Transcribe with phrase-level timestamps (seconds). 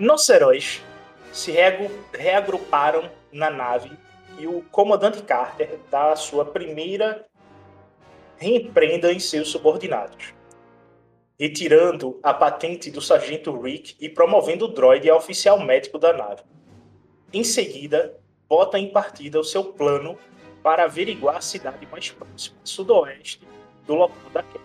[0.00, 0.82] Nossos heróis
[1.30, 3.90] se reagruparam na nave
[4.38, 7.28] e o comandante Carter dá a sua primeira
[8.38, 10.32] reemprenda em seus subordinados,
[11.38, 16.44] retirando a patente do sargento Rick e promovendo o droid a oficial médico da nave.
[17.30, 18.18] Em seguida,
[18.48, 20.16] bota em partida o seu plano
[20.62, 23.46] para averiguar a cidade mais próxima, sudoeste
[23.86, 24.64] do local da queda.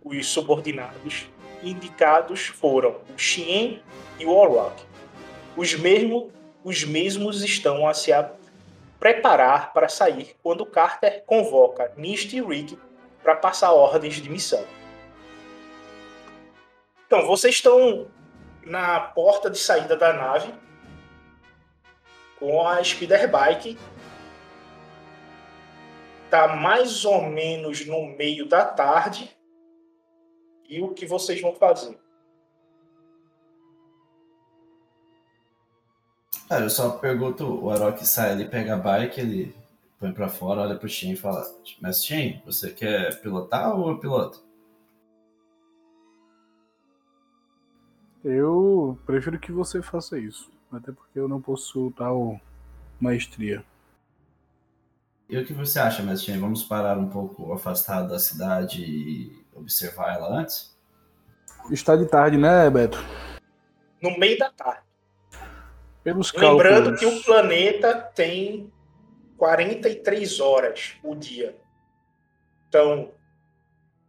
[0.00, 1.28] Os subordinados
[1.62, 3.82] indicados foram o Xien
[4.18, 4.82] e o Orlok.
[5.56, 6.32] Os mesmos
[6.64, 8.12] os mesmos estão a se
[9.00, 12.78] preparar para sair quando Carter convoca Nist e Rick
[13.20, 14.64] para passar ordens de missão.
[17.06, 18.06] Então, vocês estão
[18.64, 20.54] na porta de saída da nave
[22.38, 23.76] com a Speeder Bike.
[26.30, 29.36] Tá mais ou menos no meio da tarde.
[30.72, 31.98] E o que vocês vão fazer?
[36.48, 39.54] Cara, eu só pergunto, o Arok sai ali, pega a bike, ele
[39.98, 41.44] põe pra fora, olha pro Shin e fala,
[41.78, 44.42] mas Shin, você quer pilotar ou eu piloto?
[48.24, 52.40] Eu prefiro que você faça isso, até porque eu não possuo tal
[52.98, 53.62] maestria.
[55.28, 56.38] E o que você acha, Mestre?
[56.38, 60.76] Vamos parar um pouco afastado da cidade e observar ela antes?
[61.70, 62.98] Está de tarde, né, Beto?
[64.02, 64.82] No meio da tarde.
[66.02, 67.00] Pelos Lembrando cálculos...
[67.00, 68.72] que o planeta tem
[69.36, 71.56] 43 horas o dia.
[72.68, 73.12] Então,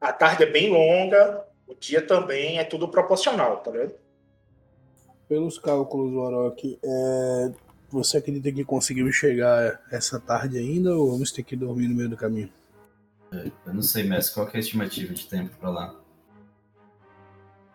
[0.01, 3.93] a tarde é bem longa, o dia também é tudo proporcional, tá vendo?
[5.27, 7.51] Pelos cálculos, Warok, é...
[7.89, 12.09] você acredita que conseguiu chegar essa tarde ainda ou vamos ter que dormir no meio
[12.09, 12.51] do caminho?
[13.65, 15.95] Eu não sei, mestre, qual é a estimativa de tempo para lá?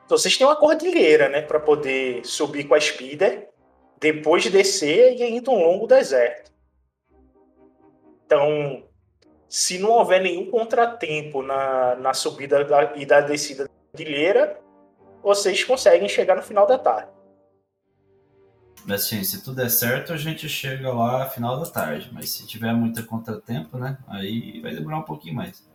[0.05, 3.51] Então, vocês têm uma cordilheira, né, para poder subir com a Speeder
[4.01, 6.51] depois de descer e ainda um longo deserto.
[8.25, 8.85] Então,
[9.49, 14.61] se não houver nenhum contratempo na, na subida da, e da descida da cordilheira,
[15.23, 17.18] vocês conseguem chegar no final da tarde.
[18.87, 22.11] Mas assim, se tudo der certo, a gente chega lá final da tarde.
[22.13, 23.99] Mas se tiver muito contratempo, né?
[24.07, 25.67] Aí vai demorar um pouquinho mais.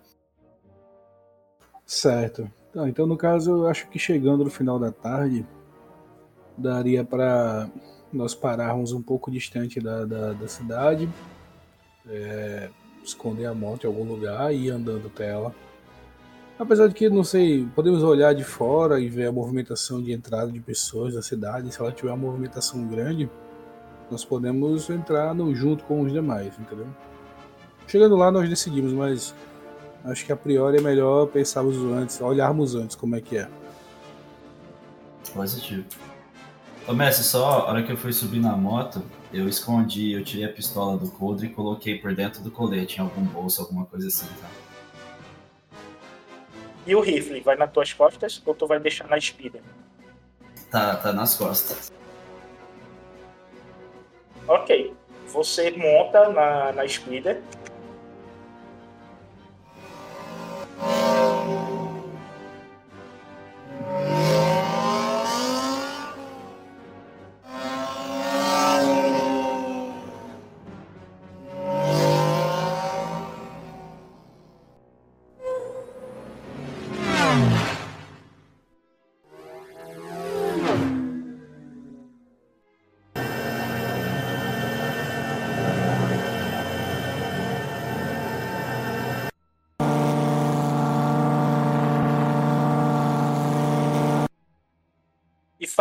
[1.86, 2.50] Certo.
[2.70, 5.46] Então, então, no caso, eu acho que chegando no final da tarde,
[6.58, 7.70] daria para
[8.12, 11.10] nós pararmos um pouco distante da, da, da cidade,
[12.08, 12.70] é,
[13.04, 15.54] esconder a moto em algum lugar e ir andando até ela.
[16.58, 20.52] Apesar de que, não sei, podemos olhar de fora e ver a movimentação de entrada
[20.52, 21.74] de pessoas da cidade.
[21.74, 23.30] Se ela tiver uma movimentação grande,
[24.10, 26.88] nós podemos entrar no, junto com os demais, entendeu?
[27.88, 29.34] Chegando lá, nós decidimos, mas
[30.06, 33.50] acho que a priori é melhor pensarmos antes, olharmos antes como é que é.
[35.34, 35.86] Positivo.
[36.88, 39.02] Ô Messi, só a hora que eu fui subir na moto,
[39.34, 43.02] eu escondi, eu tirei a pistola do coldre e coloquei por dentro do colete, em
[43.02, 44.48] algum bolso, alguma coisa assim, tá?
[46.86, 49.62] E o rifle, vai nas tuas costas ou tu vai deixar na speeder?
[50.70, 51.92] Tá, tá nas costas.
[54.48, 54.94] Ok.
[55.28, 57.42] Você monta na, na speeder.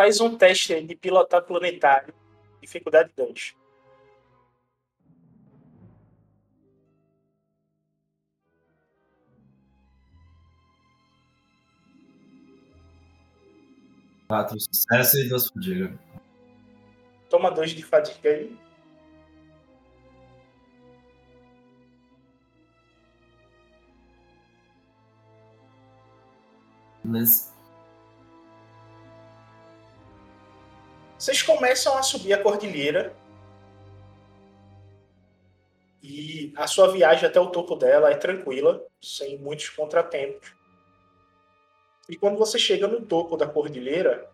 [0.03, 2.13] Faz um teste de pilotar planetário,
[2.61, 3.55] dificuldade 2.
[14.27, 15.93] Quatro sucessos e duas fadigas.
[17.31, 18.59] Toma dois de fadiga aí.
[27.05, 27.52] Beleza.
[31.23, 33.15] Vocês começam a subir a cordilheira.
[36.03, 40.53] E a sua viagem até o topo dela é tranquila, sem muitos contratempos.
[42.09, 44.29] E quando você chega no topo da cordilheira,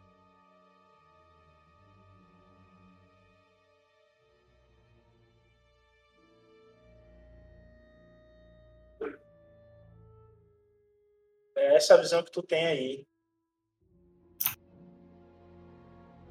[11.55, 13.07] é essa visão que tu tem aí.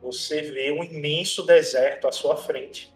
[0.02, 2.94] Você vê um imenso deserto à sua frente.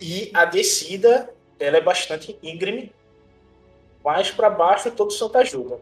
[0.00, 2.92] E a descida, ela é bastante íngreme.
[4.02, 5.80] Mais para baixo é todo Santa Juba.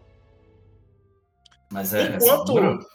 [1.71, 2.87] Mas é, é Enquanto- seguro?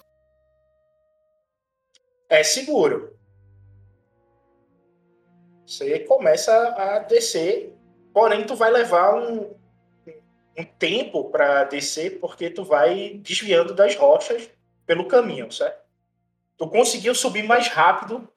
[2.29, 3.17] É seguro.
[5.65, 7.73] Você começa a descer,
[8.13, 9.55] porém tu vai levar um,
[10.57, 14.49] um tempo para descer, porque tu vai desviando das rochas
[14.85, 15.83] pelo caminho, certo?
[16.57, 18.27] Tu conseguiu subir mais rápido,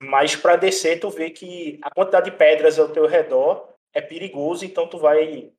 [0.00, 4.64] mas para descer tu vê que a quantidade de pedras ao teu redor é perigoso,
[4.64, 5.50] então tu vai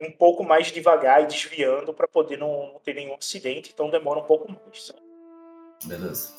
[0.00, 4.20] um pouco mais devagar e desviando para poder não, não ter nenhum acidente, então demora
[4.20, 4.86] um pouco mais.
[4.86, 5.02] certo?
[5.84, 6.32] Beleza.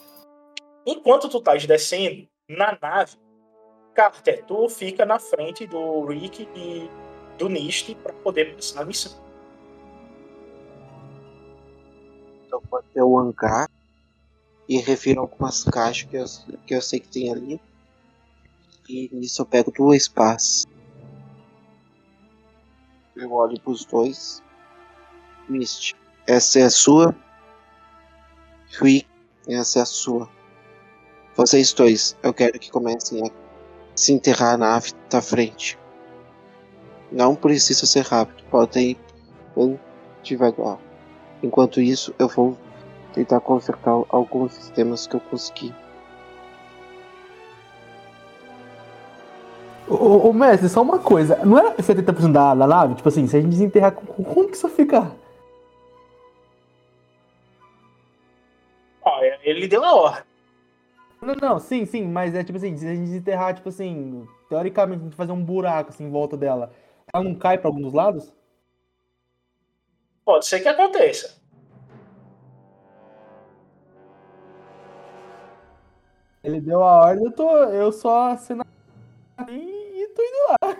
[0.85, 3.17] Enquanto tu estás descendo na nave,
[3.99, 6.89] Carter, tu fica na frente do Rick e
[7.37, 9.11] do Nist para poder passar a missão.
[12.47, 13.69] Então vou até o hangar
[14.69, 16.25] e refiro algumas caixas que eu,
[16.65, 17.61] que eu sei que tem ali.
[18.87, 20.65] E nisso eu pego duas pás.
[23.17, 24.41] Eu olho pros dois.
[25.49, 25.93] Mist,
[26.25, 27.13] essa é a sua.
[28.79, 29.05] Rick,
[29.45, 30.29] essa é a sua.
[31.35, 33.48] Vocês dois, eu quero que comecem a
[33.99, 35.77] se enterrar na nave da frente.
[37.11, 38.97] Não precisa ser rápido, podem ir
[39.55, 39.79] bem
[40.23, 40.77] devagar.
[41.43, 42.57] Enquanto isso, eu vou
[43.13, 45.73] tentar consertar alguns sistemas que eu consegui.
[49.87, 51.43] Ô, ô, mestre, só uma coisa.
[51.43, 52.95] Não era 70% da, da nave?
[52.95, 55.11] Tipo assim, se a gente desenterrar, co- como que isso fica?
[59.03, 60.28] Ó, ele deu a ordem.
[61.21, 65.01] Não, não, sim, sim, mas é tipo assim, se a gente desenterrar, tipo assim, teoricamente,
[65.01, 66.71] a gente fazer um buraco assim em volta dela,
[67.13, 68.33] ela não cai pra algum dos lados?
[70.23, 71.39] Pode ser que aconteça.
[76.43, 77.49] Ele deu a ordem, eu tô.
[77.65, 78.63] Eu só assino
[79.47, 80.77] e, tô indo lá.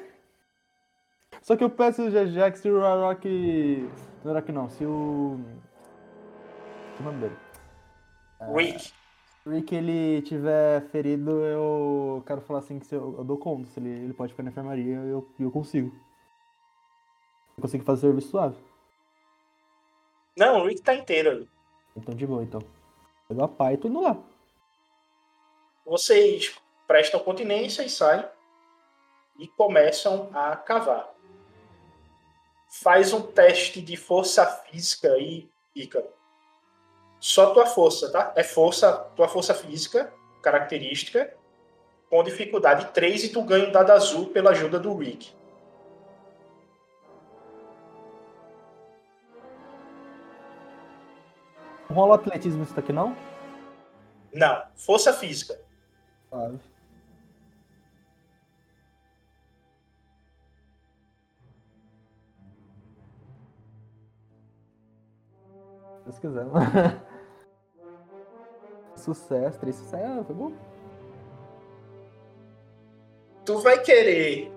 [1.41, 3.89] Só que eu peço já, já que se o Arok.
[4.23, 5.39] Não era que não, se o.
[6.95, 7.37] Que nome dele?
[8.55, 8.98] Rick.
[9.49, 13.69] Rick ele tiver ferido, eu quero falar assim que se eu, eu dou conta.
[13.69, 15.93] Se ele, ele pode ficar na enfermaria, eu, eu consigo.
[17.57, 18.57] Eu consigo fazer serviço suave.
[20.37, 21.47] Não, o Rick tá inteiro.
[21.95, 22.61] Então de boa, então.
[23.27, 24.17] Pego a pá e tudo lá.
[25.85, 26.55] Vocês
[26.87, 28.25] prestam continência e saem
[29.37, 31.09] e começam a cavar.
[32.81, 36.18] Faz um teste de força física aí, Ícaro.
[37.19, 38.31] Só tua força, tá?
[38.35, 40.11] É força, tua força física,
[40.41, 41.33] característica,
[42.09, 45.33] com dificuldade 3 e tu ganha um dado azul pela ajuda do Rick.
[51.89, 53.15] Rola atletismo isso daqui, não?
[54.33, 55.59] Não, força física.
[56.29, 56.59] Suave.
[66.11, 66.45] Se quiser.
[68.99, 70.19] Sucesso, três sucessos.
[70.19, 70.51] Ah, foi bom.
[73.45, 74.51] Tu vai querer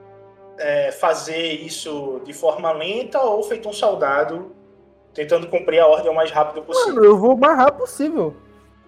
[0.58, 4.54] é, fazer isso de forma lenta ou feito um soldado,
[5.14, 6.94] tentando cumprir a ordem o mais rápido possível?
[6.94, 8.36] Mano, eu vou o mais rápido possível.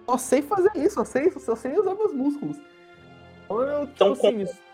[0.07, 2.57] Só sei fazer isso, só sei, só sei usar meus músculos.
[3.45, 4.65] Então, eu, Então, assim, isso-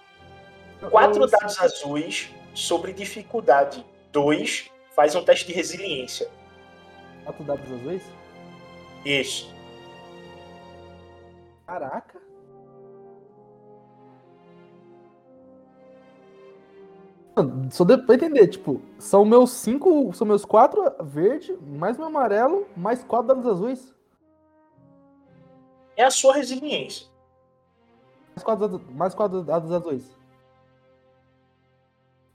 [0.90, 6.28] Quatro eu- dados azuis sobre dificuldade 2 faz um teste de resiliência.
[7.24, 8.02] Quatro dados azuis?
[9.06, 9.54] Isso.
[11.72, 12.20] Caraca.
[17.34, 20.12] Mano, Só deu pra entender, tipo, são meus cinco.
[20.12, 23.96] São meus quatro verde, mais meu amarelo, mais quatro dados azuis.
[25.96, 27.08] É a sua resiliência.
[28.36, 30.18] Mais quatro, dados- mais quatro dados azuis.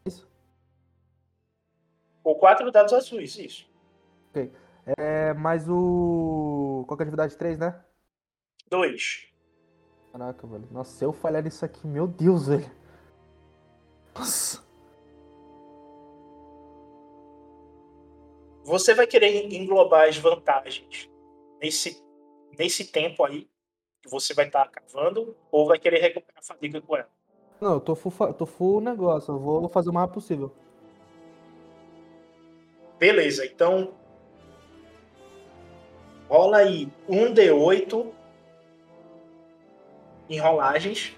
[0.06, 0.26] Isso.
[2.22, 3.76] Com quatro dados azuis, isso.
[4.96, 6.84] É, mais o.
[6.86, 7.82] Qual que é a atividade 3, né?
[8.68, 9.28] Dois.
[10.12, 10.68] Caraca, velho.
[10.70, 12.70] Nossa, se eu falhar nisso aqui, meu Deus, velho.
[14.14, 14.64] Nossa.
[18.64, 21.08] Você vai querer englobar as vantagens
[21.62, 22.02] nesse,
[22.58, 23.48] nesse tempo aí
[24.02, 27.08] que você vai estar cavando ou vai querer recuperar a fadiga com ela?
[27.60, 29.34] Não, eu tô full, tô full negócio.
[29.34, 30.52] Eu vou fazer o mais possível.
[32.98, 33.94] Beleza, então
[36.28, 38.12] rola aí um D8
[40.28, 41.12] enrolagens.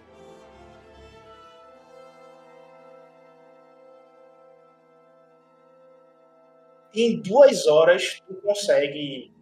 [6.95, 9.33] Em duas horas tu consegue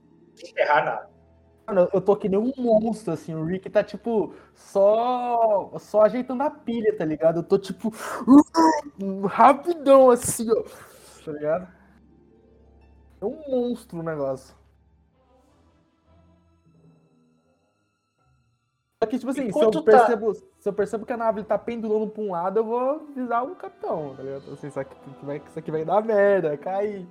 [0.44, 1.08] enterrar nada.
[1.66, 3.34] Mano, eu- tô que nem um monstro, assim.
[3.34, 5.72] O Rick tá, tipo, só.
[5.78, 7.40] Só ajeitando a pilha, tá ligado?
[7.40, 7.92] Eu tô, tipo.
[9.28, 10.62] Rapidão, assim, ó.
[11.24, 11.68] Tá ligado?
[13.20, 14.54] É um monstro o negócio.
[19.02, 21.58] Só que, tipo assim, se eu, tá- percebo, se eu percebo que a nave tá
[21.58, 24.52] pendulando pra um lado, eu vou avisar o capitão, tá ligado?
[24.54, 27.06] Assim, só que vai, isso aqui vai dar merda, vai cair.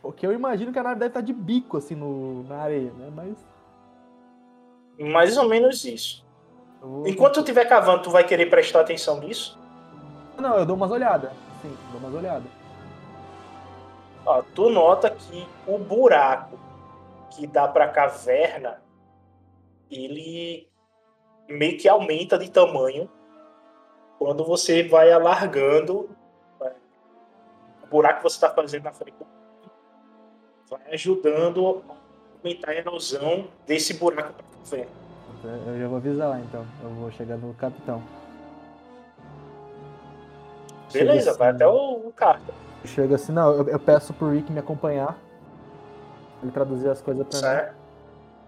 [0.00, 3.12] Porque eu imagino que a nave deve estar de bico, assim, no, na areia, né?
[3.14, 3.36] Mas.
[4.98, 6.24] Mais ou menos isso.
[6.82, 9.58] eu Enquanto tu estiver cavando, tu vai querer prestar atenção nisso.
[10.38, 11.30] Não, eu dou umas olhadas.
[11.60, 12.50] Sim, dou umas olhadas.
[14.24, 16.58] Ó, tu nota que o buraco
[17.30, 18.81] que dá pra caverna,
[19.92, 20.68] ele
[21.48, 23.10] meio que aumenta de tamanho
[24.18, 26.08] quando você vai alargando
[27.82, 29.16] o buraco que você está fazendo na frente.
[30.70, 31.94] Vai ajudando a
[32.38, 35.02] aumentar a erosão desse buraco pra caverna.
[35.66, 36.64] Eu já vou avisar lá, então.
[36.82, 38.00] Eu vou chegar no capitão.
[40.92, 42.54] Beleza, Chega vai assim- até o, o carta.
[42.84, 45.18] Chega assim, não, eu, eu peço pro Rick me acompanhar.
[46.42, 47.42] Ele traduzir as coisas pra mim.
[47.44, 47.74] Certo?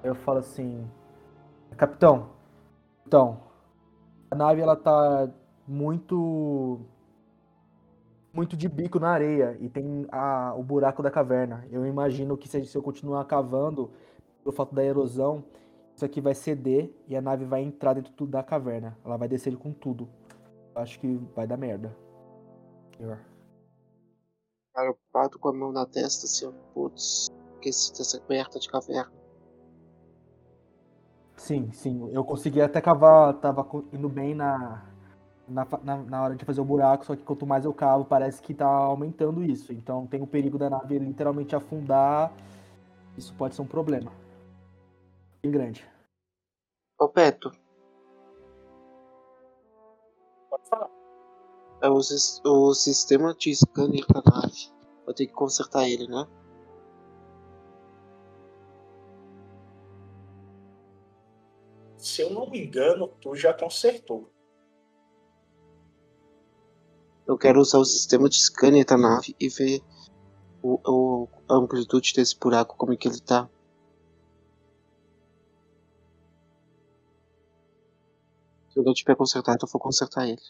[0.02, 0.88] Eu falo assim,
[1.74, 2.30] capitão,
[3.06, 3.40] então,
[4.30, 5.30] a nave ela tá
[5.66, 6.80] muito
[8.32, 11.64] muito de bico na areia e tem a, o buraco da caverna.
[11.70, 13.92] Eu imagino que se, se eu continuar cavando,
[14.42, 15.44] pelo fato da erosão,
[15.94, 18.98] isso aqui vai ceder e a nave vai entrar dentro da caverna.
[19.04, 20.08] Ela vai descer com tudo.
[20.74, 21.96] Acho que vai dar merda.
[22.98, 23.20] Pior.
[24.74, 29.23] Cara, eu bato com a mão na testa assim, putz, esqueci dessa coberta de caverna.
[31.36, 32.08] Sim, sim.
[32.12, 34.82] Eu consegui até cavar, tava indo bem na,
[35.48, 38.40] na, na, na hora de fazer o buraco, só que quanto mais eu cavo, parece
[38.40, 39.72] que tá aumentando isso.
[39.72, 42.32] Então tem o perigo da nave literalmente afundar.
[43.16, 44.12] Isso pode ser um problema.
[45.42, 45.86] Bem grande.
[46.98, 47.52] Ô Peto,
[50.48, 50.88] Pode falar.
[51.82, 54.72] é o, o sistema de scanner da nave.
[55.06, 56.26] Eu tenho que consertar ele, né?
[62.04, 64.30] Se eu não me engano, tu já consertou.
[67.26, 69.80] Eu quero usar o sistema de scanner da nave e ver
[70.62, 73.48] o, o- a amplitude desse buraco, como é que ele tá.
[78.68, 80.42] Se eu não tiver consertado, eu vou consertar ele.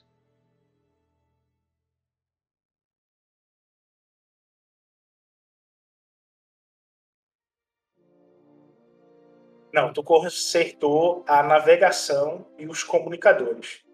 [9.74, 13.84] Não, tu consertou a navegação e os comunicadores.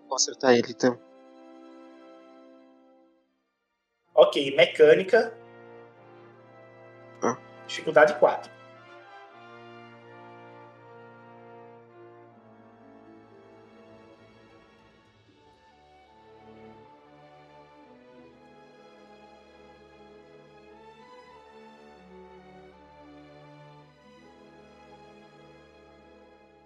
[0.00, 1.00] Vou consertar ele então.
[4.14, 5.32] Ok, mecânica.
[7.22, 7.38] Ah.
[7.66, 8.57] Dificuldade 4.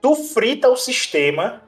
[0.02, 1.62] Tu frita o sistema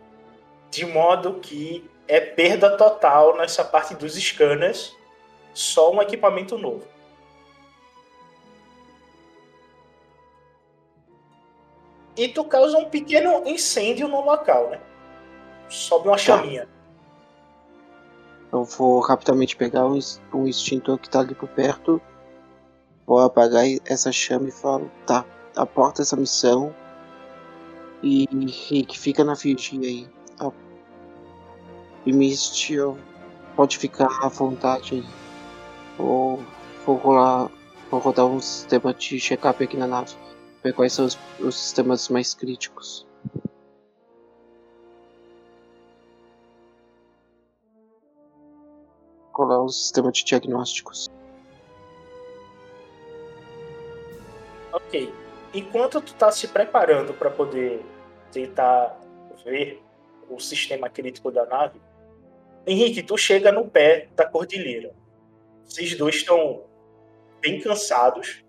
[0.71, 4.95] de modo que é perda total nessa parte dos scanners
[5.55, 6.85] só um equipamento novo.
[12.17, 14.81] E tu causa um pequeno incêndio no local, né?
[15.69, 16.69] Sobe uma chaminha.
[18.53, 22.01] Eu vou rapidamente pegar um, ex- um extintor que tá ali por perto.
[23.07, 25.25] Vou apagar essa chama e falo, tá,
[25.57, 26.75] aporta essa missão.
[28.07, 30.07] E Rick, fica na vigia aí.
[30.39, 30.53] Ó.
[32.05, 32.95] E Misty, ó,
[33.57, 35.05] pode ficar à vontade aí.
[35.97, 36.45] Vou,
[36.85, 37.51] vou rolar.
[37.91, 40.15] Vou rodar um sistema de check-up aqui na nave.
[40.63, 43.07] Ver quais são os, os sistemas mais críticos.
[49.33, 51.11] Rolar um sistema de diagnósticos.
[54.75, 55.11] Ok.
[55.55, 57.94] Enquanto tu tá se preparando para poder
[58.35, 59.01] tentar
[59.45, 59.81] ver
[60.29, 61.81] o sistema crítico da nave,
[62.67, 64.95] Henrique, tu chega no pé da cordilheira.
[65.65, 66.65] Vocês dois estão
[67.41, 68.43] bem cansados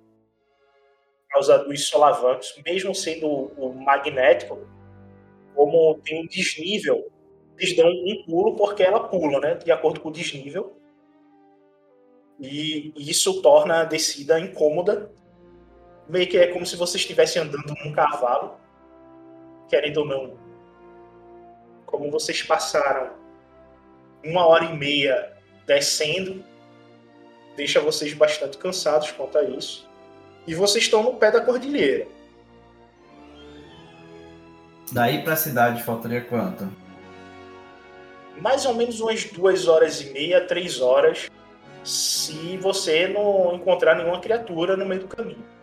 [1.21, 4.67] por causa dos solavancos, mesmo sendo o magnético,
[5.53, 7.11] como tem um desnível,
[7.57, 9.55] eles dão um pulo porque ela pula, né?
[9.55, 10.77] De acordo com o desnível.
[12.39, 15.09] E isso torna a descida incômoda
[16.07, 18.57] meio que é como se você estivesse andando num cavalo,
[19.69, 20.37] querendo ou não.
[21.85, 23.11] Como vocês passaram
[24.23, 25.33] uma hora e meia
[25.65, 26.43] descendo,
[27.55, 29.87] deixa vocês bastante cansados quanto a isso.
[30.47, 32.07] E vocês estão no pé da cordilheira.
[34.91, 36.69] Daí pra cidade faltaria quanto?
[38.37, 41.29] Mais ou menos umas duas horas e meia, três horas,
[41.83, 45.54] se você não encontrar nenhuma criatura no meio do caminho.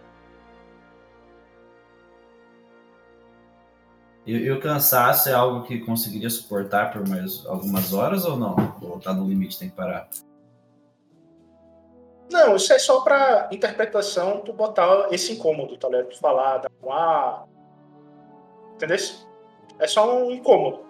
[4.24, 8.54] E, o cansaço é algo que conseguiria suportar por mais algumas horas ou não?
[8.80, 10.08] Ou tá no limite, tem que parar?
[12.30, 16.08] Não, isso é só pra interpretação, tu botar esse incômodo, tá ligado?
[16.08, 17.44] Tu falar, dar um ah.
[18.74, 18.96] Entendeu?
[19.78, 20.80] É só um incômodo.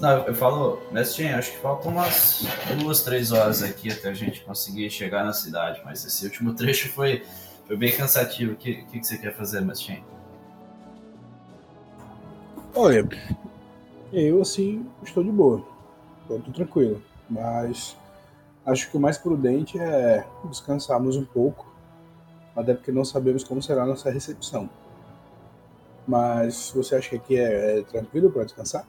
[0.00, 2.44] Não, eu, eu falo, Mestre, acho que faltam umas
[2.78, 6.88] duas, três horas aqui até a gente conseguir chegar na cidade, mas esse último trecho
[6.88, 7.24] foi,
[7.66, 8.52] foi bem cansativo.
[8.52, 10.04] O que, que, que você quer fazer, Mestre?
[12.74, 13.08] Olha,
[14.12, 15.64] eu assim estou de boa.
[16.22, 17.02] Estou tranquilo.
[17.28, 17.96] Mas
[18.64, 21.66] acho que o mais prudente é descansarmos um pouco.
[22.56, 24.68] Até porque não sabemos como será a nossa recepção.
[26.06, 28.86] Mas você acha que aqui é, é tranquilo para descansar?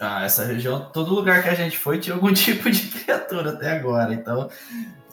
[0.00, 3.70] Ah, essa região, todo lugar que a gente foi tinha algum tipo de criatura até
[3.70, 4.48] agora, então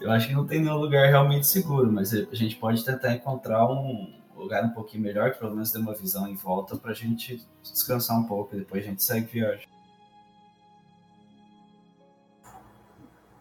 [0.01, 3.67] eu acho que não tem nenhum lugar realmente seguro, mas a gente pode tentar encontrar
[3.67, 7.45] um lugar um pouquinho melhor, que pelo menos dê uma visão em volta pra gente
[7.61, 9.67] descansar um pouco e depois a gente segue viagem.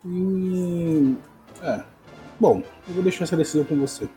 [0.05, 1.17] Hum,
[1.63, 1.85] é.
[2.41, 4.09] Bom, eu vou deixar essa decisão com você.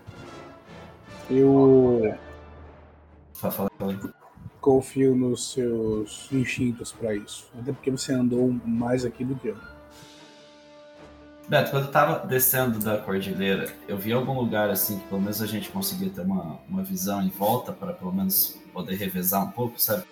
[1.29, 2.15] Eu
[4.59, 7.49] confio nos seus instintos para isso.
[7.59, 9.57] Até porque você andou mais aqui do que eu.
[11.51, 15.41] Beto, quando eu tava descendo da cordilheira, eu vi algum lugar assim que pelo menos
[15.41, 19.51] a gente conseguia ter uma, uma visão em volta para pelo menos poder revezar um
[19.51, 20.05] pouco, sabe?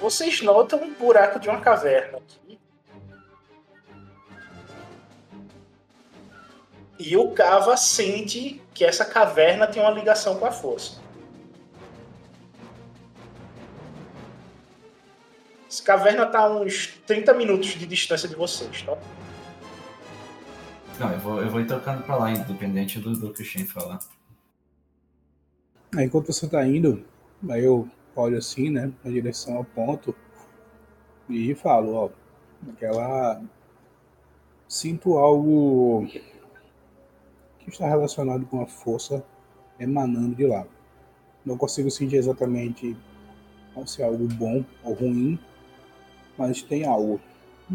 [0.00, 2.56] Vocês notam um buraco de uma caverna aqui.
[6.96, 11.03] E o Cava sente que essa caverna tem uma ligação com a força.
[15.82, 18.96] Caverna tá a uns 30 minutos de distância de vocês, tá?
[20.98, 23.66] Não, eu vou, eu vou ir tocando pra lá, independente do, do que o Shen
[23.66, 23.98] falar.
[25.96, 27.04] Aí, enquanto você tá indo,
[27.48, 30.14] aí eu olho assim, né, na direção ao ponto
[31.28, 32.10] e falo, ó,
[32.70, 33.42] aquela
[34.68, 36.06] sinto algo
[37.58, 39.24] que está relacionado com a força
[39.78, 40.66] emanando de lá.
[41.44, 42.96] Não consigo sentir exatamente
[43.86, 45.38] se é algo bom ou ruim,
[46.36, 47.20] mas tem algo.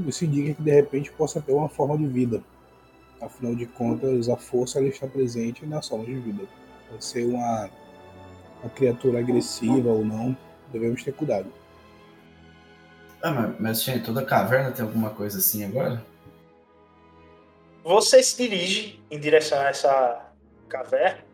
[0.08, 2.44] Isso indica que de repente possa ter uma forma de vida.
[3.22, 6.44] Afinal de contas, a força ela está presente nas formas de vida.
[6.90, 7.70] Pode ser uma,
[8.62, 10.36] uma criatura agressiva ou não,
[10.72, 11.52] devemos ter cuidado.
[13.22, 16.04] Ah, mas, mas toda caverna tem alguma coisa assim agora?
[17.84, 20.32] Você se dirige em direção a essa
[20.70, 21.26] caverna.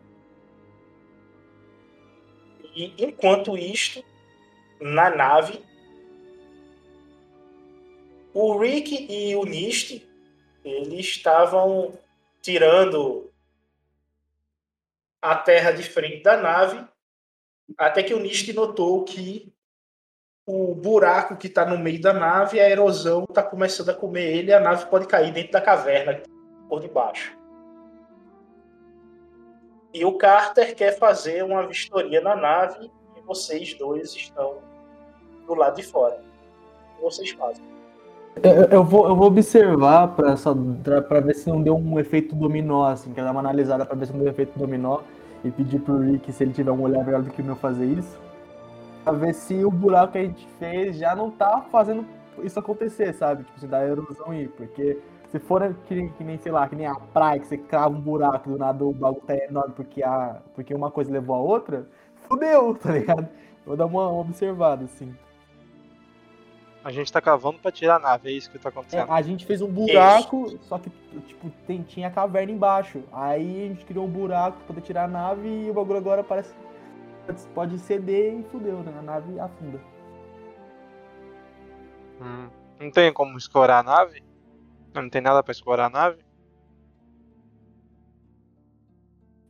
[2.74, 4.04] E enquanto isto,
[4.80, 5.62] na nave,
[8.38, 10.06] o Rick e o Nist,
[10.62, 11.98] eles estavam
[12.42, 13.32] tirando
[15.22, 16.86] a terra de frente da nave,
[17.78, 19.50] até que o Nist notou que
[20.44, 24.52] o buraco que está no meio da nave, a erosão está começando a comer ele,
[24.52, 26.22] a nave pode cair dentro da caverna
[26.68, 27.34] por debaixo.
[29.94, 34.62] E o Carter quer fazer uma vistoria na nave e vocês dois estão
[35.46, 36.22] do lado de fora.
[37.00, 37.75] Vocês fazem?
[38.70, 43.24] Eu, vou, eu vou observar para ver se não deu um efeito dominó, assim, quer
[43.24, 45.00] dar uma analisada para ver se não deu um efeito dominó
[45.42, 47.86] e pedir pro Rick, se ele tiver um olhar melhor do que o meu, fazer
[47.86, 48.18] isso.
[49.02, 52.04] Pra ver se o buraco que a gente fez já não tá fazendo
[52.42, 53.44] isso acontecer, sabe?
[53.44, 54.98] Tipo, se dá erosão aí, porque
[55.30, 58.00] se for que, que, nem, sei lá, que nem a praia, que você crava um
[58.00, 61.86] buraco do nada o bagulho tá enorme porque, a, porque uma coisa levou a outra,
[62.28, 63.28] fudeu, tá ligado?
[63.64, 65.14] Vou dar uma, uma observada, assim.
[66.86, 69.10] A gente tá cavando pra tirar a nave, é isso que tá É, acontecendo.
[69.10, 70.88] a gente fez um buraco, só que,
[71.26, 73.02] tipo, tem, tinha caverna embaixo.
[73.10, 76.22] Aí a gente criou um buraco pra poder tirar a nave e o bagulho agora
[76.22, 76.54] parece.
[77.52, 78.94] Pode ceder e fudeu, né?
[78.96, 79.80] A nave afunda.
[82.22, 84.22] Hum, Não tem como escorar a nave?
[84.94, 86.24] Não tem nada pra escorar a nave?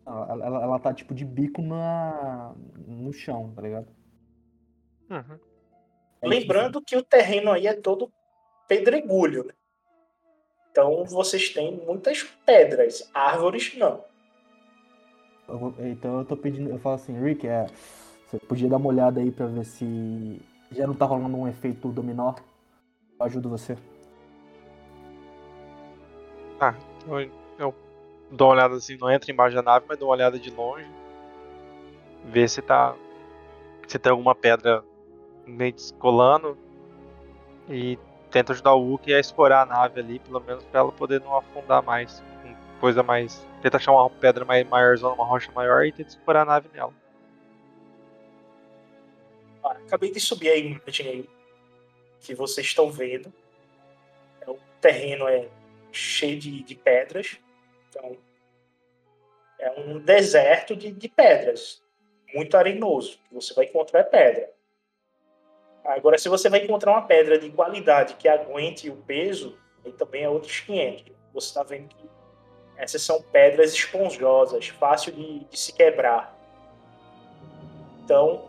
[0.06, 2.54] Ela, ela, ela tá, tipo, de bico na,
[2.86, 3.88] no chão, tá ligado?
[5.10, 5.38] Uhum.
[6.22, 8.10] Lembrando que o terreno aí é todo
[8.68, 9.52] pedregulho, né?
[10.70, 14.04] Então vocês têm muitas pedras, árvores não.
[15.48, 17.66] Eu vou- então eu tô pedindo, eu falo assim, Rick, é,
[18.26, 20.40] você podia dar uma olhada aí pra ver se
[20.72, 22.34] já não tá rolando um efeito dominó?
[23.18, 23.76] Eu ajudo você.
[27.08, 27.20] Eu,
[27.58, 27.74] eu
[28.30, 30.86] dou uma olhada assim, não entra embaixo da nave, mas dou uma olhada de longe.
[32.24, 32.94] Ver se tá.
[33.86, 34.84] Se tem alguma pedra
[35.46, 36.58] meio descolando.
[37.68, 37.98] E
[38.30, 41.36] tento ajudar o Wookie a escorar a nave ali, pelo menos pra ela poder não
[41.36, 42.22] afundar mais.
[42.80, 43.46] Coisa mais.
[43.62, 46.92] Tenta achar uma pedra mais maiorzona, uma rocha maior e tenta escorar a nave nela.
[49.64, 51.28] Acabei de subir a imagem aí
[52.20, 53.32] que vocês estão vendo.
[54.40, 55.48] É, O terreno é
[55.90, 57.38] cheio de, de pedras.
[57.88, 58.16] Então,
[59.58, 61.82] é um deserto de, de pedras.
[62.34, 63.18] Muito arenoso.
[63.28, 64.50] Que você vai encontrar pedra.
[65.86, 70.24] Agora, se você vai encontrar uma pedra de qualidade que aguente o peso, aí também
[70.24, 71.04] é outros 500.
[71.32, 72.10] Você está vendo que
[72.76, 76.36] essas são pedras esponjosas, fácil de, de se quebrar.
[78.04, 78.44] Então,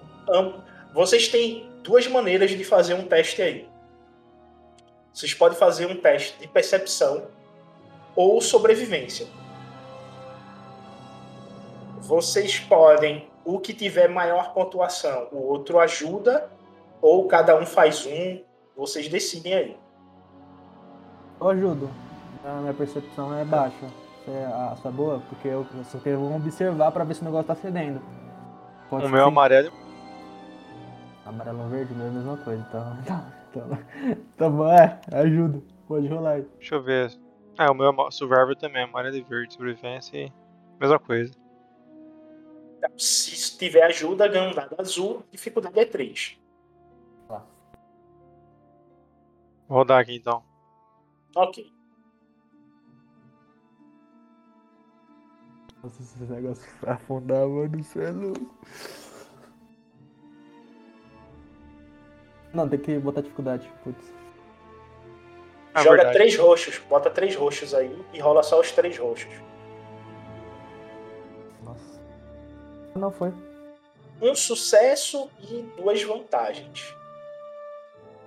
[0.93, 3.69] vocês têm duas maneiras de fazer um teste aí.
[5.13, 7.27] Vocês podem fazer um teste de percepção
[8.15, 9.27] ou sobrevivência.
[11.99, 16.49] Vocês podem, o que tiver maior pontuação, o outro ajuda,
[17.01, 18.41] ou cada um faz um,
[18.75, 19.77] vocês decidem aí.
[21.39, 21.89] Eu ajudo.
[22.43, 23.87] A minha percepção é baixa.
[24.25, 25.19] Você- A sua é boa?
[25.29, 28.01] Porque eu, só quero observar pra ver se o negócio tá cedendo.
[28.89, 29.71] Pode O meu que- amarelo.
[31.25, 32.97] Amarelo ou verde, não é a mesma coisa, então.
[33.49, 33.69] Então,
[34.37, 35.61] tá bom, é, ajuda.
[35.87, 36.41] Pode rolar aí.
[36.59, 37.11] Deixa eu ver.
[37.57, 40.33] É, o meu ama- Survivor também, amarelo e verde, sobrevivência e.
[40.79, 41.31] Mesma coisa.
[42.97, 46.37] Se tiver ajuda, ganha um dado azul, dificuldade é 3.
[49.69, 50.43] Rodar aqui então.
[51.35, 51.71] Ok.
[55.83, 58.55] Nossa, esse negócio vai afundar, mano, você é louco.
[62.53, 64.13] Não, tem que botar dificuldade, putz.
[65.73, 66.17] Ah, Joga verdade.
[66.17, 69.31] três roxos, bota três roxos aí e rola só os três roxos.
[71.63, 72.01] Nossa.
[72.95, 73.31] Não foi.
[74.19, 76.95] Um sucesso e duas vantagens.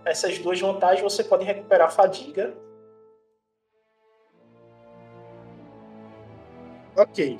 [0.04, 2.54] Essas duas vantagens, você pode recuperar fadiga.
[6.96, 7.38] Ok.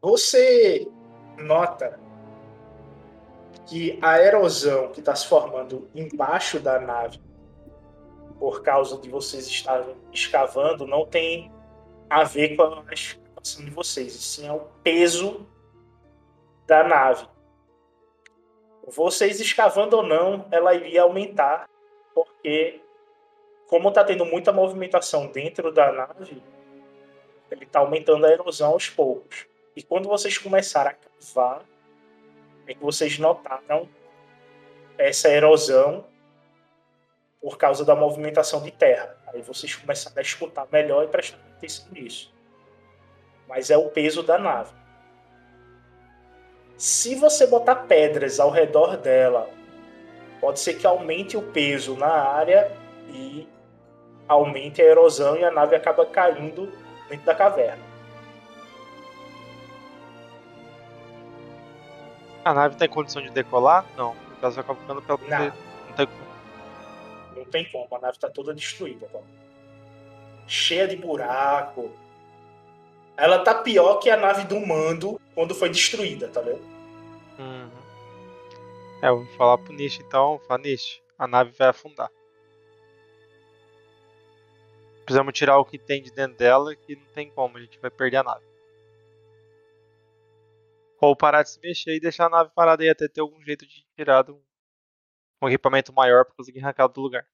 [0.00, 0.88] Você
[1.36, 2.00] nota
[3.66, 7.20] que a erosão que está se formando embaixo da nave,
[8.38, 11.52] por causa de vocês estarem escavando, não tem
[12.08, 15.46] a ver com a escavação de vocês, e sim é o peso
[16.66, 17.28] da nave.
[18.90, 21.68] Vocês escavando ou não, ela iria aumentar,
[22.14, 22.80] porque
[23.66, 26.42] como está tendo muita movimentação dentro da nave,
[27.50, 29.46] ele está aumentando a erosão aos poucos.
[29.76, 31.62] E quando vocês começaram a cavar,
[32.66, 33.88] é que vocês notaram
[34.96, 36.04] essa erosão
[37.40, 39.16] por causa da movimentação de terra.
[39.28, 42.34] Aí vocês começaram a escutar melhor e prestar atenção nisso.
[43.46, 44.72] Mas é o peso da nave.
[46.78, 49.50] Se você botar pedras ao redor dela,
[50.40, 52.70] pode ser que aumente o peso na área
[53.08, 53.48] e
[54.28, 56.72] aumente a erosão e a nave acaba caindo
[57.08, 57.82] dentro da caverna.
[62.44, 63.84] A nave está em condição de decolar?
[63.96, 64.14] Não.
[64.40, 65.18] Ela vai ficando pela.
[65.28, 65.46] Não.
[65.46, 66.28] Não tem como.
[67.36, 69.08] Não tem como, a nave está toda destruída.
[69.12, 69.18] Tá?
[70.46, 71.90] Cheia de buraco.
[73.18, 76.62] Ela tá pior que a nave do mando quando foi destruída, tá vendo?
[77.36, 77.68] Uhum.
[79.02, 80.38] É, eu vou falar pro Nish então.
[80.46, 82.08] Falar, Nish, a nave vai afundar.
[85.04, 87.90] Precisamos tirar o que tem de dentro dela, que não tem como, a gente vai
[87.90, 88.46] perder a nave.
[91.00, 93.66] Ou parar de se mexer e deixar a nave parada aí até ter algum jeito
[93.66, 94.40] de tirar um,
[95.42, 97.26] um equipamento maior para conseguir arrancar do lugar.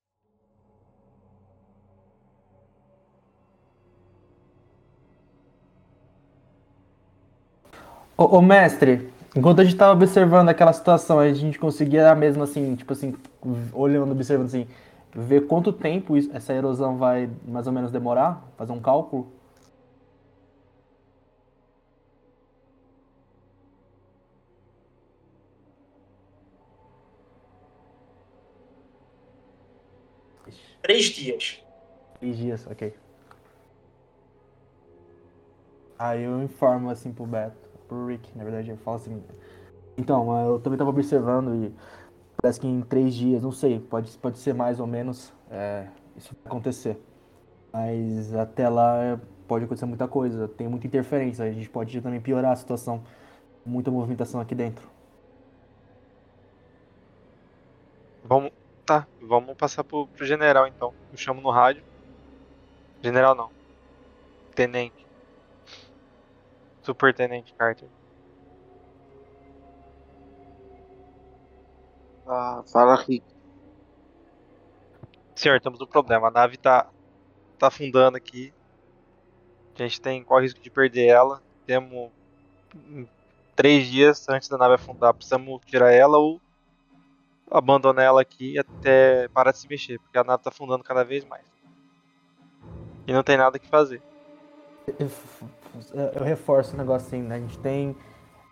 [8.16, 12.74] Ô, ô, mestre, enquanto a gente tava observando aquela situação, a gente conseguia mesmo assim,
[12.76, 13.14] tipo assim,
[13.72, 14.66] olhando, observando assim,
[15.14, 18.42] ver quanto tempo isso- essa erosão vai mais ou menos demorar?
[18.56, 19.32] Fazer um cálculo?
[30.82, 31.58] Três dias.
[32.20, 32.94] Três dias, ok.
[35.98, 37.63] Aí eu informo assim pro Beto,
[38.06, 39.22] Rick, na verdade, eu falo assim.
[39.96, 41.74] Então, eu também tava observando e
[42.40, 46.34] parece que em três dias, não sei, pode, pode ser mais ou menos, é, isso
[46.42, 46.98] vai acontecer.
[47.72, 52.20] Mas até lá é, pode acontecer muita coisa, tem muita interferência, a gente pode também
[52.20, 53.02] piorar a situação.
[53.66, 54.86] Muita movimentação aqui dentro.
[58.22, 58.52] Vamos.
[58.84, 60.92] Tá, vamos passar pro, pro general então.
[61.10, 61.82] Eu chamo no rádio.
[63.02, 63.50] General não.
[64.54, 65.03] Tenente.
[66.84, 67.88] Supertenente Carter.
[72.26, 73.24] Ah, fala, Rick.
[75.34, 76.28] Senhor, temos um problema.
[76.28, 76.88] A nave tá,
[77.58, 78.52] tá afundando aqui.
[79.74, 81.42] A gente tem qual risco de perder ela.
[81.66, 82.10] Temos
[82.74, 83.06] hum,
[83.56, 85.12] três dias antes da nave afundar.
[85.14, 86.40] Precisamos tirar ela ou
[87.50, 91.24] abandonar ela aqui até parar de se mexer, porque a nave tá afundando cada vez
[91.24, 91.44] mais.
[93.06, 94.02] E não tem nada que fazer.
[95.92, 97.36] Eu, reforço o negócio assim, né?
[97.36, 97.96] A gente tem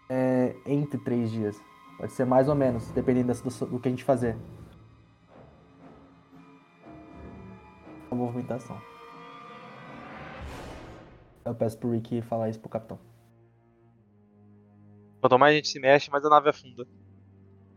[0.08, 1.60] é, entre três dias.
[1.96, 4.36] Pode ser mais ou menos, dependendo situação- do que a gente fazer.
[8.10, 8.80] A movimentação.
[11.44, 12.98] Eu peço pro Rick falar isso pro capitão.
[15.20, 16.86] Quanto mais a gente se mexe, mais a nave afunda.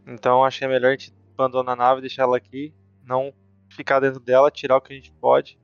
[0.08, 3.34] Então acho que é melhor a gente abandonar a nave, deixar ela aqui, não
[3.69, 5.60] ficar dentro dela, tirar o que a gente pode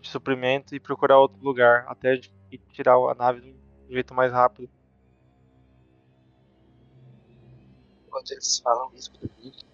[0.00, 2.32] de suprimento e procurar outro lugar até a gente
[2.72, 4.70] tirar a nave de um jeito mais rápido.
[8.06, 9.64] Enquanto eles falam isso pro Rick,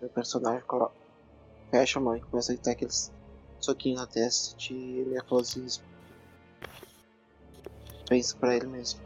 [0.00, 0.94] meu personagem coloca,
[1.70, 3.12] fecha a mão e começa a dar aqueles
[3.60, 5.84] soquinhos na testa de nervosismo.
[8.08, 9.00] Pensa pra ele mesmo.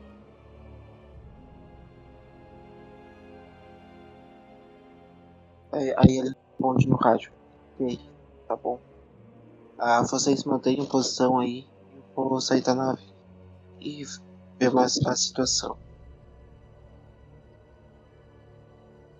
[5.73, 7.33] Aí, aí ele responde no rádio.
[7.75, 7.99] Ok,
[8.47, 8.79] tá bom.
[9.79, 11.70] Ah, vocês mantenham posição aí.
[12.41, 13.03] Sair da nave.
[13.81, 14.03] E
[14.59, 15.77] ver mais a situação.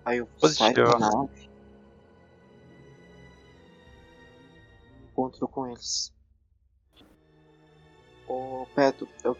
[0.05, 1.49] Aí eu saio da nave.
[5.03, 6.13] Encontro com eles.
[8.27, 9.37] Ô Peto, eu,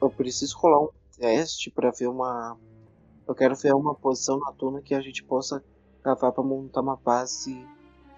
[0.00, 2.58] eu preciso rolar um teste pra ver uma.
[3.26, 5.62] Eu quero ver uma posição na tuna que a gente possa
[6.02, 7.52] cavar pra montar uma base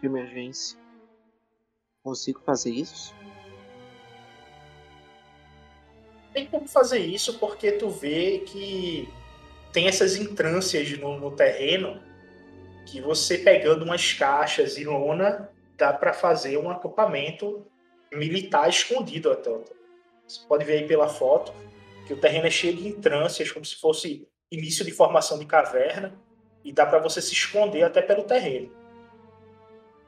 [0.00, 0.78] de emergência.
[2.02, 3.14] Consigo fazer isso?
[6.32, 9.08] Tem como fazer isso porque tu vê que
[9.72, 12.00] tem essas entrâncias no, no terreno
[12.86, 17.66] que você pegando umas caixas e lona dá para fazer um acampamento
[18.12, 19.50] militar escondido até.
[20.26, 21.52] Você pode ver aí pela foto
[22.06, 26.14] que o terreno é cheio de entrâncias, como se fosse início de formação de caverna,
[26.64, 28.70] e dá para você se esconder até pelo terreno,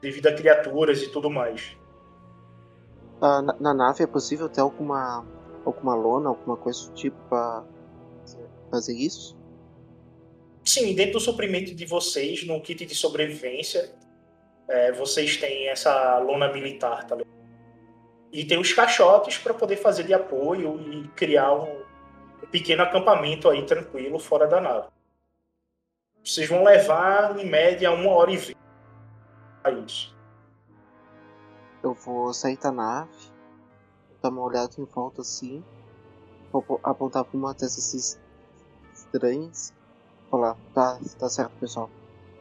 [0.01, 1.75] devido a criaturas e tudo mais.
[3.21, 5.25] Ah, na, na, nave é possível ter alguma,
[5.65, 7.63] alguma lona, alguma coisa do tipo para
[8.69, 9.37] fazer isso?
[10.63, 13.93] Sim, dentro do suprimento de vocês, no kit de sobrevivência,
[14.67, 17.35] é, vocês têm essa lona militar, tá ligado?
[18.31, 21.83] E tem os caixotes para poder fazer de apoio e criar um,
[22.43, 24.87] um pequeno acampamento aí tranquilo fora da nave.
[26.23, 28.57] Vocês vão levar em média uma hora e vinte
[29.63, 30.13] a isso.
[31.83, 33.31] Eu vou sair da nave,
[34.25, 35.63] dar uma olhada em volta assim,
[36.83, 38.19] apontar para uma dessas
[38.93, 39.71] estranhas.
[40.31, 41.89] Falar, tá, tá certo pessoal.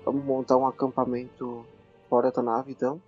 [0.05, 1.67] Vamos montar um acampamento
[2.09, 3.01] fora da nave então.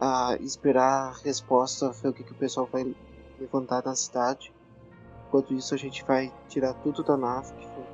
[0.00, 2.94] Ah, esperar a resposta, ver o que, que o pessoal vai
[3.38, 4.54] levantar na cidade.
[5.26, 7.84] Enquanto isso a gente vai tirar tudo da nave que foi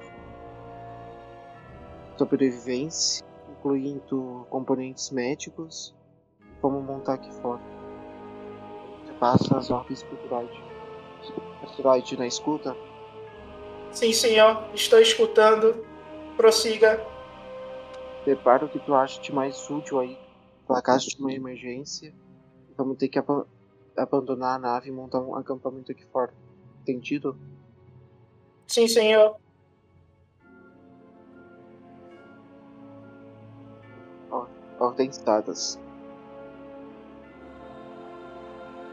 [2.17, 5.95] sobrevivência, incluindo componentes médicos
[6.61, 7.74] como montar aqui fora.
[9.25, 10.53] Passa as ordens pro Droid.
[11.79, 12.77] Droid na escuta?
[13.91, 14.69] Sim, senhor.
[14.75, 15.83] Estou escutando.
[16.37, 17.03] Prossiga.
[18.23, 20.19] Prepara o que tu acha de mais útil aí.
[20.67, 22.15] Para caso de uma emergência.
[22.77, 23.47] Vamos ter que ab
[23.97, 26.35] abandonar a nave e montar um acampamento aqui fora.
[26.83, 27.35] Entendido?
[28.67, 29.39] Sim, senhor.
[34.79, 35.81] Ordens dadas.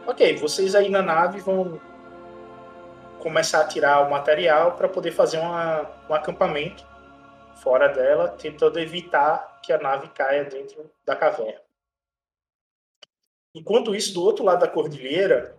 [0.06, 1.80] Ok, vocês aí na nave vão
[3.20, 6.86] começar a tirar o material para poder fazer uma, um acampamento
[7.62, 11.62] fora dela, tentando evitar que a nave caia dentro da caverna.
[13.54, 15.56] Enquanto isso, do outro lado da cordilheira,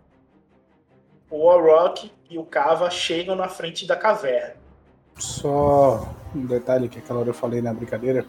[1.29, 4.55] o Warrock e o Kava chegam na frente da caverna.
[5.17, 8.25] Só um detalhe que aquela hora eu falei na brincadeira.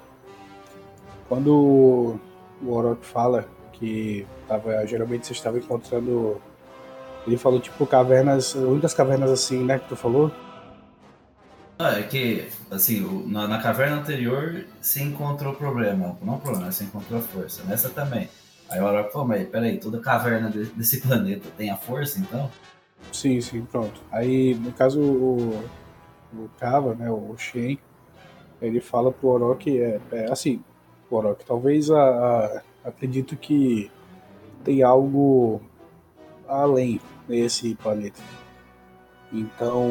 [1.28, 2.20] Quando o
[2.62, 6.40] Warrock fala que tava, geralmente você estava encontrando.
[7.26, 10.30] Ele falou tipo cavernas, muitas cavernas assim, né, que tu falou?
[11.78, 16.16] Ah, é que, assim, na, na, caverna anterior se encontrou problema.
[16.22, 17.64] Não problema, se encontrou força.
[17.64, 18.28] Nessa também.
[18.68, 22.50] Aí o Orochi falou, mas peraí, toda caverna de, desse planeta tem a força, então?
[23.12, 24.00] Sim, sim, pronto.
[24.12, 25.64] Aí, no caso, o,
[26.32, 27.78] o Kava, né, o Shen,
[28.62, 30.62] ele fala pro Orochi, é, é assim,
[31.10, 33.90] o talvez a, a acredito que
[34.62, 35.60] tem algo
[36.46, 38.20] além nesse planeta.
[39.32, 39.90] Então,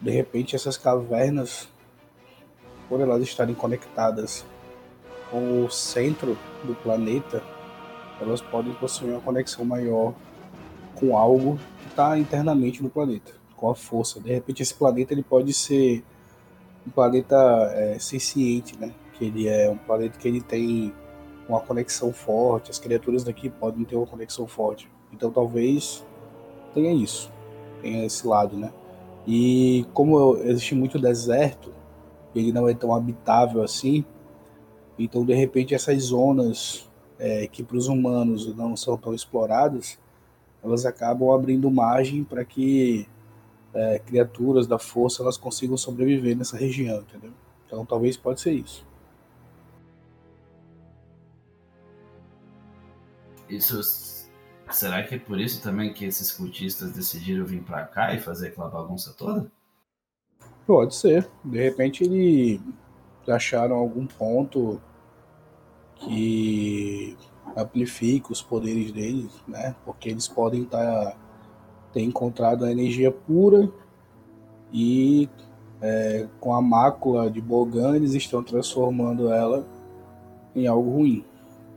[0.00, 1.68] de repente, essas cavernas,
[2.88, 4.44] por elas estarem conectadas
[5.30, 7.42] com o centro do planeta,
[8.20, 10.14] elas podem possuir uma conexão maior
[10.94, 14.20] com algo que está internamente no planeta, com a força.
[14.20, 16.04] De repente, esse planeta ele pode ser
[16.86, 17.36] um planeta
[17.72, 17.98] é,
[18.78, 18.92] né?
[19.14, 20.92] Que ele é um planeta que ele tem
[21.48, 24.90] uma conexão forte, as criaturas daqui podem ter uma conexão forte.
[25.12, 26.04] Então talvez
[26.72, 27.30] tenha isso,
[27.80, 28.72] tenha esse lado, né?
[29.26, 31.72] E como existe muito deserto,
[32.34, 34.04] ele não é tão habitável assim,
[34.98, 39.98] então de repente essas zonas é, que para os humanos não são tão exploradas,
[40.62, 43.06] elas acabam abrindo margem para que
[43.72, 47.32] é, criaturas da força elas consigam sobreviver nessa região, entendeu?
[47.66, 48.86] Então talvez pode ser isso.
[53.48, 54.24] Isso.
[54.70, 58.48] Será que é por isso também que esses cultistas decidiram vir para cá e fazer
[58.48, 59.50] aquela bagunça toda?
[60.66, 61.28] Pode ser.
[61.44, 62.60] De repente eles
[63.28, 64.80] acharam algum ponto
[65.96, 67.16] que
[67.56, 69.74] amplifica os poderes deles, né?
[69.84, 71.16] Porque eles podem estar tá,
[71.92, 73.70] ter encontrado a energia pura
[74.72, 75.28] e
[75.80, 79.66] é, com a mácula de Bogan eles estão transformando ela
[80.56, 81.24] em algo ruim.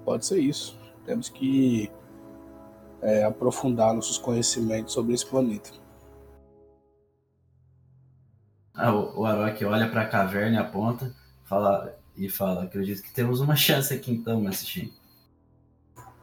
[0.06, 0.77] Pode ser isso.
[1.08, 1.90] Temos que
[3.02, 5.72] é, aprofundar nossos conhecimentos sobre esse planeta.
[8.76, 13.14] Ah, o, o Arok olha para a caverna e aponta fala, e fala: Acredito que
[13.14, 14.94] temos uma chance aqui então, Mestre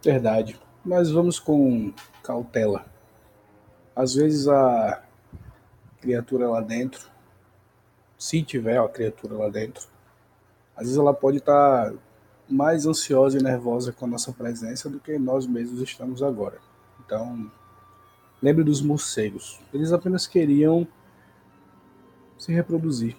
[0.02, 0.60] Verdade.
[0.84, 1.90] Mas vamos com
[2.22, 2.84] cautela.
[3.96, 5.02] Às vezes a
[5.98, 7.08] criatura lá dentro,
[8.18, 9.88] se tiver a criatura lá dentro,
[10.76, 11.96] às vezes ela pode estar tá
[12.54, 16.58] mais ansiosa e nervosa com a nossa presença do que nós mesmos estamos agora.
[17.04, 17.50] Então,
[18.40, 19.60] lembre dos morcegos.
[19.72, 20.86] Eles apenas queriam
[22.38, 23.16] se reproduzir.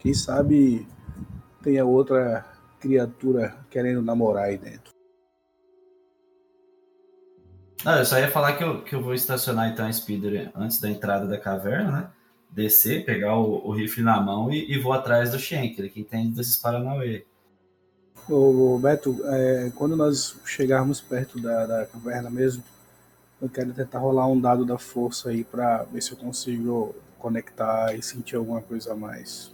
[0.00, 0.84] Quem sabe
[1.62, 2.44] tenha outra
[2.80, 4.90] criatura querendo namorar aí dentro.
[7.84, 10.80] Não, eu só ia falar que eu, que eu vou estacionar então a Speeder antes
[10.80, 12.10] da entrada da caverna, né?
[12.50, 16.34] Descer, pegar o, o rifle na mão e, e vou atrás do Shen, que entende
[16.34, 17.24] desses Paranauê.
[18.28, 22.62] Ô, Beto, é, quando nós chegarmos perto da, da caverna mesmo,
[23.40, 27.94] eu quero tentar rolar um dado da força aí pra ver se eu consigo conectar
[27.94, 29.52] e sentir alguma coisa a mais.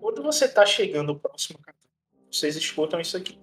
[0.00, 1.58] Quando você tá chegando próximo,
[2.30, 3.38] vocês escutam isso aqui.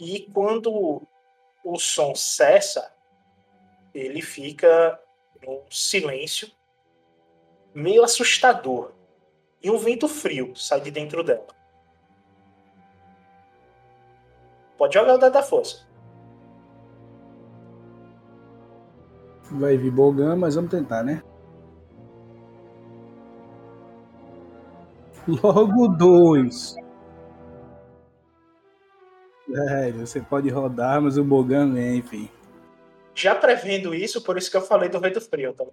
[0.00, 1.02] E quando
[1.62, 2.90] o som cessa,
[3.94, 4.98] ele fica
[5.46, 6.50] num silêncio
[7.74, 8.92] meio assustador.
[9.62, 11.46] E um vento frio sai de dentro dela.
[14.78, 15.86] Pode jogar o dado da força.
[19.52, 21.22] Vai vir Bogan, mas vamos tentar, né?
[25.28, 26.79] Logo dois.
[29.54, 32.30] É, você pode rodar, mas o Bogan vem, enfim.
[33.14, 35.52] Já prevendo isso, por isso que eu falei do vento frio.
[35.52, 35.64] Tá?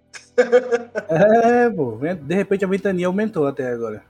[1.08, 1.98] é, pô.
[2.14, 4.02] De repente a ventania aumentou até agora.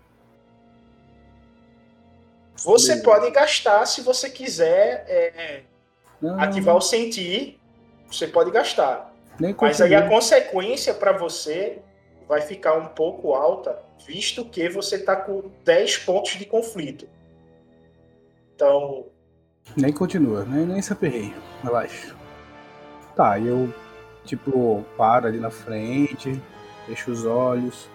[2.56, 3.04] Você Beleza.
[3.04, 5.62] pode gastar se você quiser é,
[6.38, 7.60] ativar o sentir.
[8.10, 9.14] Você pode gastar.
[9.38, 11.78] Nem Mas aí a consequência para você
[12.26, 17.08] vai ficar um pouco alta, visto que você está com 10 pontos de conflito.
[18.54, 19.06] Então,
[19.76, 21.34] nem continua, nem, nem se aperrei.
[21.62, 22.14] Relaxa.
[23.14, 23.72] Tá, eu,
[24.24, 26.40] tipo, paro ali na frente,
[26.86, 27.88] fecho os olhos,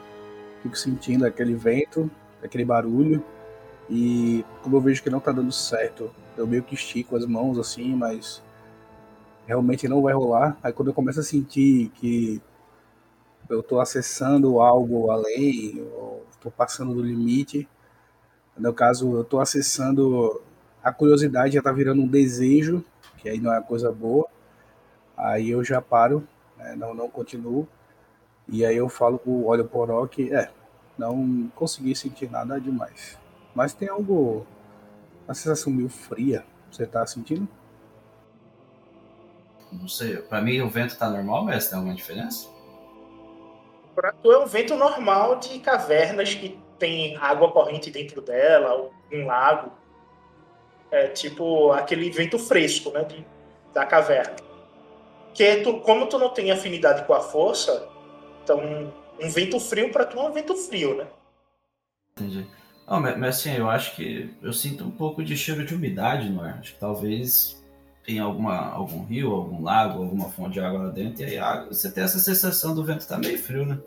[0.62, 2.10] fico sentindo aquele vento,
[2.44, 3.24] aquele barulho.
[3.90, 7.58] E como eu vejo que não tá dando certo, eu meio que estico as mãos
[7.58, 8.42] assim, mas
[9.46, 10.58] realmente não vai rolar.
[10.64, 12.42] Aí quando eu começo a sentir que
[13.50, 17.68] eu tô acessando algo além, ou tô passando do limite,
[18.58, 20.42] no caso, eu tô acessando
[20.84, 22.84] a curiosidade já tá virando um desejo,
[23.18, 24.28] que aí não é uma coisa boa.
[25.16, 26.28] Aí eu já paro,
[26.58, 27.68] né, não, não continuo.
[28.50, 30.52] E aí eu falo pro Olho Poró que, é,
[30.98, 33.18] não consegui sentir nada demais.
[33.56, 34.46] Mas tem algo,
[35.26, 37.48] uma sensação meio fria, você tá sentindo?
[39.72, 42.50] Não sei, pra mim o vento tá normal, mas tem alguma diferença?
[43.96, 49.26] Pra tu é um vento normal de cavernas que tem água corrente dentro dela, um
[49.26, 49.72] lago
[50.94, 53.26] é, tipo aquele vento fresco, né, de,
[53.74, 54.36] da caverna.
[55.34, 57.90] Que tu, como tu não tem afinidade com a força,
[58.44, 61.08] então um vento frio para tu é um vento frio, né?
[62.12, 62.48] Entendi.
[62.88, 66.42] Não, mas assim, eu acho que eu sinto um pouco de cheiro de umidade no
[66.42, 66.60] ar.
[66.60, 67.64] Acho que talvez
[68.06, 71.74] tem alguma, algum rio, algum lago, alguma fonte de água lá dentro, e aí água,
[71.74, 73.80] você tem essa sensação do vento tá meio frio, né?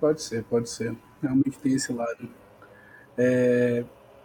[0.00, 0.96] Pode ser, pode ser.
[1.22, 2.28] Realmente tem esse lado.
[3.16, 3.84] É,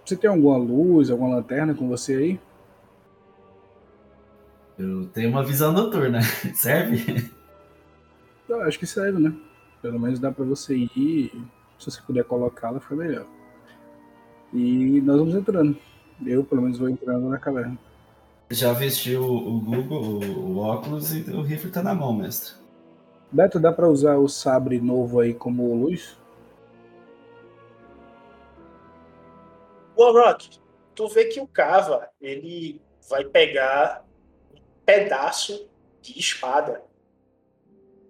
[0.10, 2.39] você tem alguma luz, alguma lanterna com você aí?
[4.78, 6.22] Eu tenho uma visão noturna.
[6.55, 7.30] Serve?
[8.47, 9.34] Eu acho que serve, né?
[9.82, 11.32] Pelo menos dá para você ir.
[11.78, 13.28] Se você puder colocá-la, foi melhor.
[14.51, 15.78] E nós vamos entrando.
[16.26, 17.78] Eu, pelo menos, vou entrando na caverna.
[18.49, 22.55] Já vestiu o Google, o, o óculos e o rifle tá na mão, mestre.
[23.32, 26.18] Beto, dá para usar o sabre novo aí como luz?
[30.00, 30.60] Warrock,
[30.95, 34.06] tu vê que o Cava, ele vai pegar
[34.54, 35.70] um pedaço
[36.02, 36.82] de espada.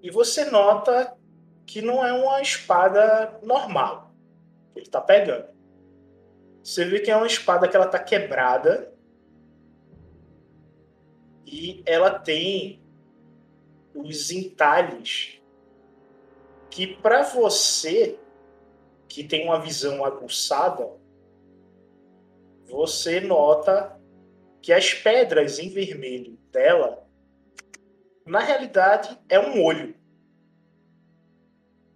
[0.02, 1.18] E você nota
[1.66, 4.14] que não é uma espada normal
[4.72, 5.48] que ele está pegando.
[6.64, 8.94] Você vê que é uma espada que ela está quebrada
[11.46, 12.80] e ela tem
[13.96, 15.42] os entalhes
[16.70, 18.20] que para você
[19.08, 20.99] que tem uma visão aguçada
[22.70, 24.00] você nota
[24.62, 27.08] que as pedras em vermelho dela,
[28.26, 29.96] na realidade, é um olho.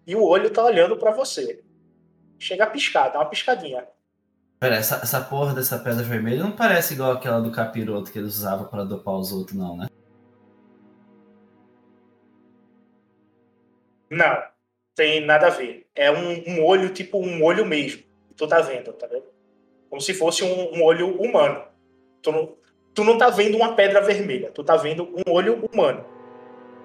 [0.05, 1.63] E o olho tá olhando para você.
[2.39, 3.87] Chega a piscar, dá uma piscadinha.
[4.59, 8.35] Pera, essa, essa porra dessa pedra vermelha não parece igual aquela do capiroto que eles
[8.35, 9.87] usavam para dopar os outros, não, né?
[14.09, 14.43] Não,
[14.95, 15.87] tem nada a ver.
[15.95, 18.03] É um, um olho, tipo um olho mesmo.
[18.35, 19.32] Tu tá vendo, tá vendo?
[19.93, 21.63] Como se fosse um, um olho humano.
[22.23, 22.57] Tu não,
[22.95, 26.03] tu não tá vendo uma pedra vermelha, tu tá vendo um olho humano.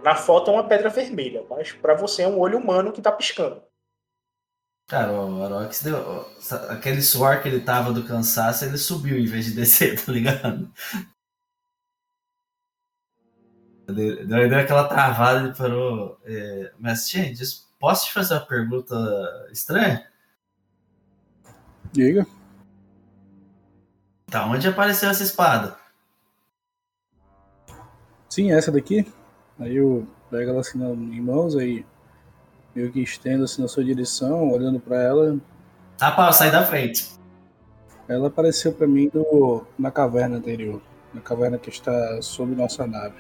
[0.05, 3.11] Na foto é uma pedra vermelha, mas para você é um olho humano que tá
[3.11, 3.63] piscando.
[4.87, 5.97] Cara, o Orox deu.
[6.69, 10.71] Aquele suor que ele tava do cansaço, ele subiu em vez de descer, tá ligado?
[13.87, 16.21] Deu, deu aquela travada e parou.
[16.27, 17.43] É, mas, gente,
[17.79, 20.07] posso te fazer uma pergunta estranha?
[21.91, 22.27] Diga.
[24.31, 25.77] Tá, onde apareceu essa espada?
[28.29, 29.07] Sim, essa daqui.
[29.59, 31.85] Aí eu pego ela assim em mãos, aí
[32.75, 35.39] meio que estendo assim na sua direção, olhando para ela.
[35.99, 37.19] Ah, pá, sai da frente.
[38.07, 40.81] Ela apareceu para mim no, na caverna anterior,
[41.13, 43.17] na caverna que está sob nossa nave.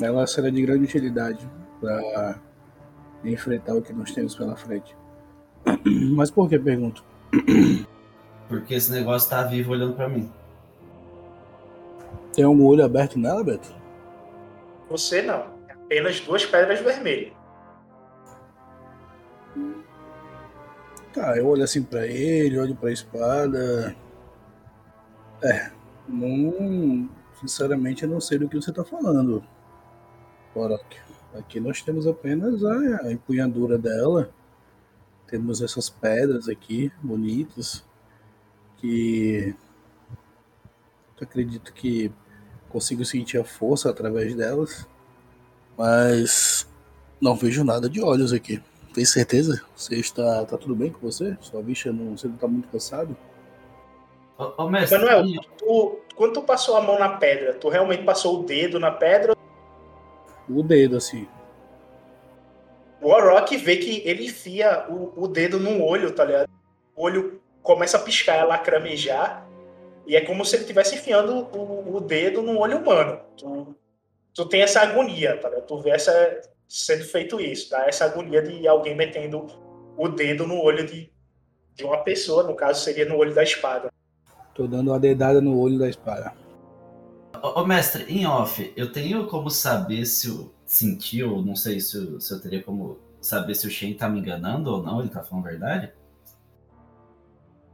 [0.00, 1.48] Ela será de grande utilidade
[1.80, 2.40] para
[3.24, 4.96] enfrentar o que nós temos pela frente.
[6.16, 7.04] Mas por que pergunto?
[8.52, 10.30] Porque esse negócio tá vivo olhando para mim.
[12.34, 13.74] Tem um olho aberto nela, Beto?
[14.90, 15.46] Você não.
[15.70, 17.32] Apenas duas pedras vermelhas.
[21.14, 23.96] Tá, eu olho assim pra ele, olho pra espada.
[25.42, 25.70] É,
[26.06, 27.08] não.
[27.40, 29.42] Sinceramente, eu não sei do que você tá falando,
[30.54, 30.98] Borok.
[31.34, 34.30] Aqui nós temos apenas a, a empunhadura dela.
[35.26, 37.82] Temos essas pedras aqui, bonitas,
[38.82, 39.54] que
[41.20, 42.10] acredito que
[42.68, 44.88] consigo sentir a força através delas,
[45.78, 46.68] mas
[47.20, 48.60] não vejo nada de olhos aqui.
[48.92, 49.62] Tem certeza?
[49.74, 51.36] Você está tá tudo bem com você?
[51.40, 53.16] Sua vista não, você não está muito cansado?
[54.36, 55.24] Ô, ô mestre, Manuel,
[55.56, 59.34] tu, quando tu passou a mão na pedra, tu realmente passou o dedo na pedra?
[60.48, 61.26] O dedo, assim.
[63.00, 66.50] O Warrock vê que ele enfia o, o dedo no olho, tá ligado?
[66.94, 69.46] O olho começa a piscar, a lacramejar,
[70.06, 73.20] e é como se ele estivesse enfiando o, o, dedo no olho humano.
[73.36, 73.76] Tu,
[74.34, 75.66] tu tem essa agonia, tá ligado?
[75.66, 77.86] Tu vê essa, sendo feito isso, tá?
[77.86, 79.46] Essa agonia de alguém metendo
[79.96, 81.10] o dedo no olho de,
[81.74, 83.90] de uma pessoa, no caso seria no olho da espada.
[84.54, 86.32] Tô dando uma dedada no olho da espada.
[87.42, 91.80] Ô, ô mestre, em off, eu tenho como saber se eu senti, ou não sei
[91.80, 95.00] se eu, se eu teria como saber se o Shen tá me enganando ou não,
[95.00, 95.92] ele tá falando a verdade?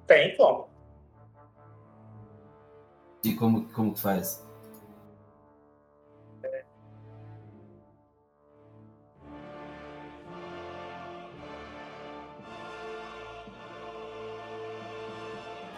[0.08, 0.66] Tem como.
[3.22, 4.42] E como, como que faz?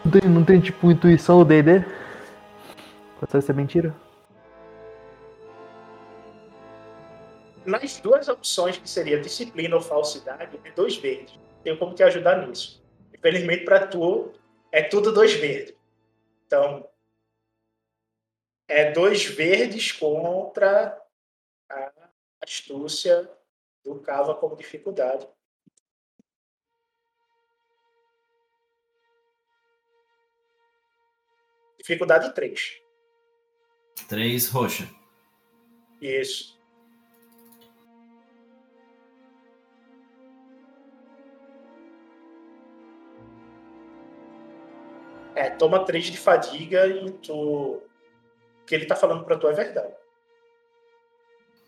[0.05, 1.85] Não tem, não tem tipo intuição ou D&D?
[3.19, 3.95] Pode ser mentira?
[7.67, 11.39] Nas duas opções, que seria disciplina ou falsidade, é dois verdes.
[11.65, 12.80] Tenho como te ajudar nisso.
[13.21, 14.33] Infelizmente, para tu,
[14.73, 15.77] é tudo dois verdes.
[16.47, 16.89] Então,
[18.67, 20.99] é dois verdes contra
[21.69, 21.93] a
[22.43, 23.31] astúcia
[23.85, 25.29] do Cava como dificuldade.
[31.79, 32.83] Dificuldade 3.
[34.09, 34.89] 3 roxa.
[36.01, 36.60] Isso.
[45.41, 47.33] É, toma 3 de fadiga e tu.
[47.33, 47.83] O
[48.67, 49.95] que ele tá falando pra tu é verdade.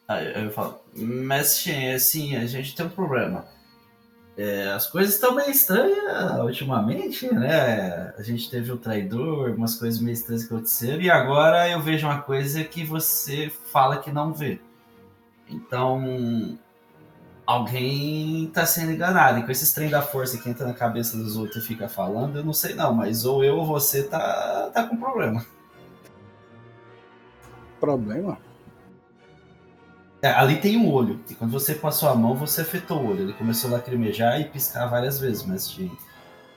[0.07, 3.47] Aí eu falo, mestre, é assim, a gente tem um problema.
[4.37, 8.12] É, as coisas estão meio estranhas ultimamente, né?
[8.18, 11.81] A gente teve o um traidor, umas coisas meio estranhas que aconteceram, e agora eu
[11.81, 14.61] vejo uma coisa que você fala que não vê.
[15.49, 16.59] Então,
[17.47, 19.40] alguém tá sendo enganado.
[19.40, 22.38] E com esse trem da força que entra na cabeça dos outros e fica falando,
[22.38, 25.45] eu não sei não, mas ou eu ou você tá, tá com problema.
[27.80, 28.38] Problema?
[30.22, 31.20] É, ali tem um olho.
[31.28, 33.22] E quando você passou a mão, você afetou o olho.
[33.22, 35.45] Ele começou a lacrimejar e piscar várias vezes.
[35.45, 35.90] Mas, de,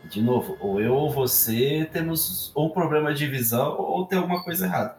[0.07, 4.67] de novo, ou eu ou você temos ou problema de visão ou tem alguma coisa
[4.67, 4.97] errada.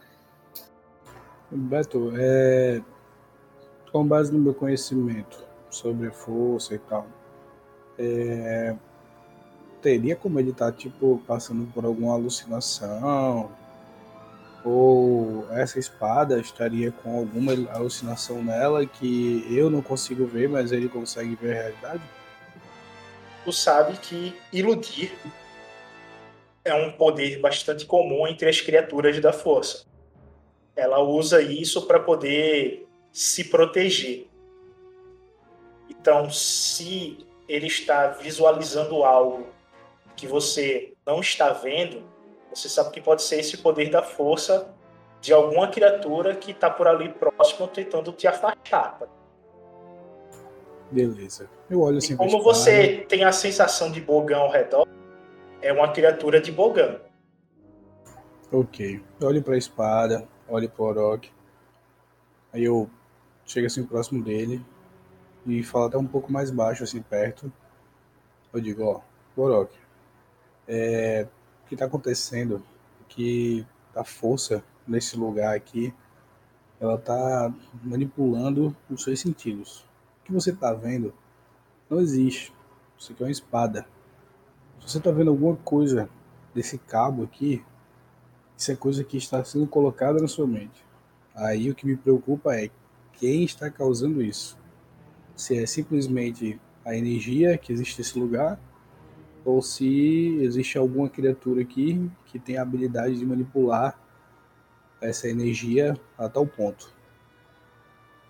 [1.48, 2.82] Beto, é...
[3.92, 7.06] com base no meu conhecimento sobre força e tal,
[7.98, 8.74] é...
[9.82, 13.50] teria como ele estar, tá, tipo, passando por alguma alucinação?
[14.66, 20.88] ou essa espada estaria com alguma alucinação nela que eu não consigo ver, mas ele
[20.88, 22.02] consegue ver a realidade?
[23.44, 25.16] Tu sabe que iludir
[26.64, 29.84] é um poder bastante comum entre as criaturas da força.
[30.74, 34.26] Ela usa isso para poder se proteger.
[36.06, 39.48] Então, se ele está visualizando algo
[40.14, 42.00] que você não está vendo,
[42.48, 44.72] você sabe que pode ser esse poder da força
[45.20, 49.00] de alguma criatura que está por ali próximo tentando te afastar.
[49.00, 49.08] Tá?
[50.92, 51.50] Beleza.
[51.68, 54.86] Eu olho assim E como você tem a sensação de Bogan ao redor,
[55.60, 57.00] é uma criatura de Bogan.
[58.52, 59.02] Ok.
[59.20, 61.28] Eu olho pra espada, olho pro Orok.
[62.52, 62.88] Aí eu
[63.44, 64.64] chego assim próximo dele
[65.46, 67.52] e falo até um pouco mais baixo, assim, perto.
[68.52, 69.00] Eu digo, ó,
[69.36, 69.74] Orok,
[70.66, 71.28] é,
[71.64, 72.62] o que tá acontecendo
[73.08, 75.94] que a força nesse lugar aqui,
[76.80, 79.80] ela tá manipulando os seus sentidos.
[80.20, 81.14] O que você tá vendo
[81.88, 82.52] não existe.
[82.98, 83.86] Isso aqui é uma espada.
[84.80, 86.08] Se você tá vendo alguma coisa
[86.54, 87.64] desse cabo aqui,
[88.56, 90.84] isso é coisa que está sendo colocada na sua mente.
[91.34, 92.70] Aí o que me preocupa é
[93.12, 94.58] quem está causando isso.
[95.36, 98.58] Se é simplesmente a energia que existe nesse lugar,
[99.44, 103.96] ou se existe alguma criatura aqui que tem a habilidade de manipular
[105.00, 106.92] essa energia a tal ponto.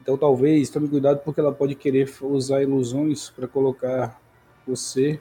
[0.03, 4.21] Então talvez tome cuidado porque ela pode querer usar ilusões para colocar
[4.67, 5.19] você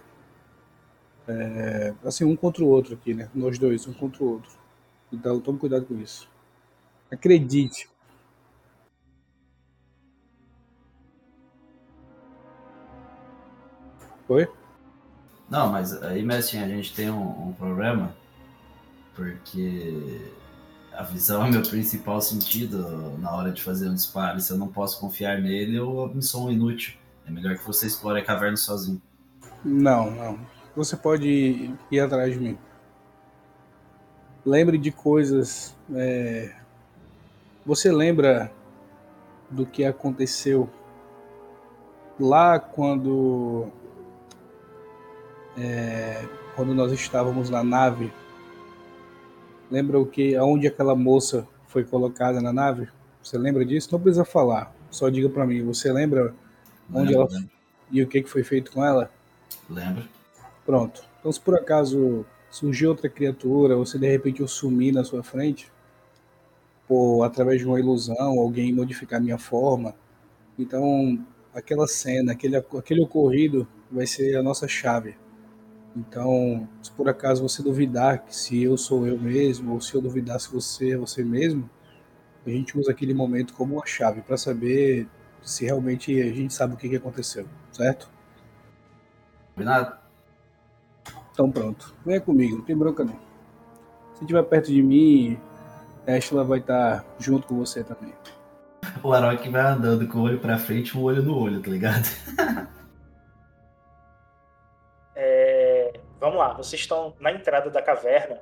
[1.28, 3.30] é, assim um contra o outro aqui, né?
[3.34, 4.52] Nós dois, um contra o outro.
[5.12, 6.30] Então tome cuidado com isso.
[7.10, 7.90] Acredite.
[14.28, 14.48] Oi?
[15.50, 18.16] Não, mas aí, mestre, a gente tem um, um problema,
[19.16, 20.34] porque
[20.92, 24.40] a visão é meu principal sentido na hora de fazer um disparo.
[24.42, 26.96] Se eu não posso confiar nele, eu me sou um inútil.
[27.28, 29.02] É melhor que você explore a caverna sozinho.
[29.64, 30.40] Não, não.
[30.76, 32.58] Você pode ir, atrás de mim.
[34.46, 35.76] Lembre de coisas.
[35.94, 36.56] é,
[37.66, 38.52] Você lembra
[39.50, 40.70] do que aconteceu
[42.20, 43.68] lá quando.
[45.58, 46.24] É,
[46.56, 48.12] Quando nós estávamos na nave?
[49.70, 52.88] Lembra o que, aonde aquela moça foi colocada na nave?
[53.22, 53.90] Você lembra disso?
[53.92, 54.74] Não precisa falar.
[54.92, 55.64] Só diga pra mim.
[55.66, 56.34] Você lembra
[56.94, 57.50] onde Lembro, ela lembro,
[57.92, 59.12] e o que que foi feito com ela?
[59.70, 60.08] lembro.
[60.66, 61.04] Pronto.
[61.20, 65.24] Então, se por acaso surgir outra criatura, ou se de repente eu sumir na sua
[65.24, 65.72] frente,
[66.88, 69.96] ou através de uma ilusão, alguém modificar minha forma,
[70.58, 71.20] então
[71.54, 75.16] aquela cena, aquele, aquele ocorrido vai ser a nossa chave.
[75.96, 80.02] Então, se por acaso você duvidar que se eu sou eu mesmo, ou se eu
[80.02, 81.70] duvidar se você é você mesmo,
[82.46, 85.08] a gente usa aquele momento como uma chave para saber
[85.42, 88.10] se realmente a gente sabe o que que aconteceu, certo?
[89.54, 89.96] Combinado?
[91.32, 91.94] Então pronto.
[92.06, 93.18] Venha comigo, não tem bronca não.
[94.16, 95.38] Se estiver perto de mim,
[96.06, 98.14] Ashla vai estar junto com você também.
[99.02, 101.70] O Arok vai andando com o olho pra frente e um olho no olho, tá
[101.70, 102.06] ligado?
[106.36, 108.42] Vamos lá, vocês estão na entrada da caverna.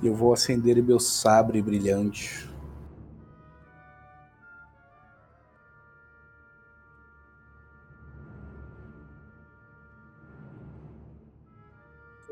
[0.00, 2.48] Eu vou acender meu sabre brilhante.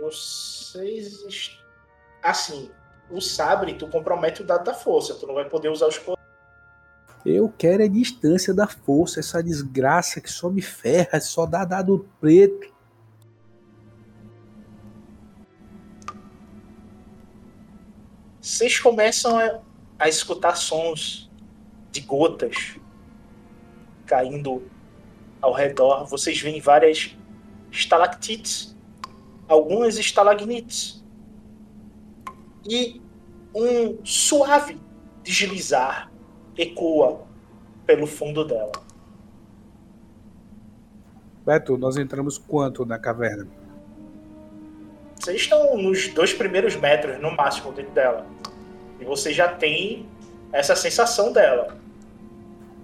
[0.01, 1.23] Vocês.
[1.27, 1.59] est-
[2.23, 2.71] Assim,
[3.11, 6.19] o sabre, tu compromete o dado da força, tu não vai poder usar os poderes.
[7.25, 12.09] Eu quero a distância da força, essa desgraça que só me ferra, só dá dado
[12.21, 12.75] preto.
[18.59, 19.61] Vocês começam a,
[20.01, 21.31] a escutar sons
[21.93, 22.75] de gotas
[24.05, 24.69] caindo
[25.41, 26.07] ao redor.
[26.07, 27.17] Vocês veem várias
[27.71, 28.77] estalactites,
[29.47, 31.05] algumas estalagnites.
[32.69, 33.01] E
[33.55, 34.77] um suave
[35.23, 36.11] deslizar
[36.57, 37.29] ecoa
[37.87, 38.73] pelo fundo dela.
[41.47, 43.47] Beto, nós entramos quanto na caverna?
[45.15, 48.27] Vocês estão nos dois primeiros metros, no máximo, dentro dela.
[49.01, 50.07] E você já tem
[50.53, 51.77] essa sensação dela.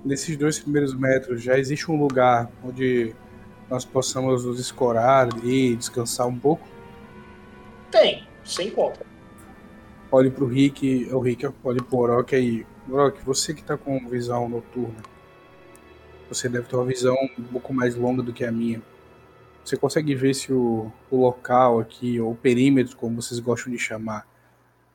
[0.04, 3.14] Nesses dois primeiros metros, já existe um lugar onde
[3.70, 6.68] nós possamos nos escorar e descansar um pouco?
[7.90, 9.04] Tem, você encontra.
[10.10, 12.66] Olhe pro Rick, o Rick, olhe pro Orok aí.
[12.88, 15.02] Orok, você que tá com visão noturna,
[16.28, 18.82] você deve ter uma visão um pouco mais longa do que a minha.
[19.64, 23.78] Você consegue ver se o, o local aqui, ou o perímetro, como vocês gostam de
[23.78, 24.26] chamar,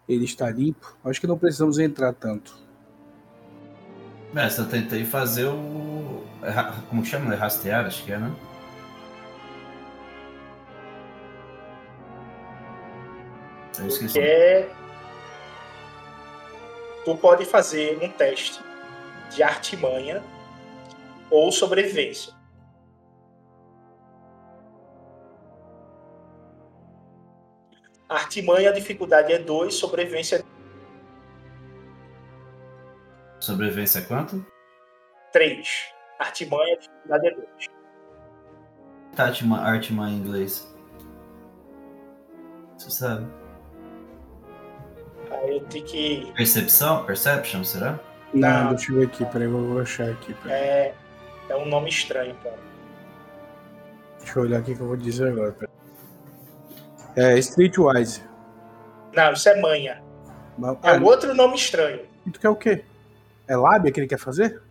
[0.09, 0.97] ele está limpo?
[1.05, 2.57] Acho que não precisamos entrar tanto.
[4.33, 6.23] Mestre, eu tentei fazer o.
[6.41, 6.51] é
[6.89, 7.33] Como chama?
[7.33, 8.31] É Rastrear, acho que é, né?
[13.77, 14.13] Eu esqueci.
[14.13, 14.69] Que é.
[17.05, 18.59] Tu pode fazer um teste
[19.33, 20.23] de artimanha
[21.29, 22.33] ou sobrevivência.
[28.09, 30.43] Artimanha, a dificuldade é 2, sobrevivência
[33.39, 34.45] Sobrevivência é quanto?
[35.31, 35.67] 3.
[36.17, 37.47] Artimanha, dificuldade é 2.
[39.15, 40.75] Tá, artimanha, em inglês.
[42.77, 43.27] Você sabe?
[45.31, 46.31] Aí eu tenho que.
[46.35, 47.05] Percepção?
[47.05, 47.99] Perception, será?
[48.33, 48.69] Não, Não.
[48.69, 50.33] deixa eu ver aqui, peraí, eu vou achar aqui.
[50.33, 50.57] Peraí.
[50.57, 50.95] É,
[51.49, 52.57] é um nome estranho, cara.
[54.19, 55.51] Deixa eu olhar aqui que eu vou dizer agora.
[55.51, 55.78] Peraí.
[57.15, 58.21] É Streetwise.
[59.15, 60.01] Não, isso é manha.
[60.57, 62.01] Mas- É um outro nome estranho.
[62.27, 62.83] Ah, tu quer o quê?
[63.47, 64.61] É lábia que ele quer fazer?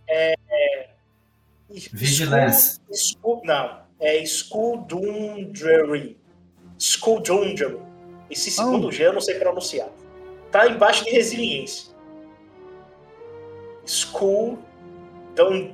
[1.93, 2.81] Vigilância.
[2.91, 6.17] School, school- não, é Sculdundry.
[6.79, 7.77] Sculdundry.
[8.29, 9.89] Esse segundo G eu não sei pronunciar.
[10.51, 11.91] Tá embaixo de resiliência.
[13.85, 14.59] School.
[15.35, 15.73] Dun...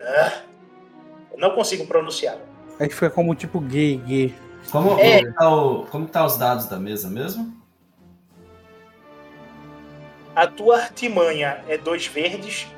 [0.00, 0.42] Ah,
[1.32, 2.38] eu não consigo pronunciar.
[2.78, 4.34] Aí fica como tipo gay, gay.
[4.70, 5.20] Como, É.
[5.22, 7.56] como, tá o- como tá os dados da mesa mesmo?
[10.36, 12.68] A tua artimanha é dois verdes.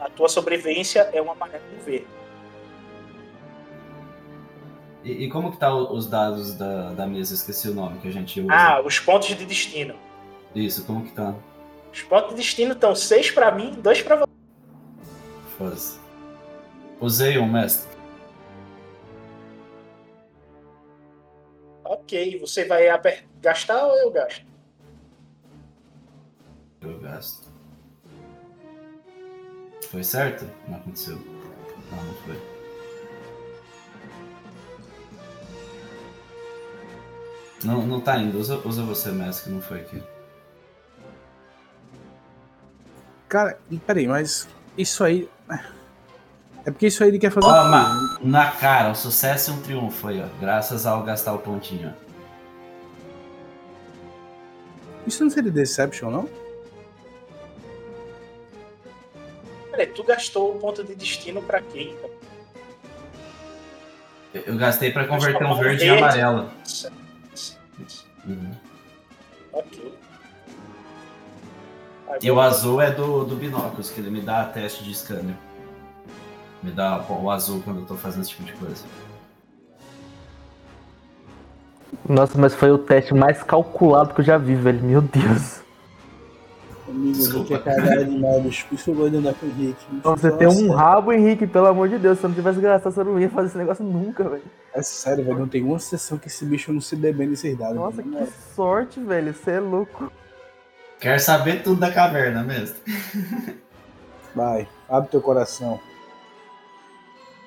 [0.00, 2.06] A tua sobrevivência é um amarelo e um verde.
[5.04, 7.32] E, e como que tá os dados da, da mesa?
[7.34, 8.52] Esqueci o nome que a gente usa.
[8.52, 9.94] Ah, os pontos de destino.
[10.54, 11.34] Isso, como que tá?
[11.92, 14.26] Os pontos de destino estão seis pra mim e dois pra você.
[15.56, 15.98] Foda-se.
[17.00, 17.95] Usei um mestre.
[21.88, 24.44] Ok, você vai aper- gastar ou eu gasto?
[26.80, 27.48] Eu gasto.
[29.90, 30.48] Foi certo?
[30.68, 31.16] Não aconteceu.
[31.16, 32.56] Não, não foi.
[37.64, 38.38] Não, não tá indo.
[38.38, 40.02] Usa, usa você, mestre, que não foi aqui.
[43.28, 45.28] Cara, peraí, mas isso aí.
[46.66, 47.46] É porque isso aí ele quer fazer.
[47.46, 50.26] Ó, o ma- na cara, um sucesso e um triunfo aí, ó.
[50.40, 51.94] Graças ao gastar o pontinho.
[52.02, 52.06] ó.
[55.06, 56.28] Isso não seria Deception, não?
[59.70, 61.94] Peraí, tu gastou o ponto de destino pra quê?
[61.96, 62.10] então?
[64.34, 66.02] Eu, eu gastei pra converter um um verde em verde.
[66.20, 66.50] amarelo.
[68.26, 68.52] Uhum.
[69.52, 69.94] Ok.
[72.22, 75.36] E o azul é do, do binóculos, que ele me dá teste de scanner.
[76.66, 78.84] Me dá o azul quando eu tô fazendo esse tipo de coisa.
[82.08, 84.82] Nossa, mas foi o teste mais calculado que eu já vi, velho.
[84.82, 85.60] Meu Deus.
[86.88, 87.62] Amigo, Desculpa.
[87.64, 88.64] é demais.
[88.64, 89.86] Por Henrique.
[90.02, 92.18] Você tem um rabo, Henrique, pelo amor de Deus.
[92.18, 94.42] Se eu não tivesse gastado, você não ia fazer esse negócio nunca, velho.
[94.74, 95.38] É sério, velho.
[95.38, 97.76] Não tem uma sessão que esse bicho não se dê bem nesses dados.
[97.76, 98.10] Nossa, velho.
[98.10, 99.32] que sorte, velho.
[99.32, 100.10] Você é louco.
[100.98, 102.74] Quer saber tudo da caverna mesmo?
[104.34, 105.78] Vai, abre teu coração.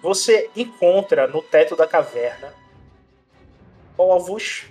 [0.01, 2.53] Você encontra no teto da caverna
[3.97, 4.65] ovos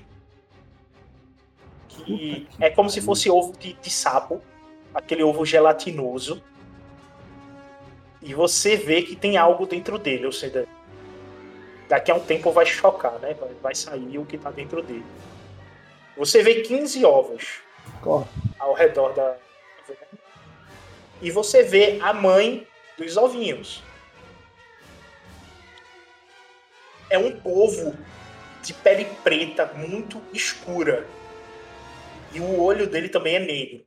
[1.88, 4.40] que é como se fosse ovo de, de sapo,
[4.94, 6.42] aquele ovo gelatinoso.
[8.22, 10.66] E você vê que tem algo dentro dele, ou seja,
[11.88, 13.34] daqui a um tempo vai chocar, né?
[13.34, 15.04] Vai, vai sair o que tá dentro dele.
[16.16, 17.60] Você vê 15 ovos
[18.02, 18.26] Corre.
[18.58, 19.36] ao redor da
[19.78, 20.18] caverna.
[21.22, 22.66] E você vê a mãe
[22.96, 23.82] dos ovinhos.
[27.10, 27.96] É um povo
[28.62, 31.06] de pele preta, muito escura.
[32.32, 33.84] E o olho dele também é negro.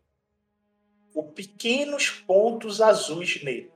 [1.14, 3.72] Com pequenos pontos azuis nele.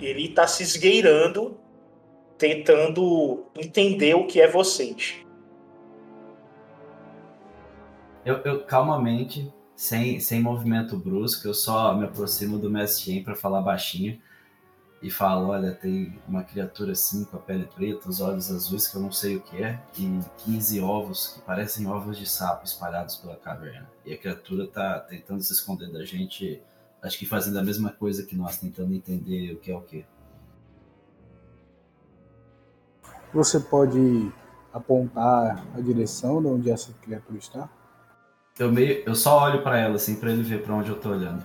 [0.00, 1.58] Ele está se esgueirando,
[2.36, 5.16] tentando entender o que é vocês.
[8.24, 13.60] Eu, eu calmamente, sem, sem movimento brusco, eu só me aproximo do Mestre para falar
[13.60, 14.20] baixinho
[15.04, 18.96] e falo: olha, tem uma criatura assim com a pele preta, os olhos azuis que
[18.96, 23.16] eu não sei o que é, e 15 ovos que parecem ovos de sapo espalhados
[23.16, 23.86] pela caverna.
[24.02, 26.62] E a criatura tá tentando se esconder da gente,
[27.02, 30.06] acho que fazendo a mesma coisa que nós, tentando entender o que é o que.
[33.34, 34.32] Você pode
[34.72, 37.68] apontar a direção de onde essa criatura está?
[38.58, 41.10] Eu, meio, eu só olho para ela assim para ele ver para onde eu tô
[41.10, 41.44] olhando.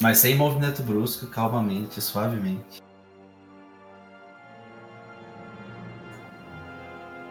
[0.00, 2.80] Mas sem movimento brusco, calmamente, suavemente.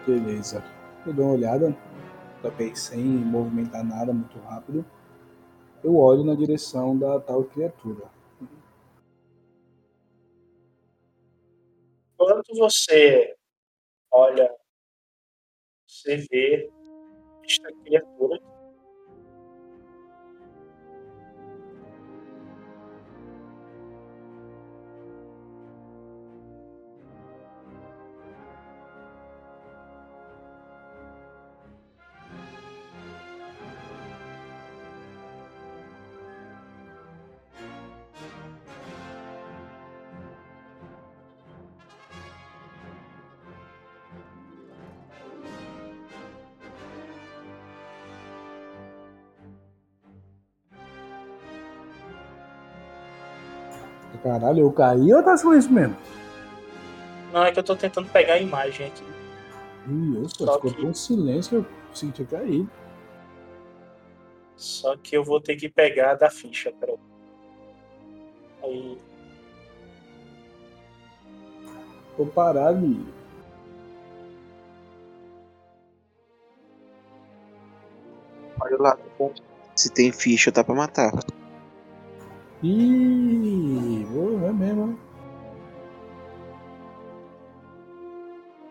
[0.05, 0.61] Beleza.
[1.05, 1.77] Eu dou uma olhada,
[2.41, 4.85] também sem movimentar nada muito rápido.
[5.81, 8.09] Eu olho na direção da tal criatura.
[12.17, 13.33] Quando você
[14.11, 14.53] olha,
[15.87, 16.69] você vê
[17.45, 18.56] esta criatura.
[54.39, 55.97] Caralho, eu caí ou tá silêncio mesmo?
[57.33, 59.03] Não, é que eu tô tentando pegar a imagem aqui.
[59.89, 62.67] Ih, eu Só ficou que- tão silêncio que eu senti cair.
[64.55, 66.97] Só que eu vou ter que pegar da ficha, peraí.
[68.63, 68.97] Aí.
[72.15, 73.11] Tô parado, menino.
[78.61, 78.97] Olha lá.
[79.75, 81.11] Se tem ficha, dá pra matar.
[82.67, 84.05] Ih,
[84.45, 84.99] é mesmo.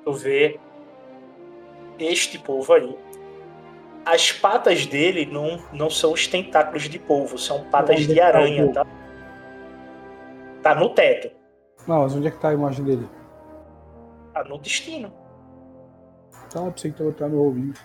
[0.05, 0.61] tu vê
[1.99, 2.97] este polvo aí.
[4.05, 8.23] As patas dele não, não são os tentáculos de polvo, são patas Onde de é
[8.23, 8.87] tá aranha, tá?
[10.63, 11.35] Tá no teto,
[11.89, 13.09] Não, mas onde é que tá a imagem dele?
[14.35, 15.11] tá no destino.
[16.53, 17.81] Tá, pensei que tá no ouvido.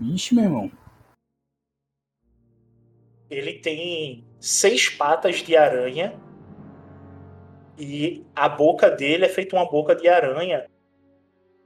[0.00, 0.70] Ixi, meu irmão.
[3.28, 6.18] Ele tem seis patas de aranha
[7.76, 10.66] e a boca dele é feita uma boca de aranha.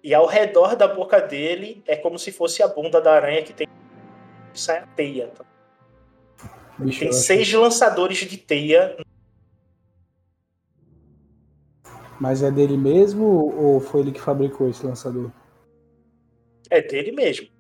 [0.03, 3.53] E ao redor da boca dele é como se fosse a bunda da aranha que
[3.53, 3.69] tem
[4.53, 5.29] que sai a teia.
[5.29, 5.45] Tá?
[6.79, 8.97] Bicho, Tem seis lançadores de teia.
[12.21, 15.31] Mas é dele mesmo ou foi ele que fabricou esse lançador?
[16.71, 17.52] É dele mesmo.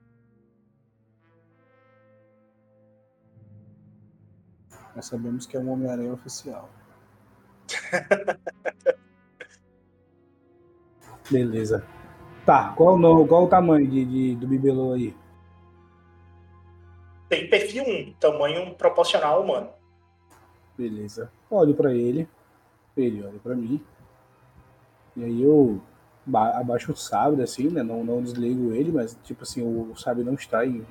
[4.95, 6.68] Nós sabemos que é um Homem-Aranha oficial.
[11.30, 11.84] Beleza.
[12.45, 15.14] Tá, qual o, nome, qual o tamanho de, de- do bibelô aí?
[17.28, 19.70] Tem perfil 1, tamanho proporcional ao humano.
[20.76, 21.30] Beleza.
[21.51, 22.28] Olho pra ele,
[22.97, 23.80] ele olha pra mim.
[25.16, 25.80] E aí eu
[26.26, 27.82] ba- abaixo o sabre, assim, né?
[27.82, 30.84] Não, não desligo ele, mas tipo assim, o sabre não está em.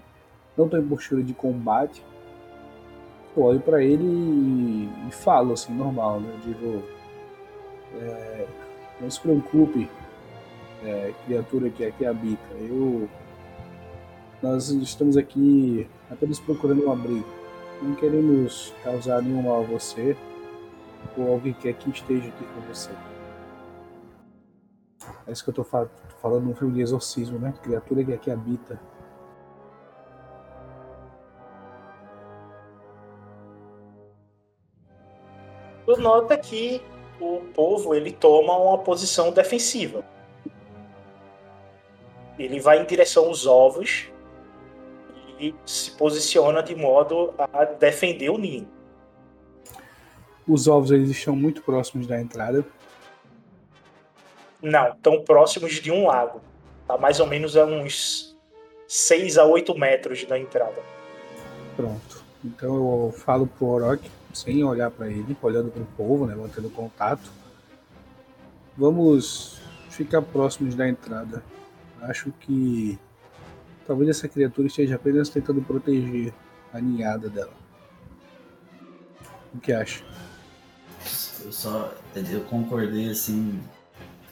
[0.58, 2.04] Não tô em postura de combate.
[3.36, 6.34] Eu olho pra ele e, e falo assim, normal, né?
[6.34, 6.84] Eu digo.
[8.02, 8.48] é,
[9.00, 9.90] não se preocupe,
[10.84, 12.54] é, criatura que aqui habita.
[12.54, 13.10] Eu.
[14.42, 17.26] Nós estamos aqui apenas procurando um abrigo.
[17.82, 20.16] Não queremos causar nenhum mal a você
[21.18, 22.92] ou alguém quer que esteja aqui com você.
[25.28, 27.54] É isso que eu tô falando no filme de exorcismo, né?
[27.62, 28.80] Criatura que aqui habita.
[35.92, 36.82] Tu nota que
[37.20, 40.06] o povo ele toma uma posição defensiva.
[42.40, 44.08] Ele vai em direção aos ovos
[45.38, 48.70] e se posiciona de modo a defender o ninho.
[50.48, 52.66] Os ovos eles estão muito próximos da entrada.
[54.62, 56.40] Não, tão próximos de um lago.
[56.88, 58.34] Tá mais ou menos a uns
[58.88, 60.82] 6 a 8 metros da entrada.
[61.76, 62.24] Pronto.
[62.46, 66.36] Então eu falo pro Orok, sem olhar para ele, olhando pro povo, né?
[66.36, 67.32] Mantendo contato.
[68.78, 69.60] Vamos
[69.90, 71.44] ficar próximos da entrada.
[72.02, 72.98] Acho que
[73.86, 76.34] talvez essa criatura esteja apenas tentando proteger
[76.74, 77.54] a ninhada dela.
[79.54, 80.04] O que acha?
[81.44, 81.94] Eu só.
[82.16, 83.60] Eu concordei assim.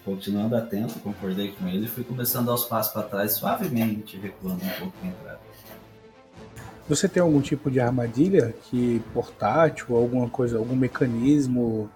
[0.06, 4.70] Continuando atento, concordei com ele e fui começando aos passos para trás, suavemente, recuando um
[4.80, 5.49] pouco pra entrada.
[6.90, 11.88] Você tem algum tipo de armadilha que portátil, alguma coisa, algum mecanismo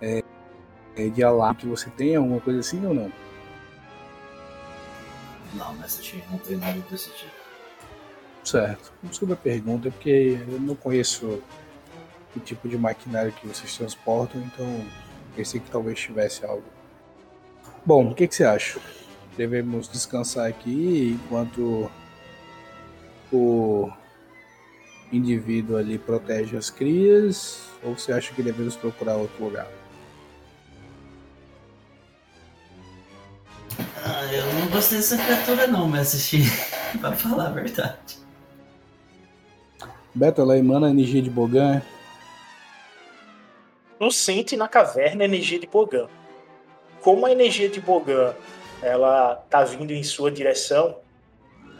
[0.00, 0.22] é,
[0.96, 3.12] é, de alarme que você tem, alguma coisa assim ou não?
[5.52, 7.32] Não, achei não tem nada desse tipo.
[8.44, 8.92] Certo.
[9.02, 11.42] Desculpa a pergunta, é porque eu não conheço
[12.36, 14.86] o tipo de maquinário que vocês transportam, então
[15.34, 16.62] pensei que talvez tivesse algo.
[17.84, 18.78] Bom, o que, que você acha?
[19.36, 21.90] Devemos descansar aqui enquanto
[23.32, 23.90] o
[25.12, 29.68] indivíduo ali protege as crias, ou você acha que devemos procurar outro lugar?
[34.04, 36.42] Ah, eu não gostei dessa criatura não, mas assisti
[37.00, 38.18] pra falar a verdade.
[40.14, 41.80] Beto, ela emana energia de Bogan,
[44.00, 46.08] Tu sente na caverna a energia de Bogan.
[47.02, 48.34] Como a energia de Bogan
[48.80, 50.96] ela tá vindo em sua direção,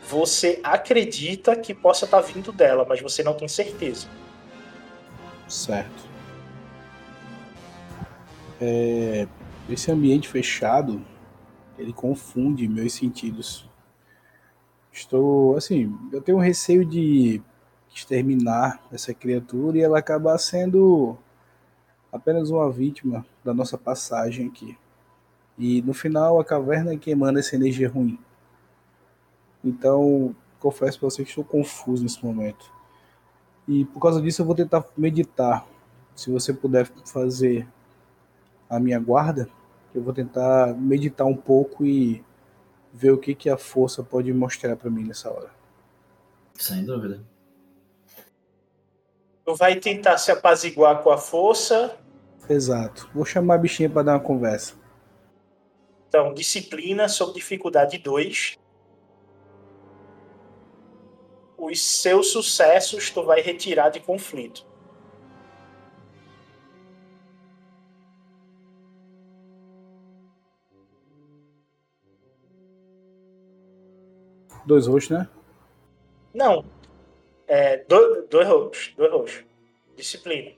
[0.08, 4.08] você acredita que possa estar vindo dela, mas você não tem certeza.
[5.48, 6.08] Certo.
[8.60, 9.26] É,
[9.68, 11.04] esse ambiente fechado,
[11.78, 13.68] ele confunde meus sentidos.
[14.92, 17.40] Estou, assim, eu tenho um receio de
[17.94, 21.16] exterminar essa criatura e ela acabar sendo
[22.12, 24.76] apenas uma vítima da nossa passagem aqui.
[25.58, 28.18] E no final a caverna é que emana essa energia ruim.
[29.64, 32.72] Então, confesso pra você que estou confuso nesse momento.
[33.68, 35.66] E por causa disso eu vou tentar meditar.
[36.14, 37.68] Se você puder fazer
[38.68, 39.48] a minha guarda,
[39.94, 42.24] eu vou tentar meditar um pouco e
[42.92, 45.50] ver o que, que a força pode mostrar para mim nessa hora.
[46.54, 47.24] Sem dúvida.
[49.44, 51.96] Tu vai tentar se apaziguar com a força.
[52.48, 53.08] Exato.
[53.14, 54.74] Vou chamar a bichinha para dar uma conversa.
[56.08, 58.56] Então, disciplina sob dificuldade 2.
[61.62, 64.64] Os seus sucessos tu vai retirar de conflito.
[74.64, 75.28] Dois roxos, né?
[76.34, 76.64] Não.
[77.46, 78.94] É, do- dois roxos.
[78.96, 79.44] Dois roxos.
[79.96, 80.52] Disciplina.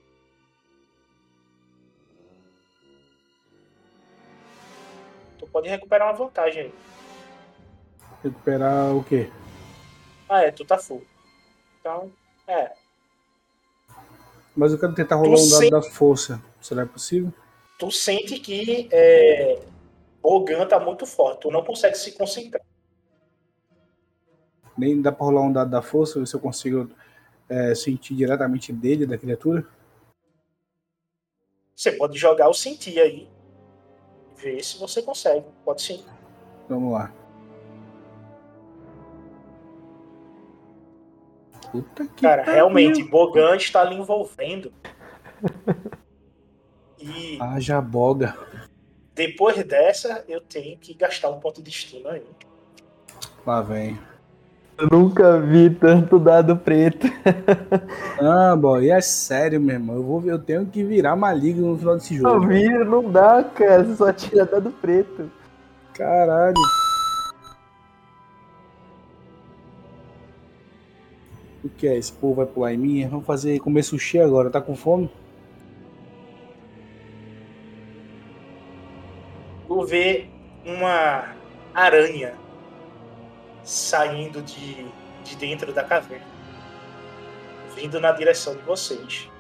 [5.39, 6.75] Tu pode recuperar uma vantagem aí.
[8.23, 9.29] Recuperar o quê?
[10.33, 11.05] Ah, é, tu tá full.
[11.79, 12.11] Então,
[12.49, 12.73] é.
[14.57, 16.43] Mas eu quero tentar rolar um dado da força.
[16.59, 17.31] Será possível?
[17.79, 19.63] Tu sente que é,
[20.23, 21.43] Bogan tá muito forte.
[21.43, 22.65] Tu não consegue se concentrar.
[24.79, 26.91] Nem dá pra rolar um dado da força, ver se eu consigo
[27.47, 29.67] é, sentir diretamente dele, da criatura.
[31.77, 33.29] Você pode jogar o sentir aí.
[34.39, 35.45] Ver se você consegue.
[35.63, 36.03] Pode sim.
[36.71, 37.13] Vamos lá.
[41.73, 42.55] Puta que Cara, pariu.
[42.55, 44.71] realmente, Bogan está lhe envolvendo.
[46.99, 48.37] E Haja boga.
[49.15, 52.23] depois dessa, eu tenho que gastar um ponto de destino aí.
[53.47, 53.99] Lá vem.
[54.79, 57.07] Eu nunca vi tanto dado preto.
[58.21, 59.97] Ah, boy, é sério, meu irmão.
[59.97, 62.47] Eu, vou, eu tenho que virar maligno no final desse Não jogo.
[62.49, 63.85] vi, não dá, cara.
[63.85, 65.31] Você só tira dado preto.
[65.95, 66.55] Caralho.
[71.65, 71.97] O que é?
[71.97, 73.07] Esse povo vai pular em mim?
[73.07, 74.51] Vamos fazer comer sushi agora.
[74.51, 75.09] Tá com fome?
[79.69, 80.27] Tu vê
[80.65, 81.35] uma
[81.73, 82.35] aranha
[83.63, 84.87] saindo de,
[85.25, 86.27] de dentro da caverna,
[87.75, 89.31] vindo na direção de vocês.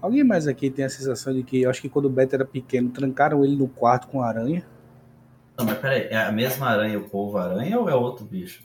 [0.00, 2.44] Alguém mais aqui tem a sensação de que eu acho que quando o Beto era
[2.44, 4.66] pequeno, trancaram ele no quarto com a aranha?
[5.56, 8.62] Não, mas peraí, é a mesma aranha, o polvo aranha ou é outro bicho?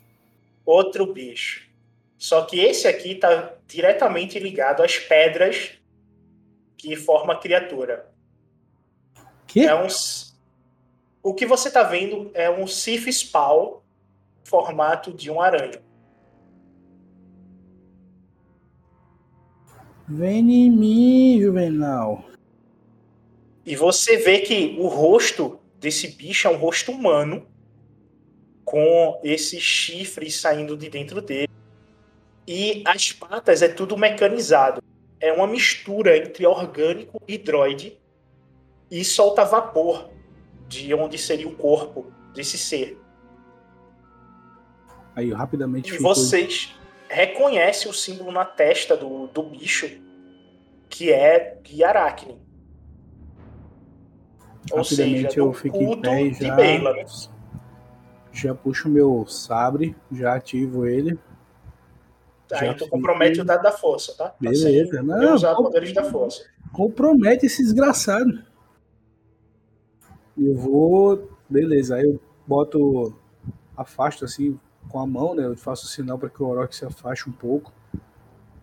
[0.65, 1.69] Outro bicho.
[2.17, 5.71] Só que esse aqui está diretamente ligado às pedras
[6.77, 8.11] que formam a criatura.
[9.47, 9.65] Que?
[9.65, 9.87] É um,
[11.23, 13.79] o que você está vendo é um Sif Spawn
[14.43, 15.81] formato de um aranha.
[20.07, 22.25] Vem em mim, Juvenal.
[23.65, 27.47] E você vê que o rosto desse bicho é um rosto humano,
[28.63, 31.49] com esses chifres saindo de dentro dele.
[32.47, 34.81] E as patas é tudo mecanizado.
[35.19, 37.99] É uma mistura entre orgânico e droide.
[38.89, 40.09] E solta vapor
[40.67, 42.97] de onde seria o corpo desse ser.
[45.15, 46.75] Aí rapidamente E vocês
[47.09, 49.89] reconhecem o símbolo na testa do, do bicho,
[50.89, 52.39] que é de Aracne.
[54.71, 56.55] Ou seja, Rapidamente do eu fico em pé e já.
[56.55, 57.05] Né?
[58.31, 61.17] Já puxo meu sabre, já ativo ele.
[62.53, 64.29] Aí Já tu fico- compromete o dado da força, tá?
[64.29, 66.43] Tá Beleza, sem não, usar com- poderes da força.
[66.71, 68.43] Compromete esse desgraçado.
[70.37, 71.29] Eu vou.
[71.49, 73.13] Beleza, aí eu boto.
[73.75, 74.59] Afasto assim
[74.89, 75.45] com a mão, né?
[75.45, 77.73] Eu faço sinal para que o Orochi se afaste um pouco.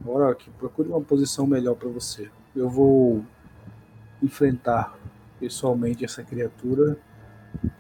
[0.07, 2.31] Orochi, procure uma posição melhor para você.
[2.55, 3.25] Eu vou
[4.23, 4.97] enfrentar
[5.39, 6.97] pessoalmente essa criatura.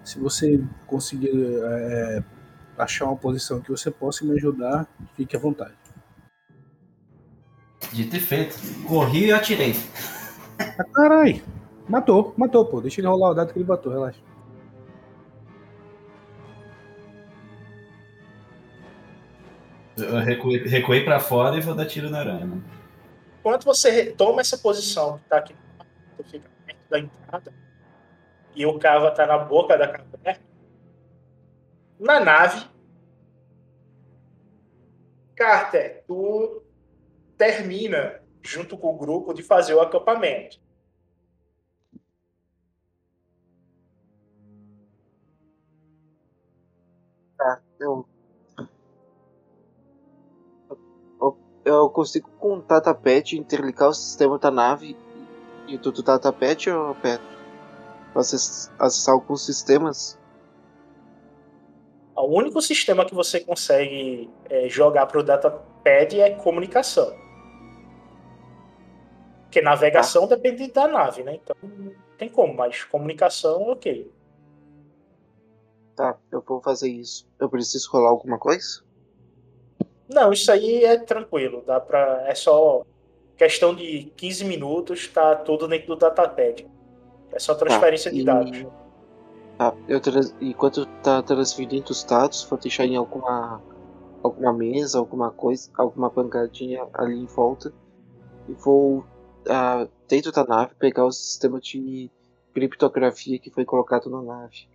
[0.02, 2.22] Se você conseguir é,
[2.76, 4.86] achar uma posição que você possa me ajudar,
[5.16, 5.74] fique à vontade.
[7.92, 8.56] Dito e feito.
[8.86, 9.74] Corri e atirei.
[10.59, 11.42] Ah, carai!
[11.88, 12.80] Matou, matou, pô.
[12.80, 14.20] Deixa ele rolar o dado que ele matou, relaxa.
[19.96, 22.62] Eu recuei, recuei pra fora e vou dar tiro na aranha.
[23.40, 25.54] Enquanto você retoma essa posição, que tá aqui,
[26.16, 26.48] tu fica
[26.89, 27.55] da entrada,
[28.55, 30.45] e o cava tá na boca da caverna,
[31.99, 32.66] na nave,
[35.39, 36.62] Carter, tu
[37.36, 40.59] termina, junto com o grupo, de fazer o acampamento.
[47.36, 48.05] Tá, eu.
[51.64, 54.97] Eu, consigo com o Tatapet interligar o sistema da nave
[55.68, 57.26] e do do Tatapet ou Petro?
[58.14, 60.18] Acess- Acessar alguns sistemas?
[62.16, 67.12] O único sistema que você consegue é, jogar para o datapad é comunicação.
[69.44, 70.34] Porque navegação Tá.
[70.34, 71.36] depende da nave, né?
[71.36, 74.10] Então não tem como, mas comunicação, ok.
[75.94, 77.26] Tá, eu vou fazer isso.
[77.38, 78.82] Eu preciso rolar alguma coisa?
[80.08, 81.62] Não, isso aí é tranquilo.
[81.66, 82.84] Dá pra, é só
[83.39, 86.66] questão de 15 minutos, tá tudo dentro do datapad.
[87.32, 88.66] É só transferência de e- dados.
[89.57, 90.34] Tá, eu trans...
[90.41, 93.62] enquanto tá transferindo os dados, vou deixar em alguma
[94.22, 97.72] alguma mesa, alguma coisa, alguma pancadinha ali em volta
[98.49, 99.05] e vou
[99.49, 102.11] ah, dentro da nave pegar o sistema de
[102.53, 104.68] criptografia que foi colocado na nave.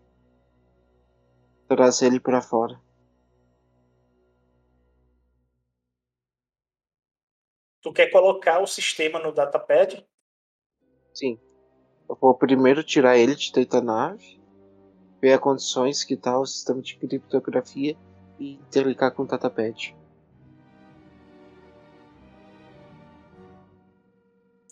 [1.68, 2.80] Trazer ele pra fora.
[7.84, 10.05] Tu quer colocar o sistema no datapad?
[11.13, 11.38] Sim.
[12.09, 14.41] Eu vou primeiro tirar ele de dentro da nave,
[15.21, 17.97] ver as condições que tá o sistema de criptografia
[18.39, 19.93] e interligar com o datapad.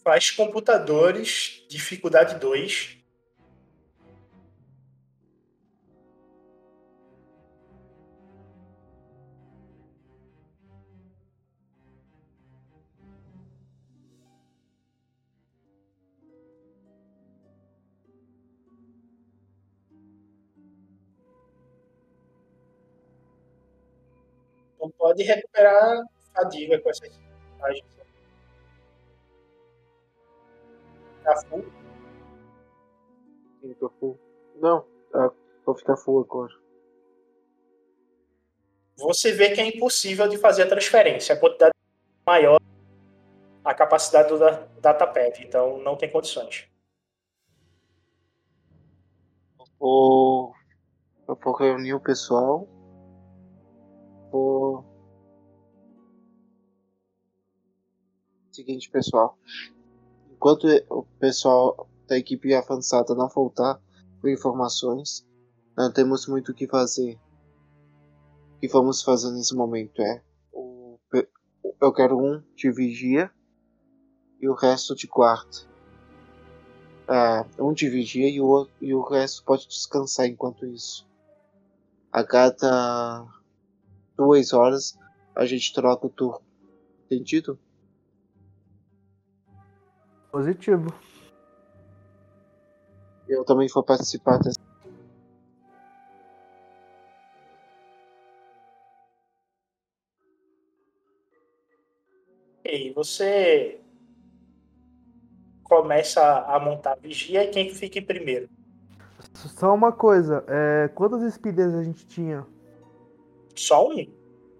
[0.01, 3.00] Faz computadores, dificuldade 2.
[25.01, 27.17] Pode recuperar fadiga com essas
[27.57, 27.85] vantagens.
[31.23, 31.65] Tá full.
[33.61, 34.19] Sim, tô full.
[34.57, 34.85] Não,
[35.15, 35.31] ah,
[35.65, 36.53] vou ficar full agora.
[38.97, 41.33] você vê que é impossível de fazer a transferência.
[41.33, 41.73] A quantidade
[42.23, 42.59] maior
[43.65, 46.67] a capacidade do da- datapad, então não tem condições.
[49.79, 50.53] Vou.
[51.27, 52.67] Eu vou reunir o pessoal.
[54.31, 54.90] Vou.
[58.51, 59.37] Seguinte, pessoal.
[60.29, 63.79] Enquanto o pessoal da equipe avançada não voltar
[64.21, 65.25] com informações,
[65.77, 67.17] não temos muito o que fazer.
[68.55, 70.21] O que vamos fazer nesse momento é.
[70.51, 70.99] O,
[71.81, 73.31] eu quero um de vigia
[74.41, 75.69] e o resto de guarda.
[77.07, 81.07] Ah, um de vigia e o, e o resto pode descansar enquanto isso.
[82.11, 83.25] A cada
[84.17, 84.97] duas horas
[85.33, 86.41] a gente troca o turno.
[87.05, 87.57] Entendido?
[90.31, 90.87] Positivo.
[93.27, 94.59] Eu também vou participar dessa.
[102.63, 103.81] E você
[105.63, 108.49] começa a montar a vigia e quem que fica em primeiro?
[109.33, 112.45] Só uma coisa, é, quantas speeders a gente tinha?
[113.55, 114.05] Só um.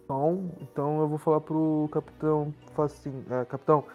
[0.07, 0.52] Só um?
[0.61, 3.85] Então eu vou falar pro capitão, assim, é, capitão,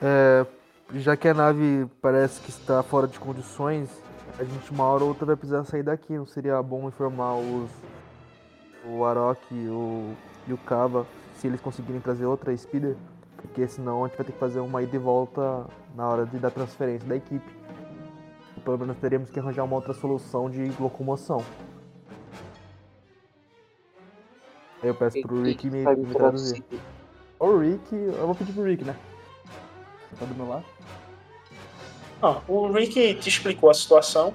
[0.00, 0.46] é,
[0.94, 3.90] já que a nave parece que está fora de condições,
[4.38, 7.70] a gente uma hora ou outra vai precisar sair daqui, não seria bom informar os
[8.88, 10.14] o Arok e o,
[10.46, 12.96] e o Kava se eles conseguirem trazer outra speeder,
[13.36, 16.38] porque senão a gente vai ter que fazer uma ida e volta na hora de
[16.38, 17.56] dar transferência da equipe.
[18.64, 21.42] Pelo menos teríamos que arranjar uma outra solução de locomoção.
[24.82, 26.14] Aí eu peço pro Rick me, me traduzir.
[26.14, 26.64] traduzir.
[27.38, 28.96] O Rick, eu vou pedir pro Rick, né?
[30.18, 30.64] Tá do meu lado?
[32.22, 34.34] Ah, o Rick te explicou a situação.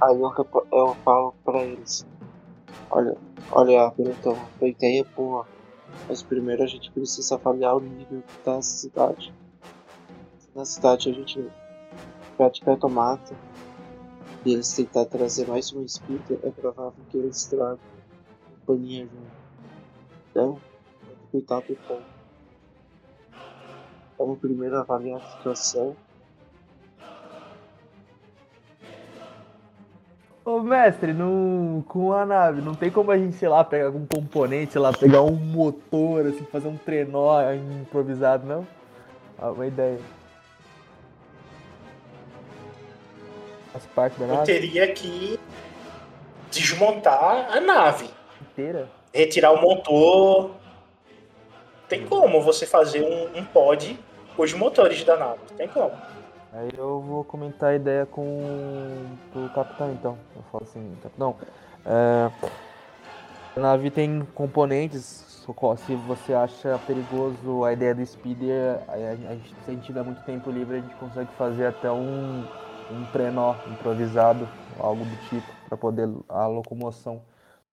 [0.00, 0.32] Aí eu,
[0.72, 2.06] eu falo pra eles.
[2.90, 3.16] Olha,
[3.52, 5.46] olha, Bretão, a ideia é boa.
[6.08, 9.34] Mas primeiro a gente precisa avaliar o nível da cidade.
[10.38, 11.44] Se na cidade a gente
[12.36, 13.34] praticar tomata
[14.44, 17.78] e eles tentar trazer mais um speeder, é provável que eles tragam
[18.70, 19.40] companhia junto.
[20.30, 20.60] Então,
[21.30, 22.02] ponto.
[24.18, 25.96] Vamos primeiro avaliar a situação.
[30.44, 34.04] Ô mestre, não, com a nave, não tem como a gente, sei lá, pegar algum
[34.06, 38.66] componente, sei lá, pegar um motor, assim, fazer um trenó improvisado, não?
[39.38, 40.00] Ah, uma ideia.
[43.72, 45.38] Faz parte da Eu nave teria que
[46.50, 48.10] desmontar a nave,
[48.42, 48.88] inteira?
[49.14, 50.59] retirar o motor.
[51.90, 53.98] Tem como você fazer um, um pod
[54.36, 55.40] com os motores da nave.
[55.56, 55.90] Tem como.
[56.52, 58.22] Aí eu vou comentar a ideia com
[59.34, 60.16] o capitão então.
[60.36, 61.34] Eu falo assim, capitão,
[61.84, 62.30] é,
[63.56, 65.28] a nave tem componentes.
[65.84, 70.22] Se você acha perigoso a ideia do speeder, a gente, se a gente tiver muito
[70.22, 72.44] tempo livre, a gente consegue fazer até um,
[72.88, 74.48] um trenó improvisado,
[74.78, 77.20] algo do tipo, para poder a locomoção.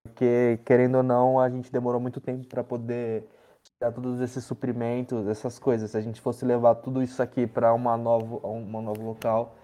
[0.01, 3.23] Porque, querendo ou não, a gente demorou muito tempo para poder
[3.79, 5.91] tirar todos esses suprimentos, essas coisas.
[5.91, 9.55] Se a gente fosse levar tudo isso aqui para uma nova, uma novo local,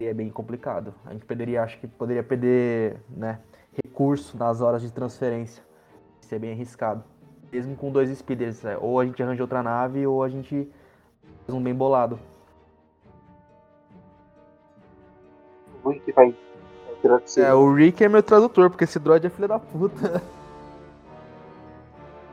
[0.00, 0.94] é bem complicado.
[1.04, 3.40] A gente poderia, acho que poderia perder, né,
[3.84, 5.62] recurso nas horas de transferência.
[6.20, 7.02] Isso é bem arriscado.
[7.52, 10.70] Mesmo com dois speeders, é, ou a gente arranja outra nave ou a gente
[11.44, 12.18] faz um bem bolado.
[15.84, 16.34] O Rick vai.
[17.36, 20.22] É, o Rick é meu tradutor, porque esse droid é filho da puta.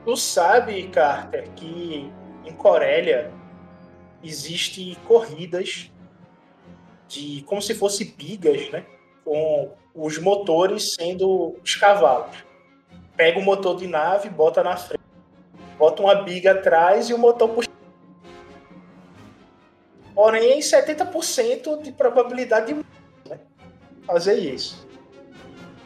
[0.10, 2.11] Tu sabe, Carter, que
[2.44, 3.31] em Corélia
[4.23, 5.91] existe corridas
[7.07, 8.88] de como se fosse bigas, né?
[9.23, 12.44] Com os motores sendo os cavalos.
[13.15, 15.03] Pega o motor de nave, bota na frente,
[15.77, 17.69] bota uma biga atrás e o motor puxa.
[20.15, 23.40] Porém, 70% de probabilidade de né?
[24.07, 24.88] fazer isso.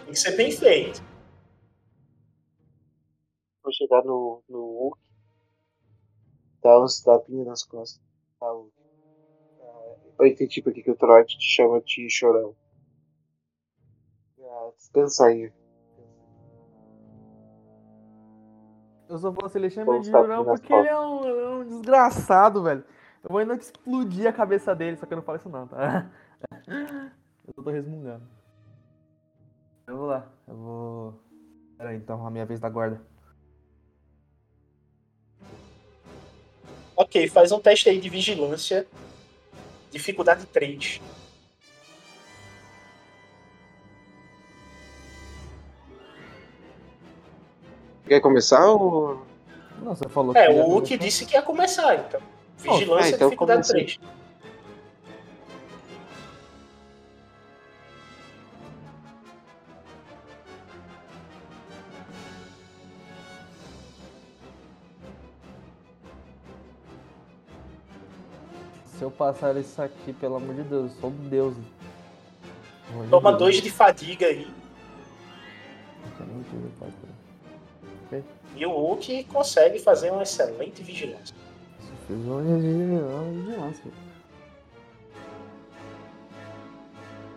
[0.06, 1.04] Tem que ser bem feito.
[3.64, 5.00] Vou chegar no, no Hulk,
[6.62, 8.02] dar uns tapinhas nas costas.
[8.40, 8.48] Tá.
[8.48, 12.56] Ah, eu entendi por que o Troy te chama de chorão.
[14.42, 15.52] Ah, descansa aí.
[19.08, 22.84] Eu só posso ele chama de nas porque ele é, um, é um desgraçado, velho.
[23.24, 26.12] Eu vou ainda explodir a cabeça dele, só que eu não falo isso não, tá?
[27.46, 28.26] Eu tô resmungando.
[29.86, 31.20] Eu vou lá, eu vou.
[31.78, 33.02] Pera aí, então, a minha vez da guarda.
[36.96, 38.86] Ok, faz um teste aí de vigilância.
[39.92, 41.02] Dificuldade 3.
[48.08, 49.26] Quer começar ou.
[49.82, 50.52] Não, você falou É, que.
[50.54, 50.98] o ia Hulk começar.
[51.06, 52.22] disse que ia começar, então.
[52.58, 53.98] Vigilância, ah, então dificuldade comecei.
[53.98, 54.00] 3.
[69.04, 71.54] Se eu passar isso aqui, pelo amor de Deus, eu sou um deus.
[72.90, 73.42] Amor de Toma Deus.
[73.42, 74.48] 2 de fadiga aí.
[78.56, 81.36] E o Hulk consegue fazer uma excelente vigilância.
[81.82, 83.92] Isso fez uma uma vigilância.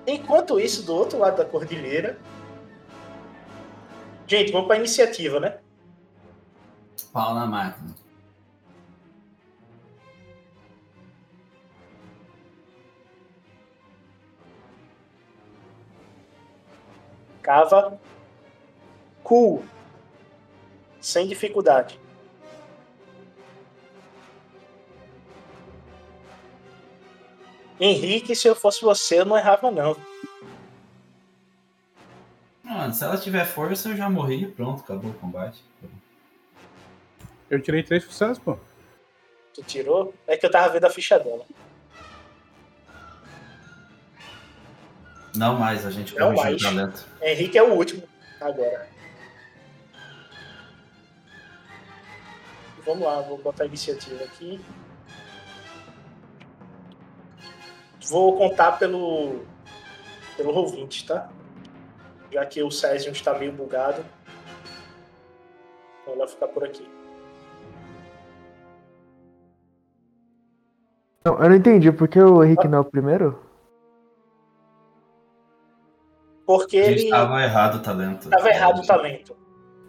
[0.06, 2.16] Enquanto isso, do outro lado da cordilheira.
[4.28, 5.58] Gente, vamos pra iniciativa, né?
[7.12, 8.05] Pau na máquina.
[17.46, 17.96] Cava.
[19.22, 19.64] Cool.
[21.00, 22.00] Sem dificuldade.
[27.78, 29.96] Henrique, se eu fosse você, eu não errava, não.
[32.64, 35.62] Mano, se ela tiver força, eu já morri e pronto, acabou o combate.
[37.48, 38.58] Eu tirei três sucessos, pô.
[39.54, 40.12] Tu tirou?
[40.26, 41.46] É que eu tava vendo a ficha dela.
[45.36, 46.60] Não mais, a gente Não mais.
[46.60, 47.06] o talento.
[47.22, 48.02] Henrique é o último
[48.40, 48.88] agora.
[52.84, 54.60] Vamos lá, vou botar a iniciativa aqui.
[58.08, 59.44] Vou contar pelo
[60.36, 61.28] pelo Roll20, tá?
[62.30, 64.04] Já que o Césium está meio bugado.
[66.02, 66.88] Então vai ficar por aqui.
[71.24, 73.45] Não, eu não entendi, por que o Henrique não é o primeiro?
[76.46, 78.24] Porque ele tava errado o talento.
[78.28, 79.36] estava errado o talento.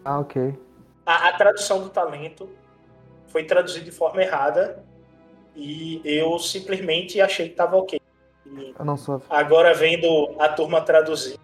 [0.04, 0.58] Ah, ok.
[1.06, 2.48] A, a tradução do talento
[3.28, 4.84] foi traduzida de forma errada
[5.54, 8.00] e eu simplesmente achei que estava ok.
[8.46, 9.22] E Eu não sou.
[9.30, 11.38] agora vendo a turma traduzir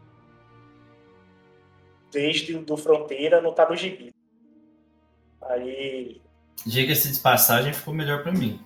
[2.11, 4.13] desde do Fronteira, não tá no gibi.
[5.43, 6.21] Aí,
[6.65, 8.59] Diga-se de passagem, ficou melhor pra mim.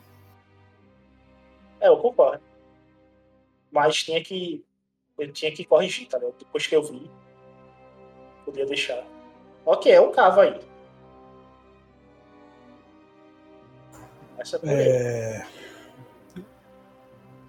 [1.80, 2.42] é, eu concordo.
[3.70, 4.64] Mas tinha que
[5.18, 6.18] eu tinha que corrigir, tá?
[6.18, 6.34] ligado?
[6.38, 7.10] Depois que eu vi,
[8.44, 9.04] podia deixar.
[9.66, 10.58] Ok, é o cavo aí.
[14.38, 15.40] Essa é.
[15.42, 15.46] É...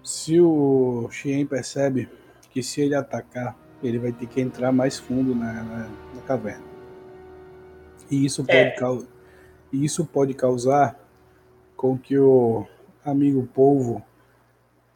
[0.02, 2.08] Se o Xien percebe
[2.50, 6.64] que se ele atacar, ele vai ter que entrar mais fundo na, na- na caverna.
[8.10, 8.76] E isso pode, É.
[9.72, 10.98] e isso pode causar
[11.76, 12.66] com que o
[13.04, 14.04] amigo polvo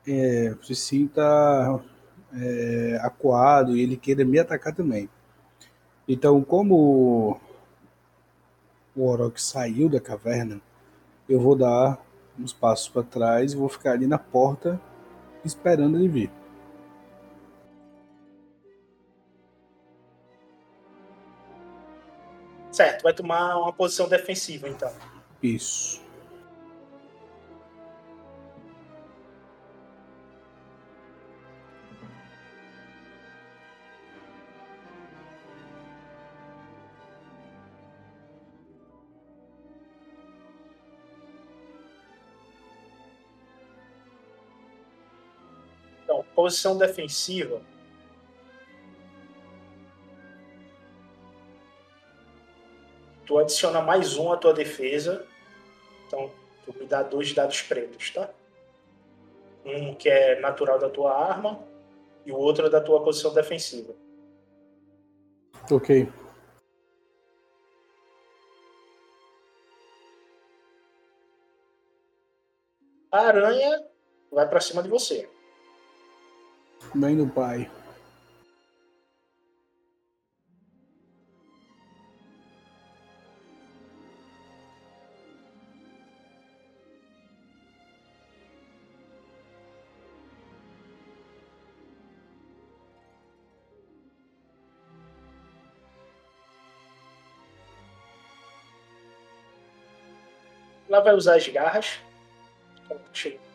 [0.07, 1.81] é, se sinta
[2.35, 5.09] é, acuado e ele queira me atacar também.
[6.07, 7.41] Então, como
[8.95, 10.61] o Orok saiu da caverna,
[11.29, 11.99] eu vou dar
[12.39, 14.81] uns passos para trás e vou ficar ali na porta
[15.45, 16.31] esperando ele vir.
[22.71, 24.93] Certo, vai tomar uma posição defensiva então.
[25.41, 26.04] Isso.
[46.45, 47.63] Posição defensiva.
[53.25, 55.27] Tu adiciona mais um à tua defesa.
[56.07, 56.31] Então,
[56.67, 58.29] tu me dá dois dados pretos, tá?
[59.65, 61.67] Um que é natural da tua arma
[62.27, 63.95] e o outro é da tua posição defensiva.
[65.71, 66.13] Ok.
[73.11, 73.83] A aranha
[74.31, 75.34] vai pra cima de você.
[76.93, 77.71] Bem do pai.
[100.95, 101.99] Ela vai usar as garras.
[102.85, 103.54] Então.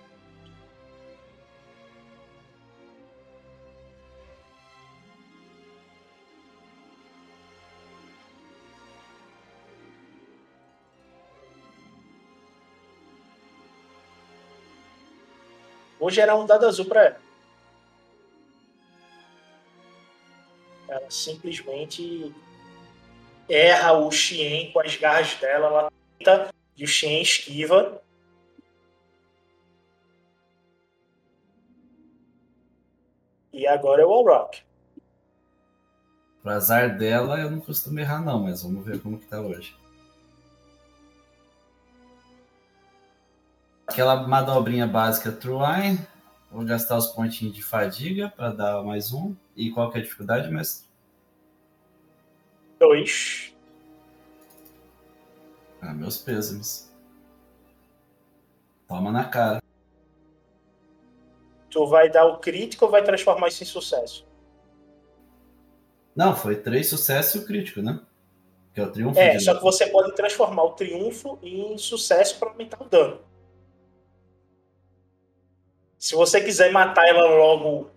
[16.09, 17.21] Vou gerar um dado azul para ela.
[20.87, 22.33] Ela simplesmente
[23.47, 25.67] erra o Xien com as garras dela.
[25.67, 28.01] Ela tenta e o Xien esquiva.
[33.53, 34.63] E agora é o Allrock.
[36.41, 39.78] Pro azar dela, eu não costumo errar, não, mas vamos ver como que tá hoje.
[43.89, 45.99] Aquela manobrinha básica Truine.
[46.51, 49.35] Vou gastar os pontinhos de fadiga para dar mais um.
[49.55, 50.87] E qual que é a dificuldade, mestre?
[52.79, 53.51] Dois.
[55.81, 56.93] Ah, meus pêsames.
[58.87, 59.59] Toma na cara.
[61.71, 64.23] Tu vai dar o crítico ou vai transformar isso em sucesso?
[66.15, 67.99] Não, foi três sucessos e o crítico, né?
[68.71, 69.19] Que é o triunfo.
[69.19, 73.28] É, só que você pode transformar o triunfo em sucesso para aumentar o dano.
[75.99, 77.91] Se você quiser matar ela logo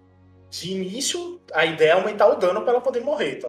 [0.50, 3.36] de início, a ideia é aumentar o dano para ela poder morrer.
[3.36, 3.48] Tá?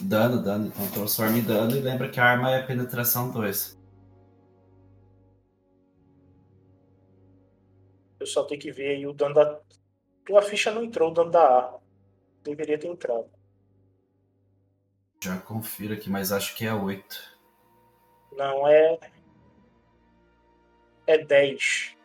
[0.00, 0.68] Dano, dano.
[0.68, 3.78] Então transforma em dano e lembra que a arma é penetração 2.
[8.18, 9.60] Eu só tenho que ver aí o dano da.
[10.24, 11.80] Tua ficha não entrou o dano da arma.
[12.42, 13.28] Deveria ter entrado.
[15.22, 17.38] Já confiro aqui, mas acho que é 8.
[18.32, 18.98] Não é.
[21.06, 21.96] É 10.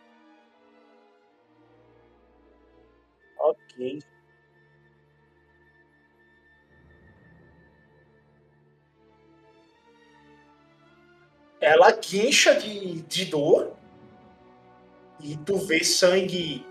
[11.61, 13.73] Ela guincha de, de dor.
[15.21, 16.65] E tu vê sangue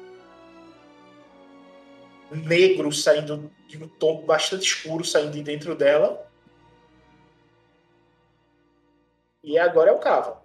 [2.31, 6.27] negro saindo de um tom bastante escuro saindo de dentro dela.
[9.43, 10.43] E agora é o Cava.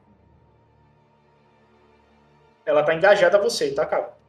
[2.66, 4.23] Ela tá engajada a você, tá, Cava?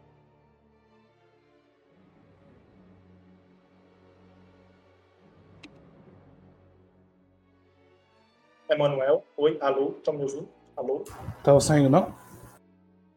[8.75, 10.49] Emanuel, oi, alô, tá me ouvindo?
[10.77, 11.05] Alô?
[11.45, 12.13] Tava saindo, não?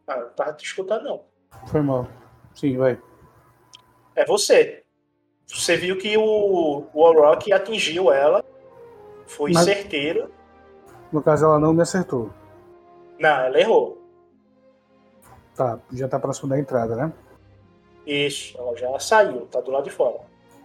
[0.06, 1.22] Ah, não tava te escutando, não.
[1.68, 2.08] Foi mal.
[2.54, 3.02] Sim, vai.
[4.16, 4.84] É você.
[5.48, 8.44] Você viu que o, o Rock atingiu ela.
[9.26, 10.32] Foi Mas- certeiro.
[11.12, 12.30] No caso, ela não me acertou.
[13.20, 13.98] Não, ela errou.
[15.56, 17.12] Tá, já tá próximo da entrada, né?
[18.06, 20.20] Isso, ela já saiu, tá do lado de fora.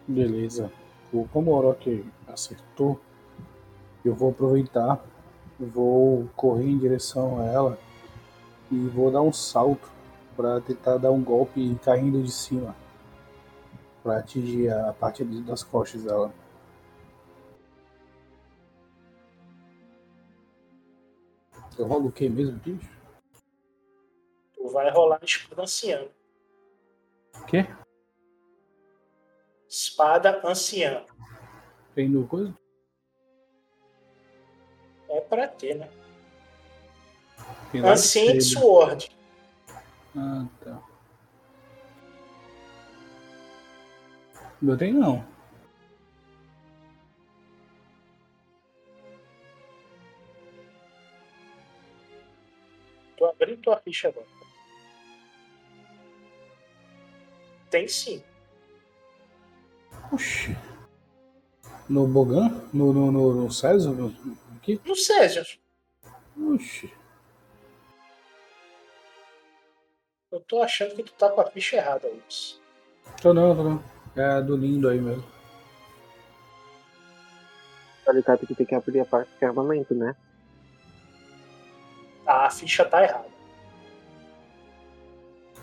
[0.07, 0.71] Beleza.
[1.13, 3.01] O- Como o Orochi acertou,
[4.05, 5.05] eu vou aproveitar,
[5.59, 7.79] vou correr em direção a ela
[8.71, 9.91] e vou dar um salto
[10.37, 12.75] para tentar dar um golpe caindo de cima
[14.03, 16.33] para atingir a parte das costas dela.
[21.79, 22.91] Eu rolo o que mesmo, bicho?
[24.55, 26.07] Tu vai rolar espada anciã.
[27.41, 27.67] O quê?
[29.69, 31.05] Espada anciã.
[31.95, 32.62] Tem no coisa?
[35.13, 35.89] É para ter, né?
[37.75, 39.11] Ancient é assim, Sword.
[40.17, 40.83] Ah, tá.
[44.61, 45.23] Não tem não.
[53.19, 54.27] Tô abrindo tua ficha agora.
[57.71, 58.23] Tem sim.
[60.11, 60.57] Oxi.
[61.89, 62.49] No Bogan?
[62.73, 63.93] No, no, no, no César?
[64.63, 64.81] Aqui?
[64.87, 65.47] No César.
[66.37, 66.93] Oxi.
[70.31, 72.61] Eu tô achando que tu tá com a ficha errada, Luz.
[73.21, 73.85] Tô não, tô não.
[74.17, 75.25] É a do lindo aí mesmo.
[78.05, 80.17] Tá ligado que tem que abrir a parte de armamento, né?
[82.25, 83.31] Tá, a ficha tá errada.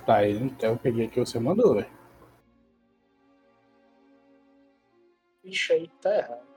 [0.06, 1.90] Tá, então eu peguei que você mandou, velho.
[5.38, 6.49] A ficha aí tá errada.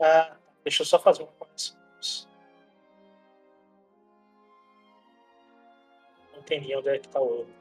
[0.00, 1.76] Ah, deixa eu só fazer uma coisa.
[6.32, 7.58] Não entendi onde é que tá o erro.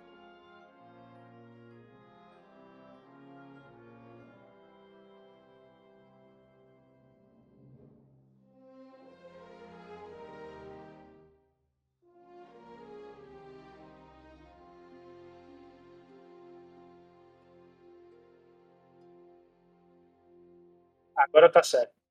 [21.16, 22.07] Agora tá certo.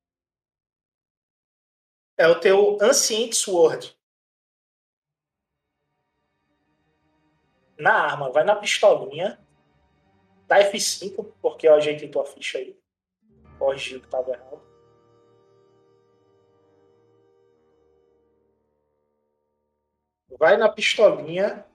[2.17, 3.95] É o teu Ancient Sword.
[7.77, 9.39] Na arma, vai na pistolinha.
[10.47, 12.75] Dá F5, porque eu ajeitei tua ficha aí.
[13.59, 14.61] Corrigiu que tava errado.
[20.39, 21.65] Vai na pistolinha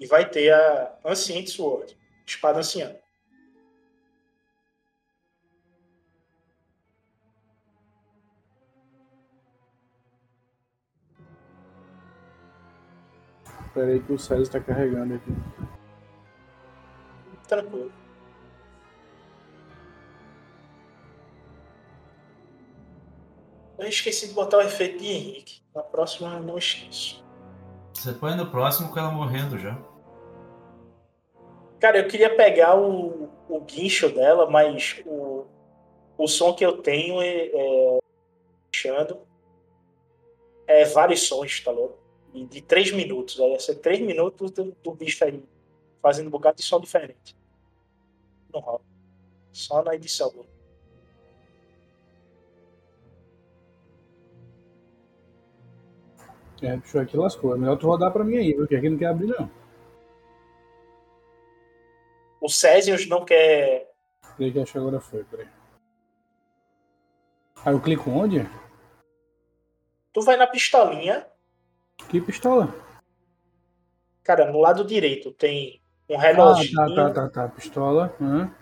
[0.00, 1.96] e vai ter a Ancient Sword.
[2.26, 2.98] Espada anciã.
[13.74, 15.30] Pera aí que o César tá carregando aqui.
[17.46, 17.92] Tranquilo.
[23.78, 25.62] Eu esqueci de botar o efeito de Henrique.
[25.74, 27.24] Na próxima eu não esqueço.
[27.94, 29.78] Você põe no próximo com ela morrendo já.
[31.80, 35.46] Cara, eu queria pegar o, o guincho dela, mas o,
[36.18, 37.98] o som que eu tenho é, é
[40.66, 41.99] é vários sons, tá louco?
[42.32, 43.40] De três minutos.
[43.40, 45.42] Aí ia ser três minutos do, do bicho aí
[46.00, 47.36] fazendo um bocado de som diferente.
[48.52, 48.80] Não rola.
[49.52, 50.32] Só na edição.
[50.32, 50.48] mano.
[56.62, 57.54] É, bicho, aqui lascou.
[57.54, 59.50] É melhor tu rodar pra mim aí, porque aqui não quer abrir, não.
[62.40, 63.92] O Césius não quer.
[64.36, 65.48] Peraí que acho que agora foi, peraí.
[67.64, 68.46] Aí eu clico onde?
[70.12, 71.26] Tu vai na pistolinha,
[72.08, 72.74] Que pistola?
[74.22, 76.94] cara, no lado direito tem um Ah, reloginho.
[76.94, 77.48] tá, tá, tá, tá.
[77.48, 78.14] Pistola.
[78.20, 78.52] Hã?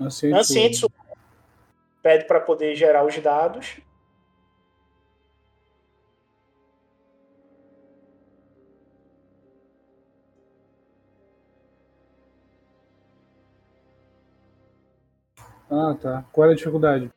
[0.00, 0.94] Ancient Ancient Sword.
[0.94, 0.94] Sword.
[2.02, 3.76] Pede para poder gerar os dados.
[15.70, 16.24] Ah, tá.
[16.32, 17.10] Qual era a dificuldade?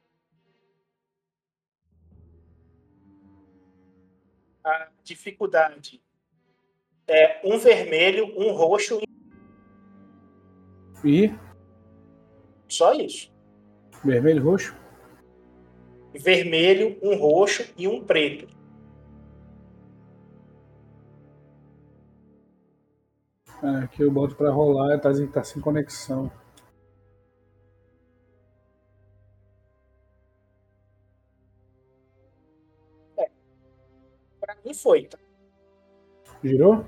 [5.07, 6.01] Dificuldade
[7.07, 8.99] é um vermelho, um roxo
[11.03, 11.33] e E?
[12.67, 13.31] só isso.
[14.03, 14.75] Vermelho, roxo?
[16.13, 18.47] Vermelho, um roxo e um preto.
[23.63, 26.31] Ah, aqui eu boto pra rolar, tá que tá sem conexão.
[34.77, 35.17] Foi, tá?
[36.43, 36.85] Girou?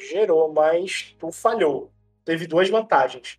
[0.00, 1.90] gerou, mas tu falhou.
[2.24, 3.38] Teve duas vantagens.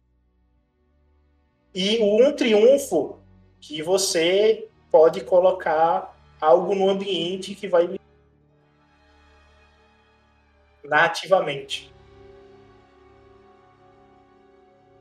[1.73, 3.18] E um triunfo
[3.60, 7.98] que você pode colocar algo no ambiente que vai
[10.84, 11.94] nativamente.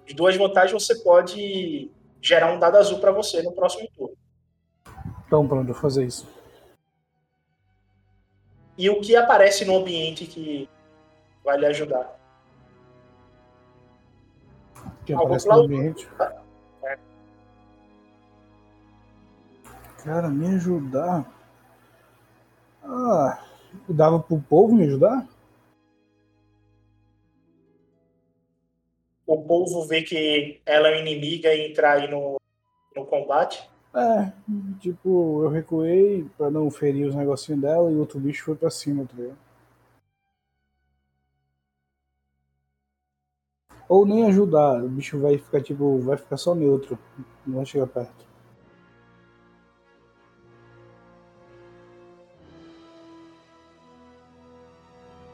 [0.06, 1.90] De duas vantagens você pode
[2.20, 4.16] gerar um dado azul para você no próximo turno.
[5.26, 6.28] Então pronto, vou fazer isso.
[8.80, 10.66] E o que aparece no ambiente que
[11.44, 12.18] vai lhe ajudar?
[15.04, 16.08] Que aparece no ambiente.
[16.82, 16.98] É.
[20.02, 21.30] Cara, me ajudar.
[22.82, 23.44] Ah,
[23.86, 25.28] dava pro povo me ajudar?
[29.26, 32.36] O povo vê que ela é inimiga e entrar aí no,
[32.96, 33.69] no combate.
[33.92, 34.32] É,
[34.78, 39.04] tipo, eu recuei pra não ferir os negocinhos dela e outro bicho foi pra cima,
[39.04, 39.38] tá ligado?
[43.88, 46.96] Ou nem ajudar, o bicho vai ficar tipo, vai ficar só neutro,
[47.44, 48.24] não vai chegar perto.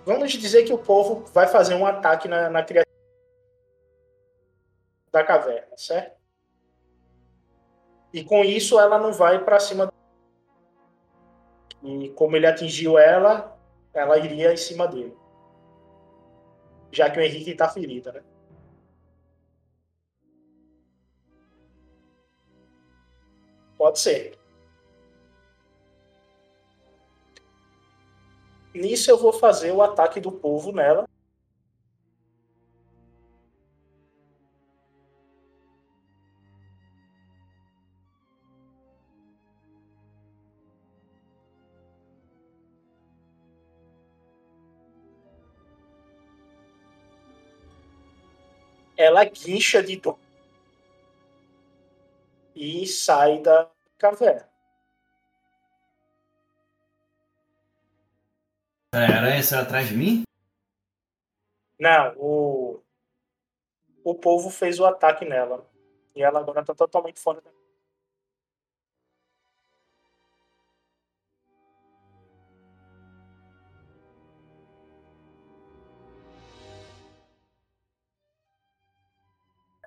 [0.06, 2.86] Vamos dizer que o povo vai fazer um ataque na, na criatura
[5.12, 6.25] da caverna, certo?
[8.12, 9.92] E com isso ela não vai para cima.
[11.82, 13.58] E como ele atingiu ela,
[13.92, 15.16] ela iria em cima dele.
[16.90, 18.22] Já que o Henrique está ferido, né?
[23.76, 24.38] Pode ser.
[28.74, 31.06] Nisso eu vou fazer o ataque do povo nela.
[48.96, 50.18] Ela guincha de dor
[52.56, 54.48] e sai da caverna.
[58.94, 60.22] Era essa atrás de mim?
[61.78, 62.82] Não, o,
[64.02, 65.68] o povo fez o ataque nela.
[66.14, 67.55] E ela agora tá totalmente fora da.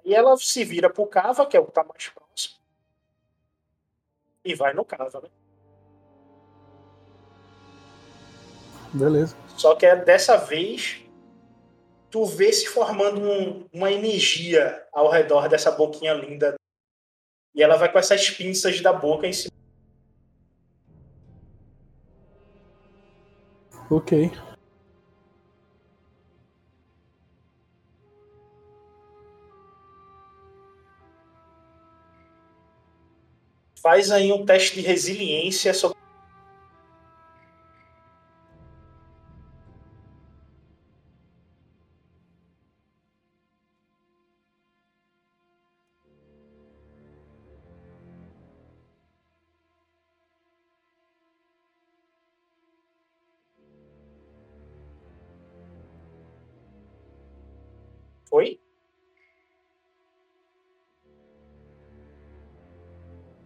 [0.10, 2.56] E ela se vira pro Cava, que é o que tá mais próximo.
[4.44, 5.30] E vai no Cava, né?
[8.92, 9.38] Beleza.
[9.56, 11.04] Só que é dessa vez
[12.10, 16.56] tu vê se formando um- uma energia ao redor dessa boquinha linda.
[17.54, 19.54] E ela vai com essas pinças da boca em cima.
[23.92, 24.32] Ok.
[33.82, 35.99] Faz aí um teste de resiliência sobre.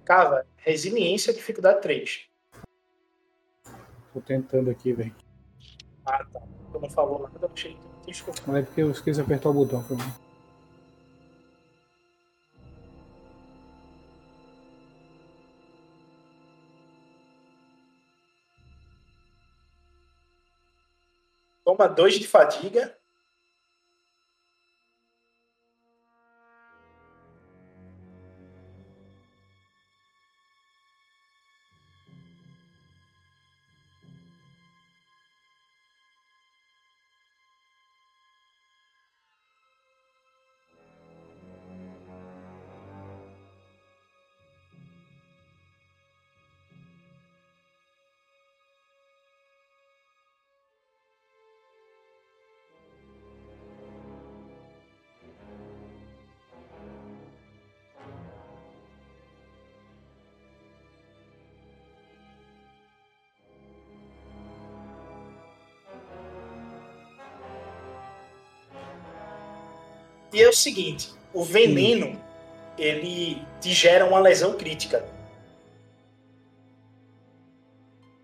[0.05, 2.27] Cava, resiliência, dificuldade 3.
[4.13, 5.15] Tô tentando aqui, velho.
[6.05, 6.41] Ah, tá.
[6.71, 8.11] Tu não falou nada, eu achei que.
[8.45, 9.81] Mas é porque eu esqueci de apertar o botão.
[9.84, 10.07] Foi mal.
[21.63, 22.97] Toma 2 de fadiga.
[70.34, 72.19] E é o seguinte, o veneno,
[72.76, 75.07] ele te gera uma lesão crítica.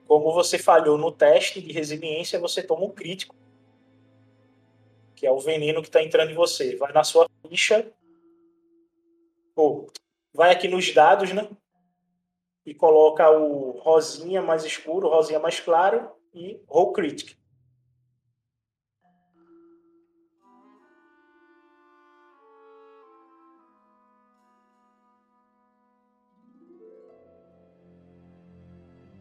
[0.07, 3.36] Como você falhou no teste de resiliência, você toma um crítico.
[5.15, 6.76] Que é o veneno que está entrando em você.
[6.77, 7.94] Vai na sua ficha.
[9.56, 9.91] Ou
[10.34, 11.48] vai aqui nos dados, né?
[12.65, 17.39] E coloca o rosinha mais escuro, rosinha mais claro e roll critic.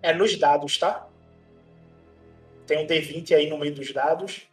[0.03, 1.09] É nos dados, tá?
[2.67, 4.47] Tem um D20 aí no meio dos dados.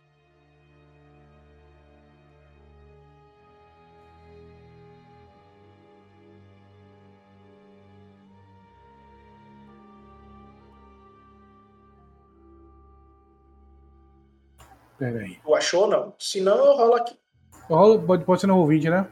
[14.98, 15.36] Pera aí.
[15.44, 16.14] Tu achou não?
[16.18, 17.20] Se não, eu rolo aqui.
[17.68, 19.08] Rola, pode, pode ser no 20, né?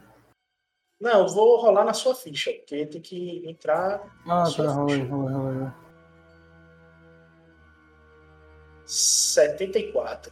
[1.00, 4.02] Não, eu vou rolar na sua ficha, porque tem que entrar.
[4.26, 4.72] Ah, tá.
[4.72, 5.83] Rola aí, rola aí, rola aí.
[8.94, 10.32] 74.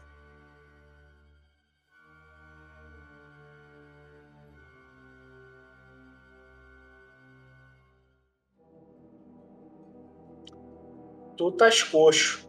[11.35, 12.47] Tu tá coxo.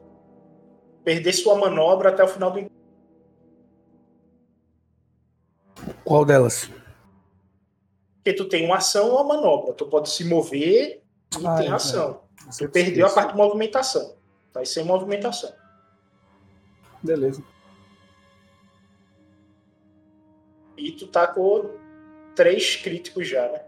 [1.02, 2.70] perder sua manobra até o final do
[6.04, 6.70] Qual delas?
[8.16, 9.72] Porque tu tem uma ação ou uma manobra.
[9.72, 11.02] Tu pode se mover
[11.40, 12.22] e Ah, tem é, ação.
[12.40, 12.44] é.
[12.52, 14.16] Você perdeu a parte de movimentação.
[14.52, 15.61] Vai sem movimentação.
[17.02, 17.42] Beleza.
[20.76, 21.78] E tu tá com
[22.34, 23.64] três críticos já, né?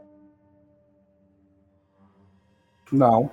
[2.91, 3.31] Não.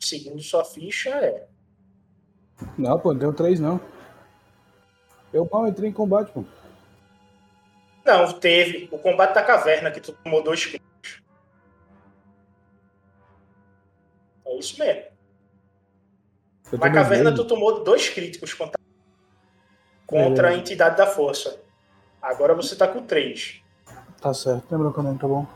[0.00, 1.48] Segundo sua ficha, é.
[2.76, 3.80] Não, pô, não tenho três, não.
[5.32, 6.44] Eu mal entrei em combate, pô.
[8.04, 8.88] Não, teve.
[8.92, 10.91] O combate da caverna que tu tomou dois críticos.
[14.52, 15.02] É isso mesmo.
[16.70, 17.36] Eu caverna dois.
[17.36, 18.78] tu tomou dois críticos contra,
[20.06, 20.60] contra a Beleza.
[20.60, 21.60] entidade da força.
[22.20, 23.62] Agora você tá com três.
[24.20, 24.68] Tá certo.
[24.68, 25.46] Que eu não, tá bom.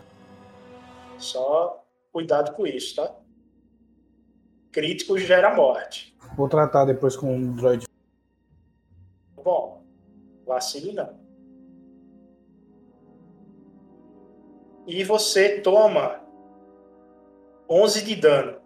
[1.18, 3.14] Só cuidado com isso, tá?
[4.72, 6.16] Críticos gera morte.
[6.36, 7.86] Vou tratar depois com o droid.
[9.36, 9.84] Bom,
[10.46, 11.18] vacile não.
[14.86, 16.20] E você toma
[17.68, 18.65] 11 de dano.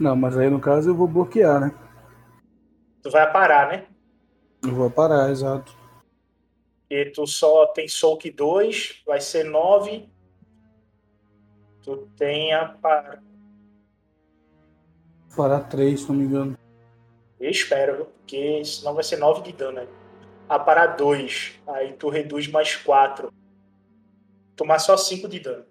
[0.00, 1.74] Não, mas aí no caso eu vou bloquear, né?
[3.02, 3.86] Tu vai parar, né?
[4.62, 5.76] Eu vou parar, exato.
[6.90, 10.08] E tu só tem soak 2, vai ser 9.
[11.82, 13.22] Tu tem a par...
[15.36, 16.56] Parar três, se não me engano.
[17.38, 19.80] Eu espero, porque senão vai ser 9 de dano.
[19.80, 19.88] Né?
[20.48, 23.32] A parar 2, aí tu reduz mais 4.
[24.56, 25.64] Tomar só 5 de dano.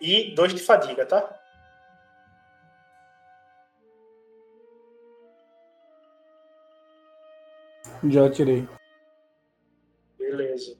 [0.00, 1.38] E 2 de fadiga, tá?
[8.08, 8.66] Já tirei.
[10.18, 10.76] Beleza.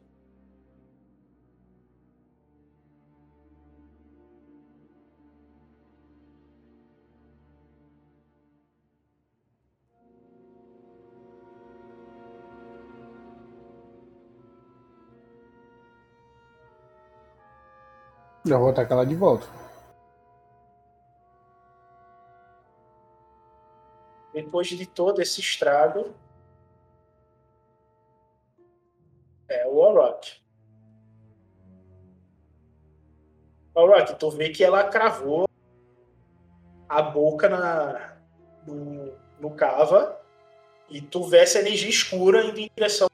[18.51, 19.47] Já vou atacar ela de volta.
[24.35, 26.13] Depois de todo esse estrago,
[29.49, 30.43] é o Orok.
[33.73, 35.47] Orok, tu vê que ela cravou
[36.89, 38.17] a boca na,
[38.67, 40.21] no, no cava
[40.89, 43.09] e tu vê essa energia escura indo em direção.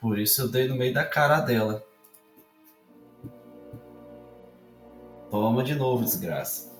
[0.00, 1.84] Por isso eu dei no meio da cara dela.
[5.30, 6.72] Toma de novo, desgraça.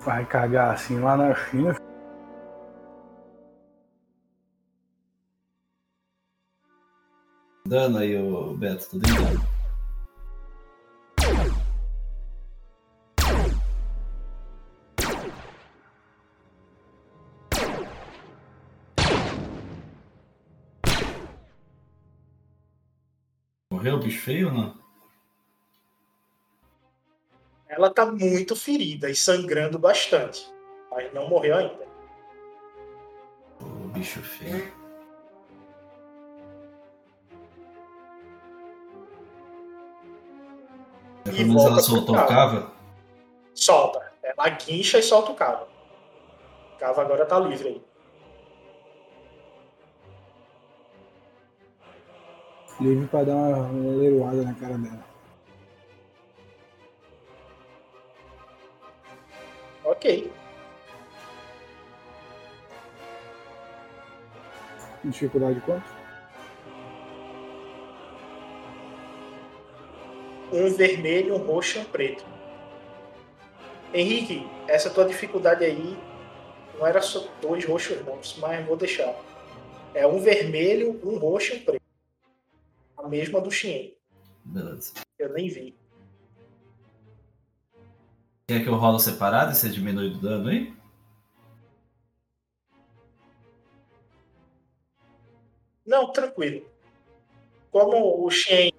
[0.00, 1.74] Vai cagar assim lá na China.
[7.66, 9.54] Dano aí, o Beto, tudo em dano.
[23.72, 24.83] Morreu o bicho feio ou não?
[27.74, 30.48] Ela tá muito ferida e sangrando bastante,
[30.92, 31.84] mas não morreu ainda.
[33.60, 34.72] O bicho feio.
[41.26, 42.70] E Pelo menos ela soltou o cava.
[43.54, 44.12] Solta.
[44.22, 45.66] Ela guincha e solta o cava.
[46.74, 47.82] O cava agora tá livre aí.
[52.80, 55.13] Livre pra dar uma uma leiroada na cara dela.
[59.94, 60.32] Ok.
[65.04, 66.04] Dificuldade quanto?
[70.54, 72.24] um vermelho, um roxo e um preto.
[73.92, 75.96] Henrique, essa tua dificuldade aí
[76.78, 79.14] não era só dois roxos não, mas vou deixar.
[79.92, 81.82] É um vermelho, um roxo e um preto.
[82.96, 83.96] A mesma do Xien.
[84.44, 84.92] Beleza.
[85.18, 85.74] Eu nem vi.
[88.46, 90.74] Quer que eu rolo separado e você diminui o dano aí?
[95.86, 96.66] Não, tranquilo.
[97.70, 98.70] Como o Shen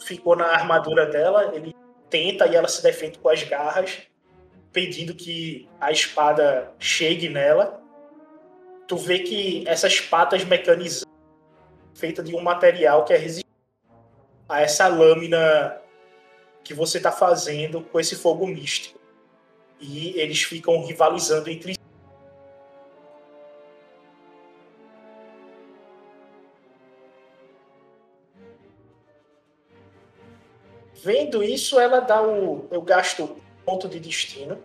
[0.00, 1.72] ficou na armadura dela, ele
[2.10, 4.02] tenta e ela se defende com as garras,
[4.72, 7.80] pedindo que a espada chegue nela.
[8.88, 11.14] Tu vê que essas patas mecanizadas,
[11.94, 13.46] feitas de um material que é resistente
[14.48, 15.80] a essa lâmina
[16.64, 18.95] que você está fazendo com esse fogo místico
[19.80, 21.80] e eles ficam rivalizando entre si.
[30.94, 32.66] Vendo isso, ela dá o.
[32.70, 34.62] Eu gasto ponto de destino.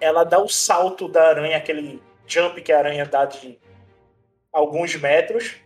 [0.00, 3.58] Ela dá o salto da aranha, aquele jump que a aranha dá de
[4.52, 5.56] alguns metros.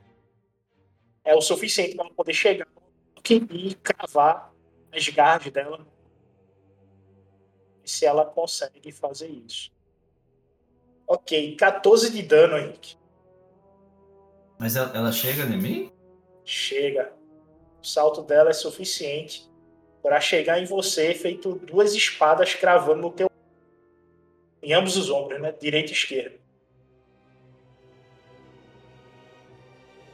[1.24, 2.66] É o suficiente para poder chegar
[3.30, 4.51] e cravar
[4.93, 5.86] as garras dela.
[7.85, 9.73] Se ela consegue fazer isso.
[11.06, 12.97] Ok, 14 de dano, Henrique.
[14.59, 15.93] Mas ela, ela chega em mim?
[16.44, 17.12] Chega.
[17.82, 19.51] O salto dela é suficiente
[20.02, 23.28] para chegar em você, feito duas espadas cravando no teu.
[24.62, 25.52] Em ambos os ombros, né?
[25.52, 26.36] Direita e esquerda.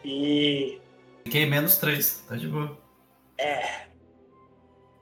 [0.05, 0.81] E.
[1.25, 2.79] Fiquei menos três, tá de boa.
[3.37, 3.88] É.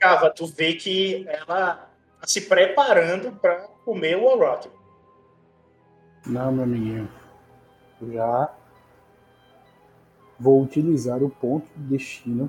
[0.06, 4.70] Cava, tu vê que ela tá se preparando para comer o Orochi.
[6.24, 7.10] Não, meu amiguinho.
[8.12, 8.54] Já
[10.38, 12.48] vou utilizar o ponto de destino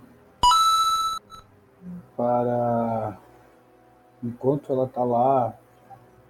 [2.15, 3.17] para
[4.23, 5.57] enquanto ela tá lá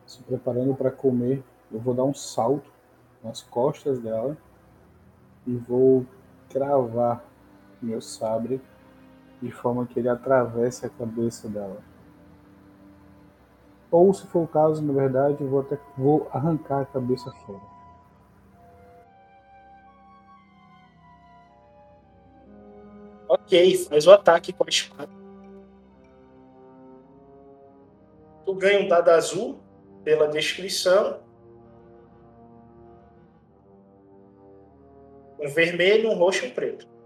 [0.05, 2.71] se preparando para comer, eu vou dar um salto
[3.21, 4.37] nas costas dela
[5.45, 6.05] e vou
[6.49, 7.21] cravar
[7.81, 8.61] meu sabre
[9.41, 11.81] de forma que ele atravesse a cabeça dela.
[13.89, 17.61] Ou, se for o caso, na verdade, vou, até, vou arrancar a cabeça fora.
[23.30, 25.11] Ok, faz o ataque com a espada.
[28.45, 29.59] Tu ganha um dado azul
[30.03, 31.19] pela descrição.
[35.39, 36.97] Um vermelho, um roxo e um preto.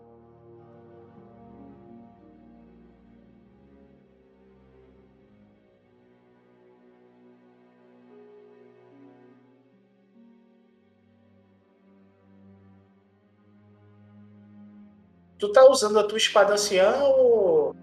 [15.42, 17.76] Tu tá usando a tua espada anciã ou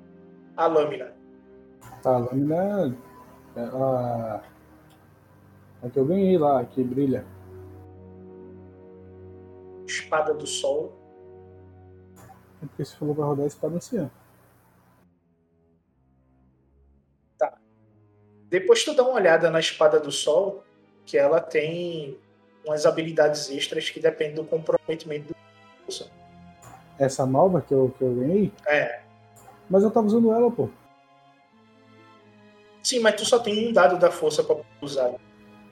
[0.56, 1.12] a lâmina?
[2.00, 2.96] Tá, a lâmina
[3.56, 4.42] é a,
[5.82, 7.26] a que eu ganhei lá, que brilha.
[9.84, 10.96] Espada do sol.
[12.62, 14.08] É porque você falou pra rodar a espada anciã.
[17.36, 17.58] Tá.
[18.44, 20.62] Depois tu dá uma olhada na espada do sol,
[21.04, 22.16] que ela tem
[22.64, 25.37] umas habilidades extras que dependem do comprometimento do.
[26.98, 28.52] Essa nova que eu, que eu ganhei?
[28.66, 29.00] É.
[29.70, 30.68] Mas eu tava usando ela, pô.
[32.82, 35.12] Sim, mas tu só tem um dado da força pra usar.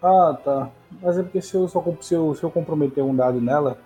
[0.02, 0.70] Ah, tá.
[1.00, 3.78] Mas é porque se eu, só, se eu, se eu comprometer um dado nela,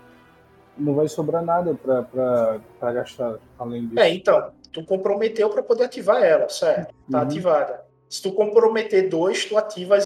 [0.76, 4.00] não vai sobrar nada pra, pra, pra gastar além disso.
[4.00, 6.92] É, então, tu comprometeu pra poder ativar ela, certo?
[7.10, 7.24] Tá Uhum.
[7.24, 7.84] ativada.
[8.08, 10.04] Se tu comprometer dois, tu ativas.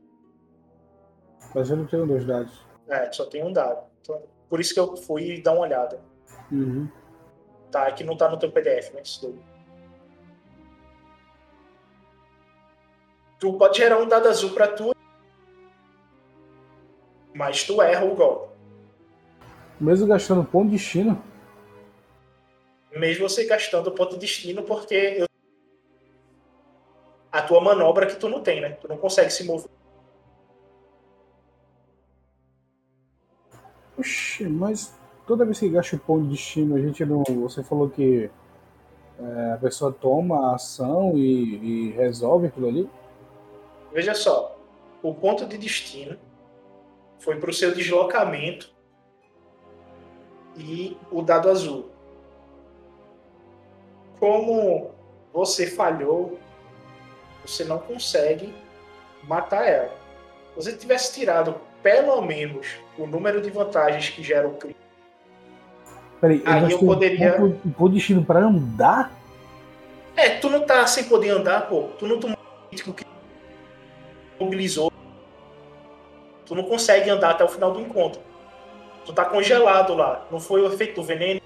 [1.54, 2.60] Mas eu não tenho dois dados.
[2.88, 3.82] É, só tem um dado.
[4.02, 4.20] Então,
[4.50, 5.98] por isso que eu fui dar uma olhada.
[6.52, 6.86] Uhum.
[7.74, 9.34] Tá, que não tá no teu PDF, mas daí.
[13.40, 14.94] Tu pode gerar um dado azul pra tu,
[17.34, 18.54] mas tu erra o golpe.
[19.80, 21.20] Mesmo gastando ponto de destino,
[22.92, 25.26] Mesmo você gastando ponto de destino, porque eu-
[27.32, 28.70] a tua manobra que tu não tem, né?
[28.74, 29.68] Tu não consegue se mover.
[33.98, 34.94] Oxi, mas
[35.26, 37.22] toda vez que gasta o ponto de destino, a gente não.
[37.24, 38.30] Você falou que
[39.18, 42.90] é, a pessoa toma a ação e, e resolve aquilo ali?
[43.92, 44.58] Veja só,
[45.02, 46.16] o ponto de destino
[47.18, 48.72] foi pro seu deslocamento
[50.56, 51.90] e o dado azul.
[54.18, 54.90] Como
[55.32, 56.38] você falhou,
[57.44, 58.54] você não consegue
[59.24, 59.92] matar ela.
[60.50, 64.83] Se você tivesse tirado pelo menos o número de vantagens que gera o crime,
[66.24, 69.12] Peraí, Aí eu poderia- um de destino pra andar?
[70.16, 71.88] É, tu não tá sem poder andar, pô.
[71.98, 72.38] Tu não tomou
[72.70, 73.04] crítico que
[74.40, 74.90] mobilizou.
[76.46, 78.22] Tu não consegue andar até o final do encontro.
[79.04, 80.26] Tu tá congelado lá.
[80.30, 81.42] Não foi o efeito do veneno.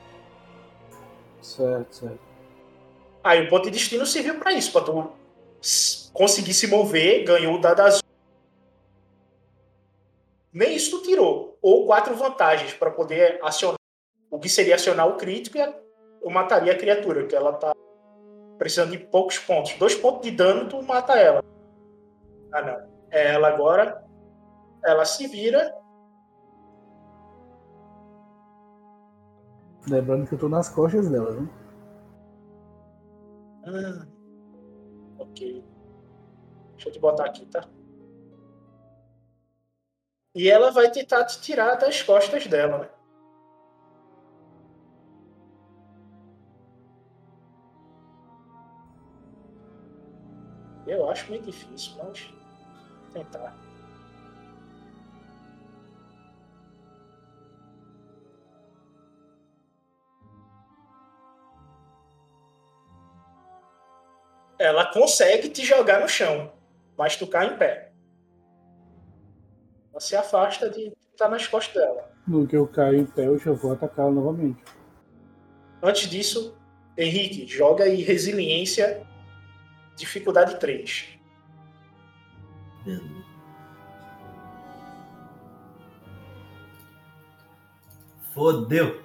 [1.43, 2.21] Certo, certo.
[3.25, 5.11] Aí o ponto de destino serviu pra isso, pra tu
[6.13, 8.03] conseguir se mover, ganhou o dado azul.
[10.53, 11.59] Nem isso tu tirou.
[11.61, 13.78] Ou quatro vantagens pra poder acionar.
[14.31, 15.61] O que seria acionar o crítico e
[16.23, 17.73] eu mataria a criatura, que ela tá
[18.59, 19.73] precisando de poucos pontos.
[19.75, 21.43] Dois pontos de dano, tu mata ela.
[22.53, 22.89] Ah, não.
[23.11, 24.05] É ela agora.
[24.85, 25.75] Ela se vira.
[29.89, 31.49] Lembrando que eu tô nas costas dela, né?
[33.67, 34.07] Ah,
[35.19, 35.65] ok.
[36.75, 37.65] Deixa eu te botar aqui, tá?
[40.35, 42.89] E ela vai tentar te tirar das costas dela, né?
[51.11, 52.31] Acho meio difícil, mas.
[53.13, 53.57] Vou tentar.
[64.59, 66.53] Ela consegue te jogar no chão,
[66.97, 67.93] mas tu cai em pé.
[69.93, 72.11] Ela se afasta de estar nas costas dela.
[72.27, 74.63] No que eu caio em pé, eu já vou atacá-la novamente.
[75.83, 76.57] Antes disso,
[76.97, 79.07] Henrique, joga aí resiliência,
[79.99, 81.19] dificuldade 3.
[82.85, 83.29] Beleza.
[88.33, 89.03] Fodeu.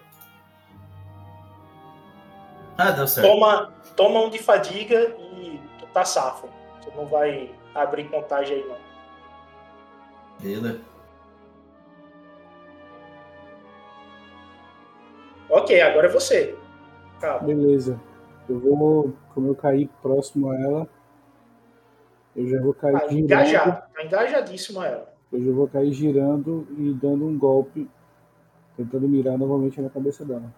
[2.78, 3.28] Ah, deu certo.
[3.28, 6.48] Toma, toma um de fadiga e tu tá safo.
[6.84, 8.78] Tu não vai abrir contagem aí, não.
[10.40, 10.82] Beleza.
[15.50, 16.58] Ok, agora é você.
[17.20, 17.48] Calma.
[17.48, 18.00] Beleza.
[18.48, 20.90] Eu vou, como eu caí próximo a ela,
[22.36, 23.20] eu já vou cair Tá girando.
[23.24, 25.14] engajado, tá engajadíssima ela.
[25.32, 27.90] Eu já vou cair girando e dando um golpe,
[28.76, 30.54] tentando mirar novamente na cabeça dela.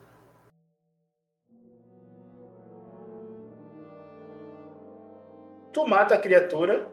[5.74, 6.88] Tu mata a criatura.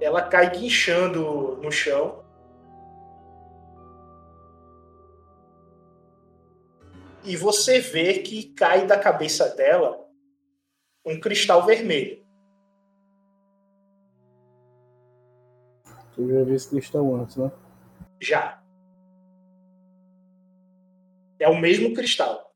[0.00, 2.21] Ela cai guinchando no chão.
[7.24, 10.04] E você vê que cai da cabeça dela
[11.04, 12.22] um cristal vermelho.
[16.18, 17.50] Eu já vi esse cristal antes, né?
[18.20, 18.62] Já.
[21.38, 22.52] É o mesmo cristal.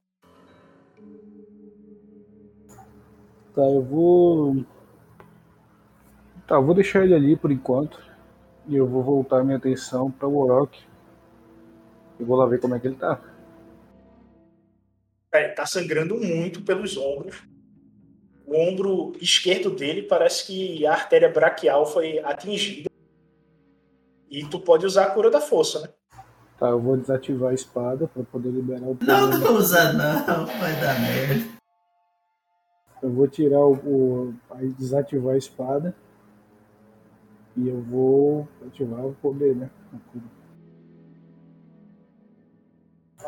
[3.54, 4.64] Tá, eu vou.
[6.46, 8.00] Tá, eu vou deixar ele ali por enquanto.
[8.68, 10.84] E eu vou voltar minha atenção para o Orok.
[12.18, 13.20] E vou lá ver como é que ele tá.
[15.38, 17.42] É, tá sangrando muito pelos ombros.
[18.46, 22.88] O ombro esquerdo dele parece que a artéria braquial foi atingida.
[24.30, 25.88] E tu pode usar a cura da força, né?
[26.58, 29.38] Tá, eu vou desativar a espada para poder liberar o Não, poder.
[29.38, 30.46] não vou usar não.
[30.46, 31.44] Vai dar merda.
[33.02, 34.34] Eu vou tirar o, o.
[34.50, 35.94] Aí desativar a espada.
[37.56, 39.70] E eu vou ativar o poder, né?
[39.92, 40.24] A cura.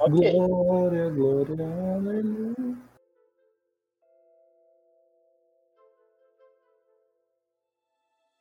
[0.00, 0.32] Ok.
[0.32, 2.78] Glória, glória, aleluia.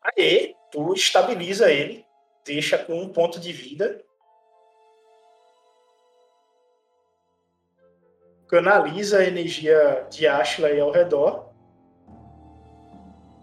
[0.03, 2.05] Aí, tu estabiliza ele,
[2.45, 4.03] deixa com um ponto de vida.
[8.47, 11.49] Canaliza a energia de Ashla aí ao redor.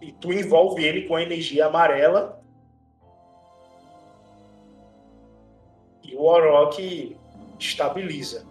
[0.01, 2.41] E tu envolve ele com a energia amarela.
[6.01, 7.17] E o Orok
[7.59, 8.45] estabiliza.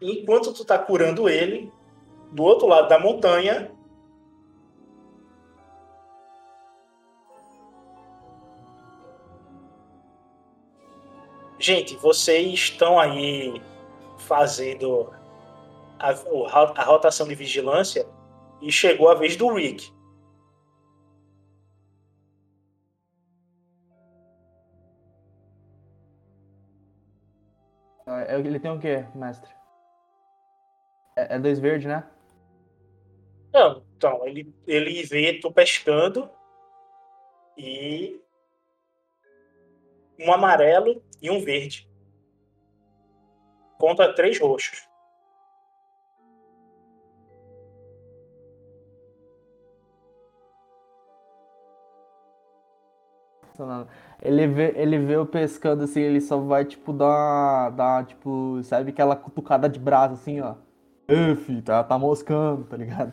[0.00, 1.72] Enquanto tu tá curando ele,
[2.32, 3.74] do outro lado da montanha,
[11.64, 13.62] Gente, vocês estão aí
[14.18, 15.10] fazendo
[15.98, 18.06] a, a rotação de vigilância
[18.60, 19.93] e chegou a vez do Rick.
[28.28, 29.50] É- Ele tem o quê, mestre?
[31.16, 32.08] É, é dois verdes, né?
[33.52, 36.28] Não, então, ele, ele vê tu pescando
[37.56, 38.20] e
[40.18, 41.88] um amarelo e um verde.
[43.78, 44.88] Contra três roxos.
[53.42, 53.88] Funcionando.
[54.24, 58.90] Ele vê, ele vê eu pescando assim, ele só vai, tipo, dar, dar tipo, sabe
[58.90, 60.54] aquela cutucada de braço assim, ó.
[61.44, 63.12] Fi, tá, tá moscando, tá ligado?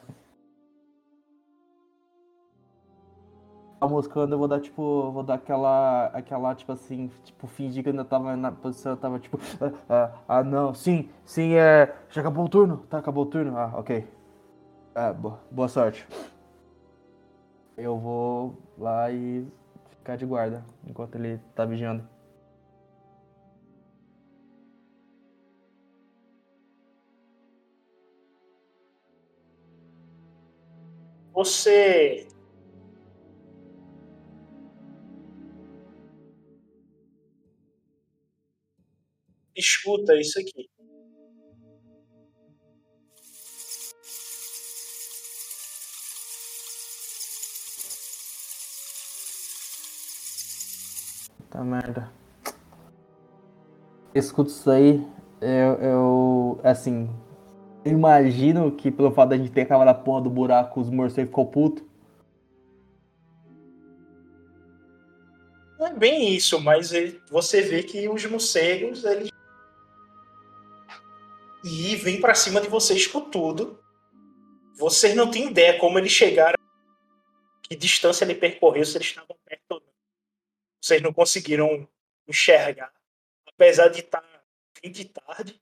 [3.79, 7.89] Tá moscando, eu vou dar, tipo, vou dar aquela, aquela, tipo assim, tipo, fingir que
[7.89, 12.45] ainda tava na posição, tava, tipo, ah, ah, ah, não, sim, sim, é, já acabou
[12.45, 12.77] o turno?
[12.89, 13.57] Tá, acabou o turno?
[13.57, 14.07] Ah, ok.
[14.95, 16.07] Ah, boa, boa sorte.
[17.75, 19.45] Eu vou lá e
[20.01, 22.07] ficar de guarda enquanto ele tá vigiando.
[31.33, 32.27] Você
[39.55, 40.70] escuta isso aqui.
[51.51, 52.09] Tá merda.
[54.15, 55.05] Escuto isso aí,
[55.41, 57.09] Eu, eu, assim,
[57.83, 61.47] imagino que pelo fato da gente ter acabado a porra do buraco, os morcegos ficou
[61.47, 61.83] puto.
[65.79, 66.91] Não é bem isso, mas
[67.29, 69.31] você vê que os morcegos, eles.
[71.63, 73.79] E vem pra cima de vocês com tudo.
[74.77, 76.57] Vocês não têm ideia como eles chegaram,
[77.63, 79.80] que distância ele percorreu, se eles estavam perto ou.
[80.81, 81.87] Vocês não conseguiram
[82.27, 82.91] enxergar,
[83.47, 84.23] apesar de estar
[84.73, 85.61] fim de tarde.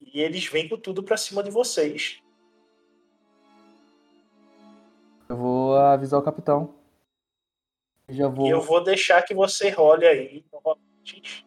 [0.00, 2.20] E eles vêm com tudo pra cima de vocês.
[5.28, 6.74] Eu vou avisar o capitão.
[8.08, 8.46] Já vou.
[8.46, 11.46] E eu vou deixar que você role aí novamente.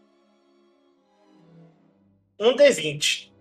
[2.40, 3.32] Um D20.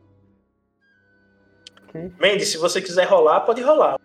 [1.85, 2.13] Ok.
[2.21, 3.99] Mendes, se você quiser rolar, pode rolar.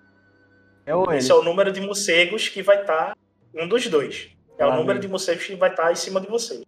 [0.86, 1.18] É.
[1.18, 3.18] Esse é o número de morcegos que vai estar.
[3.54, 4.32] um dos dois.
[4.58, 6.62] É o número de morcegos que vai estar em cima de você.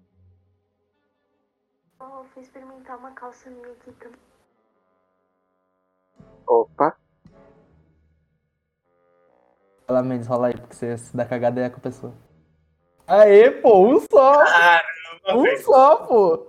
[2.00, 4.20] Oh, eu fui experimentar uma calça minha aqui também.
[6.48, 6.98] Opa.
[9.86, 12.14] Fala, Mendes, rola aí, porque você se dá cagada aí com a pessoa.
[13.06, 14.38] Aê, pô, um só!
[14.44, 15.62] Caramba, Um velho.
[15.64, 16.48] só, pô!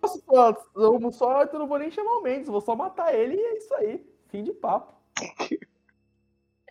[0.00, 3.40] Nossa, um só, eu não vou nem chamar o Mendes, vou só matar ele e
[3.40, 4.06] é isso aí.
[4.28, 4.94] Fim de papo.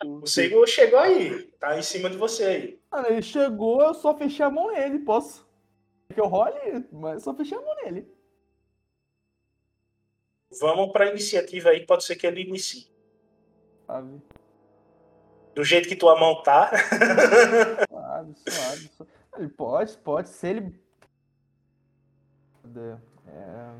[0.03, 1.43] O morcego chegou aí.
[1.59, 2.79] Tá em cima de você aí.
[2.91, 5.47] Mano, ele chegou, eu só fechei a mão nele, posso?
[6.13, 8.07] Que eu role, mas eu só fechei a mão nele.
[10.59, 12.87] Vamos pra iniciativa aí, pode ser que ele inicie.
[13.85, 14.21] Sabe?
[15.53, 16.71] Do jeito que tua mão tá.
[17.89, 19.11] Suave, suave, suave.
[19.37, 20.29] Ele pode, pode.
[20.29, 20.79] Se ele.
[22.61, 22.91] Cadê?
[23.27, 23.73] É...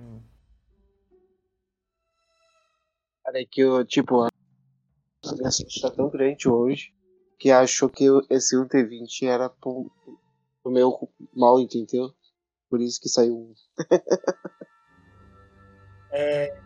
[3.24, 4.28] Cara, é que eu, tipo,
[5.32, 6.94] a criança está tão grande hoje
[7.40, 9.92] que achou que esse 1T20 era pro,
[10.64, 12.12] pro meu mal, entendeu?
[12.70, 13.54] Por isso que saiu um.
[16.10, 16.58] É,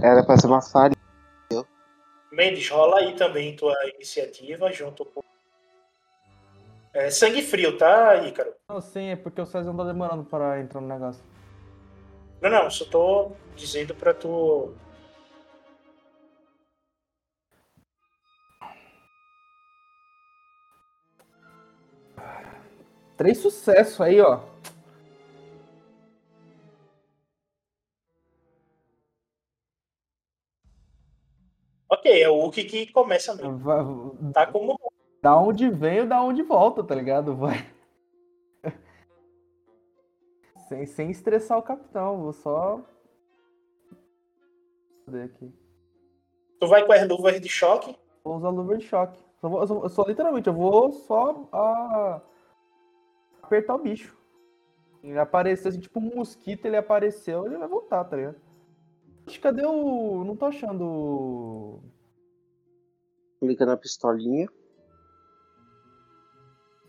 [0.00, 0.94] Era pra ser uma falha.
[2.30, 5.20] Mendes, rola aí também tua iniciativa junto com.
[6.92, 8.54] É, sangue frio, tá, Ícaro?
[8.68, 11.22] Não, sim, é porque o César não tá demorando para entrar no negócio.
[12.40, 14.72] Não, não, só tô dizendo pra tu.
[23.20, 24.40] Três sucessos aí, ó.
[31.90, 33.58] Ok, é o Hulk que começa mesmo.
[33.58, 34.80] Vai- Tá como.
[35.20, 37.36] Da onde vem, da onde volta, tá ligado?
[37.36, 37.56] Vai.
[40.66, 42.80] Sem, sem estressar o capitão, vou só.
[45.04, 45.52] Cadê aqui?
[46.58, 47.94] Tu vai com as luvas de choque.
[48.24, 49.18] Vou usar luva de choque.
[49.42, 52.22] Eu só, eu só- literalmente, eu vou só ah,
[53.50, 54.16] apertar o bicho.
[55.02, 58.40] Ele apareceu assim, tipo um mosquito, ele apareceu, ele vai voltar, tá ligado?
[59.26, 60.22] Ixi, Cadê o.
[60.24, 61.80] Não tô achando.
[63.40, 64.48] Clica na pistolinha.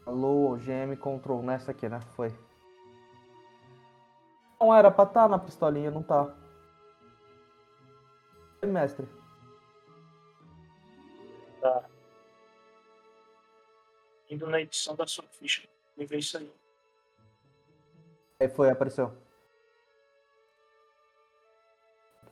[0.06, 2.00] Alô, GM Control, nessa aqui, né?
[2.16, 2.34] Foi.
[4.60, 6.36] Não era pra estar na pistolinha, não tá.
[8.62, 9.08] Oi, Mestre.
[11.62, 11.90] Tá.
[14.30, 15.71] Indo na edição da sua ficha.
[16.02, 16.50] Me vê isso aí.
[18.40, 19.14] Aí foi, apareceu.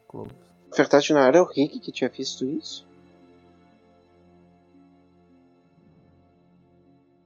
[0.07, 0.31] Close.
[0.75, 2.87] Verdade, não era o Rick que tinha visto isso?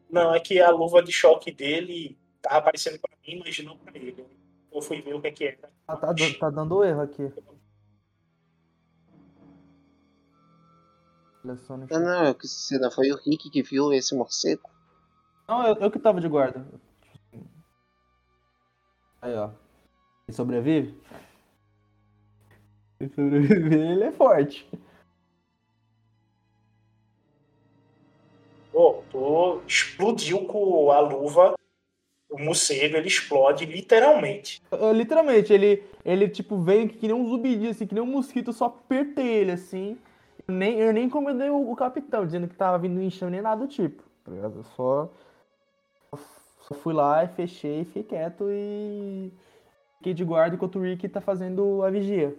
[0.10, 3.96] Não, é que a luva de choque dele tava aparecendo pra mim, mas não pra
[3.98, 4.28] ele.
[4.70, 5.72] Eu fui ver o que é que era.
[5.88, 7.32] Ah, tá, do- tá dando erro aqui.
[11.42, 11.56] Não,
[11.90, 14.73] não, eu quis dizer, não foi o Rick que viu esse morcego?
[15.48, 16.66] Não, eu, eu que tava de guarda.
[19.22, 19.50] Aí, ó.
[20.28, 20.98] Ele sobrevive?
[22.98, 24.68] Se sobreviver, ele é forte.
[28.72, 31.54] Pô, explodiu com a luva.
[32.30, 34.60] O morcego, ele explode literalmente.
[34.96, 38.54] Literalmente, ele, ele tipo, veio que nem um zumbidinho, assim, que nem um mosquito, eu
[38.54, 40.00] só apertei ele, assim.
[40.48, 43.62] Eu nem, eu nem incomodei o, o capitão, dizendo que tava vindo enxame nem nada
[43.62, 44.02] do tipo.
[44.24, 44.32] Tá?
[44.32, 45.12] Eu só,
[46.18, 49.32] só fui lá e fechei, fiquei quieto e
[49.98, 52.36] fiquei de guarda enquanto o Rick tá fazendo a vigia.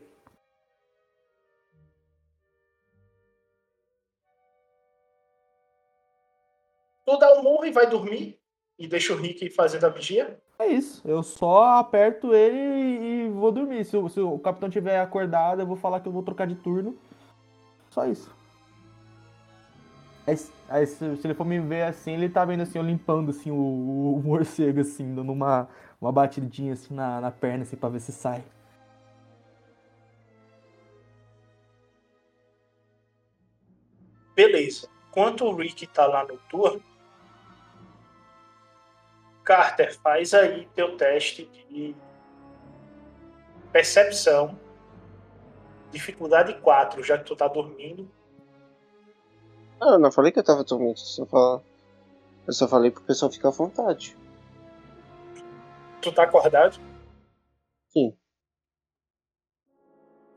[7.06, 8.38] Tu dá um murro e vai dormir.
[8.78, 10.40] E deixa o Rick fazendo a vigia.
[10.59, 13.84] É isso, eu só aperto ele e, vou dormir.
[13.84, 16.55] Se, o- se o capitão tiver acordado, eu vou falar que eu vou trocar de
[16.56, 16.96] turno.
[17.90, 18.34] Só isso.
[20.26, 23.56] Aí, se, ele for me ver assim, ele tá vendo assim, eu limpando assim o,
[23.56, 25.68] o- morcego, assim, dando uma,
[26.01, 28.42] uma batidinha assim na, na perna, assim, pra ver se sai.
[34.34, 34.88] Beleza.
[35.10, 36.82] Enquanto o Rick tá lá no turno,
[39.44, 41.94] Carter, faz aí teu teste de
[43.70, 44.59] percepção.
[45.92, 48.10] Dificuldade 4, já que tu tá dormindo.
[49.80, 51.62] Ah, eu não falei que eu tava dormindo, eu só, fala...
[52.46, 54.16] eu só falei pro pessoal ficar à vontade.
[56.01, 56.78] Tu tá acordado?
[57.88, 58.16] Sim.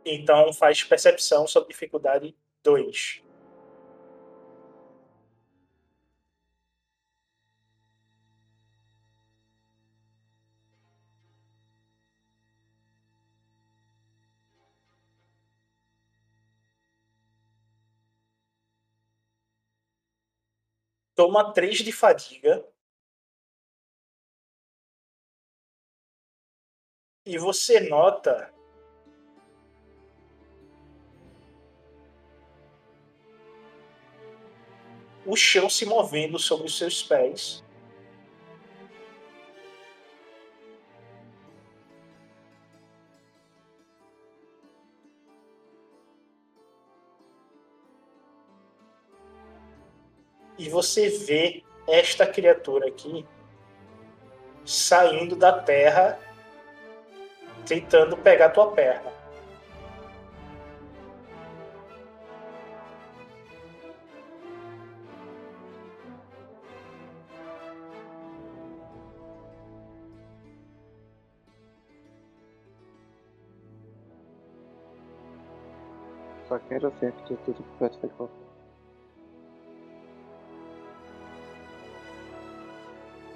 [0.05, 3.21] Então faz percepção sobre dificuldade 2.
[21.17, 22.63] Toma 3 de fadiga.
[27.25, 28.53] E você nota
[35.25, 37.66] o chão se movendo sobre os seus pés.
[50.67, 53.25] E você vê esta criatura aqui
[54.65, 56.19] saindo da terra,
[57.65, 59.13] tentando pegar tua perna.
[76.49, 78.56] Só quero ver que tudo que vai ficar.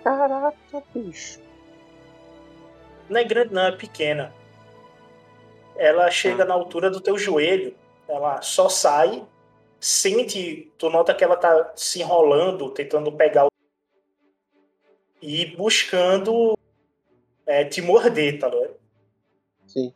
[0.03, 1.39] Caraca, bicho.
[3.09, 4.33] Não é grande, não, é pequena.
[5.75, 7.75] Ela chega na altura do teu joelho,
[8.07, 9.25] ela só sai,
[9.79, 13.49] sente, tu nota que ela tá se enrolando, tentando pegar o.
[15.21, 16.57] e buscando
[17.45, 18.75] é, te morder, tá ligado?
[19.67, 19.93] Sim.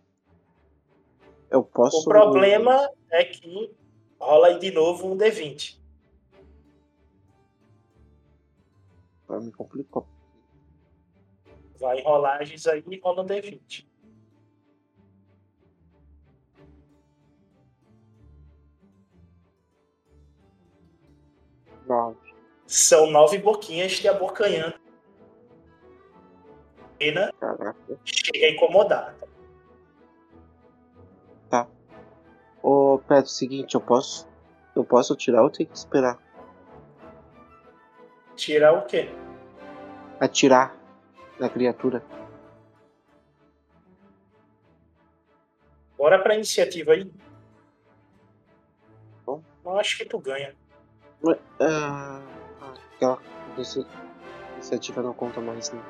[1.49, 2.01] Eu posso.
[2.01, 3.71] O problema é que
[4.19, 5.77] rola aí de novo um D20.
[9.27, 10.07] Ah, me complicou.
[11.79, 13.85] Vai rolagens aí e rola um D20.
[21.85, 22.17] Nove.
[22.67, 24.79] São nove boquinhas te abocanhando.
[26.97, 27.99] Pena Caraca.
[28.03, 29.15] chega a incomodar.
[31.49, 31.67] Tá.
[32.63, 34.27] Ô, Pedro, seguinte, eu posso.
[34.75, 36.19] Eu posso tirar ou tenho que esperar?
[38.35, 39.07] Tirar o quê?
[40.19, 40.75] Atirar
[41.39, 42.03] na criatura.
[45.97, 47.11] Bora pra iniciativa aí.
[49.25, 49.41] Bom.
[49.63, 50.55] Eu acho que tu ganha.
[51.23, 52.21] Ué, Ah,
[52.95, 53.19] aquela
[53.55, 53.85] inici-
[54.55, 55.81] iniciativa não conta mais, né?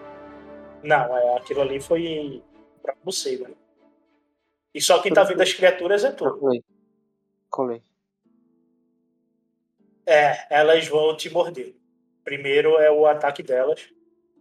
[0.84, 2.44] Não, é, aquilo ali foi
[2.82, 3.50] pra você, né?
[4.74, 6.38] E só quem tá vendo as criaturas é tu.
[6.38, 6.64] Colei.
[7.50, 7.84] Colei.
[10.06, 11.76] É, elas vão te morder.
[12.26, 13.88] Primeiro é o ataque delas,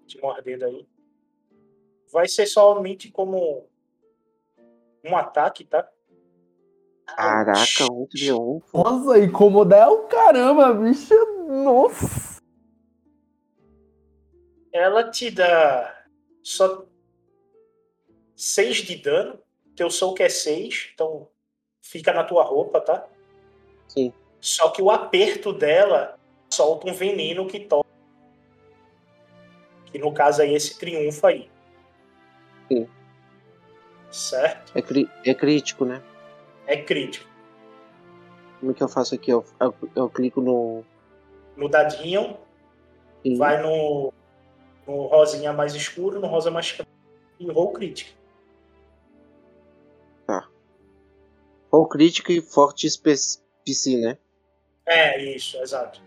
[0.06, 0.88] te mordendo aí.
[2.10, 3.68] Vai ser somente como
[5.04, 5.86] um ataque, tá?
[7.04, 8.66] Caraca, um triunfo.
[8.72, 11.14] Nossa, incomodar é o caramba, bicho.
[11.46, 12.42] Nossa.
[14.72, 16.06] Ela te dá
[16.42, 16.86] só
[18.34, 19.38] 6 de dano.
[19.76, 21.28] Teu soco é 6, então
[21.82, 23.06] fica na tua roupa, tá?
[23.88, 24.10] Sim.
[24.40, 26.18] Só que o aperto dela
[26.54, 27.88] solta um veneno que toca.
[29.86, 31.50] Que no caso aí é esse triunfo aí.
[32.68, 32.88] Sim.
[34.10, 34.72] Certo?
[34.76, 36.02] É, cri- é crítico, né?
[36.66, 37.28] É crítico.
[38.60, 39.30] Como é que eu faço aqui?
[39.30, 40.84] Eu, eu, eu clico no.
[41.56, 42.36] No dadinho,
[43.22, 43.36] Sim.
[43.36, 44.12] vai no,
[44.86, 46.90] no rosinha mais escuro, no rosa mais claro
[47.38, 48.10] e roll crítico.
[51.70, 53.16] Ou crítico e forte espe-
[53.66, 54.16] PC, né?
[54.86, 56.00] É, isso, exato.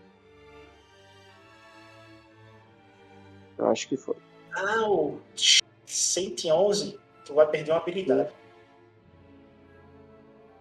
[3.58, 4.16] Eu acho que foi.
[4.54, 5.20] Ah, o
[5.84, 8.32] 111, tu vai perder uma habilidade.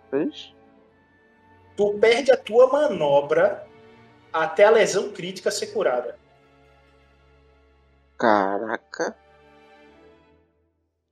[0.09, 0.53] Fez?
[1.75, 3.67] Tu perde a tua manobra
[4.33, 6.17] até a lesão crítica ser curada.
[8.17, 9.15] Caraca.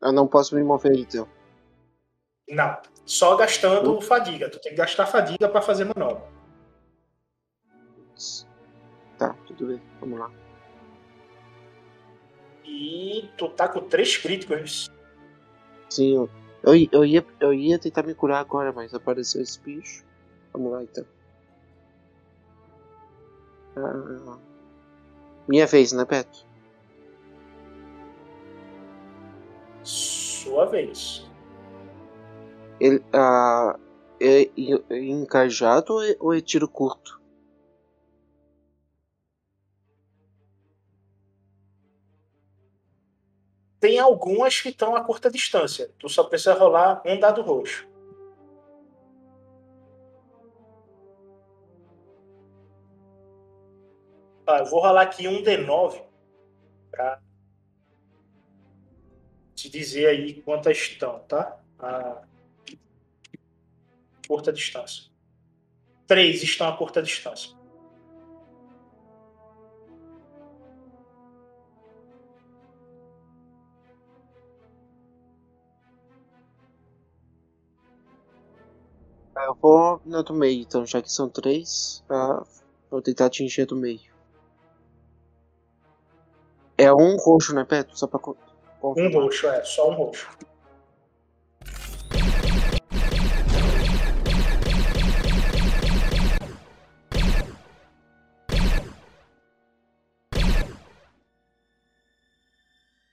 [0.01, 1.27] Eu não posso me mover então.
[2.49, 4.49] Não, só gastando fadiga.
[4.49, 6.23] Tu tem que gastar fadiga pra fazer manobra.
[9.17, 9.81] Tá, tudo bem.
[9.99, 10.44] Vamos lá.
[12.67, 14.89] E tu tá com três críticos.
[15.89, 16.29] Sim, eu,
[16.63, 20.03] eu, eu, ia, eu ia tentar me curar agora, mas apareceu esse bicho.
[20.51, 21.05] Vamos lá então.
[23.77, 24.37] Ah,
[25.47, 26.45] minha vez, né, Beto?
[29.83, 31.29] Sua vez.
[32.79, 33.77] Ele, ah,
[34.19, 37.21] é, é- é encajado ou é, ou é tiro curto?
[43.85, 45.93] Tem algumas que estão a curta distância.
[45.99, 47.87] Tu só precisa rolar um dado roxo.
[54.43, 56.01] Tá, eu vou rolar aqui um D9
[56.89, 57.21] pra
[59.53, 61.59] te dizer aí quantas estão, tá?
[61.77, 62.23] A
[64.27, 65.11] curta distância.
[66.07, 67.54] Três estão a curta distância.
[79.37, 82.43] Eu vou na do meio, então, já que são três, ah,
[82.89, 84.13] vou tentar atingir a do meio.
[86.77, 87.97] É um roxo, né, Beto?
[87.97, 88.37] Só pra co-
[88.77, 89.23] Um confirmar.
[89.23, 90.27] roxo, é, só um roxo.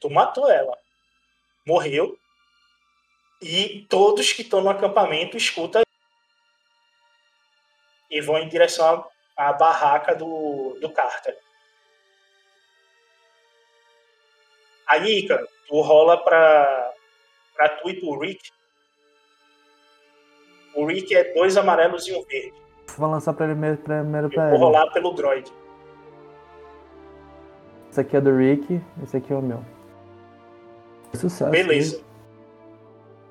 [0.01, 0.77] Tu matou ela.
[1.66, 2.16] Morreu.
[3.40, 5.82] E todos que estão no acampamento escutam
[8.12, 9.05] e vão em direção
[9.36, 11.36] à, à barraca do, do Carter.
[14.86, 16.93] Aí, Ícaro, tu rola pra,
[17.56, 18.51] pra tu e pro Rick.
[20.74, 22.52] O Rick é dois amarelos e um verde.
[22.97, 24.64] Vou lançar pra ele primeiro, primeiro pra vou ele.
[24.64, 25.51] rolar pelo droid.
[27.90, 29.64] Esse aqui é do Rick, esse aqui é o meu.
[31.14, 31.51] Sucesso.
[31.51, 32.02] Beleza.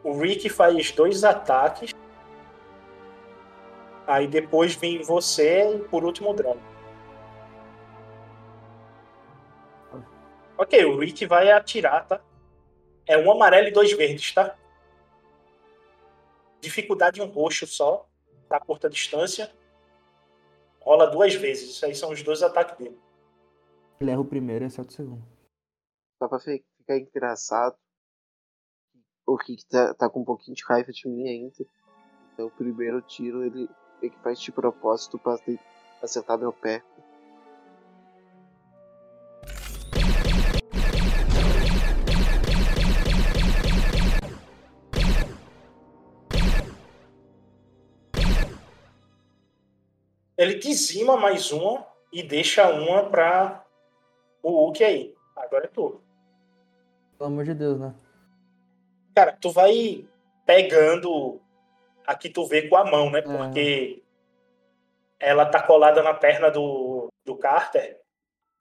[0.03, 1.93] O Rick faz dois ataques.
[4.11, 6.59] Aí depois vem você e por último o drone.
[10.57, 12.21] Ok, o Rick vai atirar, tá?
[13.07, 14.57] É um amarelo e dois verdes, tá?
[16.59, 18.05] Dificuldade um roxo só,
[18.49, 19.49] tá a curta distância.
[20.81, 21.69] Rola duas vezes.
[21.69, 22.99] Isso aí são os dois ataques dele.
[24.01, 25.23] Ele erra o primeiro e acerta o segundo.
[26.21, 27.77] Só pra fi- ficar engraçado.
[29.25, 31.65] O Rick tá, tá com um pouquinho de raiva de mim ainda.
[32.33, 33.69] Então o primeiro tiro ele,
[34.01, 35.59] ele faz de propósito pra te-
[36.01, 36.83] acertar meu pé.
[50.37, 53.63] Ele dizima mais uma e deixa uma pra
[54.41, 55.15] o Hulk aí.
[55.35, 56.01] Agora é tu.
[57.17, 57.93] Pelo amor de Deus, né?
[59.15, 60.07] Cara, tu vai
[60.45, 61.39] pegando
[62.05, 63.21] a que tu vê com a mão, né?
[63.21, 64.01] Porque
[65.19, 68.01] ela tá colada na perna do, do Carter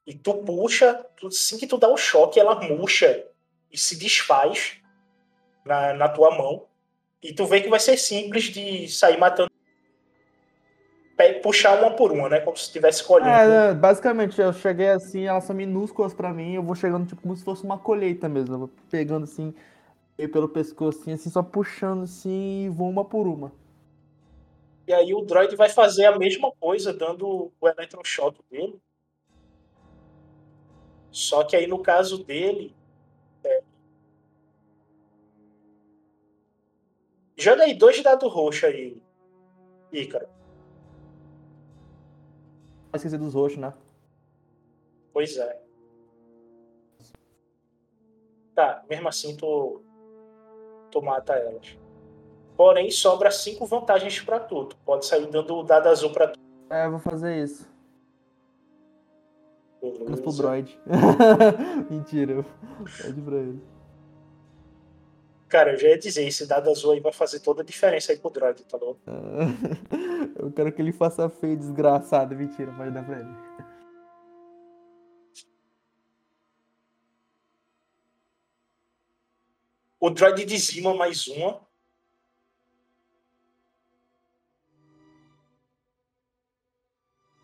[0.05, 3.25] e tu puxa, tu, assim que tu dá o choque, ela murcha
[3.71, 4.77] e se desfaz
[5.65, 6.65] na, na tua mão.
[7.21, 9.51] E tu vê que vai ser simples de sair matando.
[11.43, 12.39] Puxar uma por uma, né?
[12.39, 13.29] Como se estivesse colhendo.
[13.29, 17.21] É, é, basicamente, eu cheguei assim, elas são minúsculas pra mim, eu vou chegando tipo
[17.21, 18.55] como se fosse uma colheita mesmo.
[18.55, 19.53] Eu vou pegando assim,
[20.21, 23.51] meio pelo pescoço, assim, assim, só puxando assim e vou uma por uma.
[24.87, 28.79] E aí o droid vai fazer a mesma coisa, dando o eletrochoque dele.
[31.11, 32.75] Só que aí no caso dele.
[33.43, 33.63] é,
[37.35, 39.01] Joga aí dois dados roxos aí,
[39.91, 40.27] Ícaro.
[42.93, 43.73] Esqueci dos roxos, né?
[45.13, 45.61] Pois é.
[48.53, 49.81] Tá, mesmo assim tu,
[50.91, 51.77] tu mata elas.
[52.57, 54.65] Porém, sobra cinco vantagens pra tu.
[54.65, 56.39] Tu pode sair dando o dado azul pra tu.
[56.69, 57.69] É, eu vou fazer isso.
[59.81, 60.37] Menos pro Beleza.
[60.43, 60.79] droid.
[61.89, 62.45] Mentira,
[63.01, 63.61] pede pra ele.
[65.49, 68.17] Cara, eu já ia dizer, esse dado azul aí vai fazer toda a diferença aí
[68.17, 69.01] pro droid, tá louco?
[70.39, 72.35] Eu quero que ele faça feio, desgraçado.
[72.35, 73.29] Mentira, pode dar pra ele.
[80.03, 81.61] O droid dizima mais uma.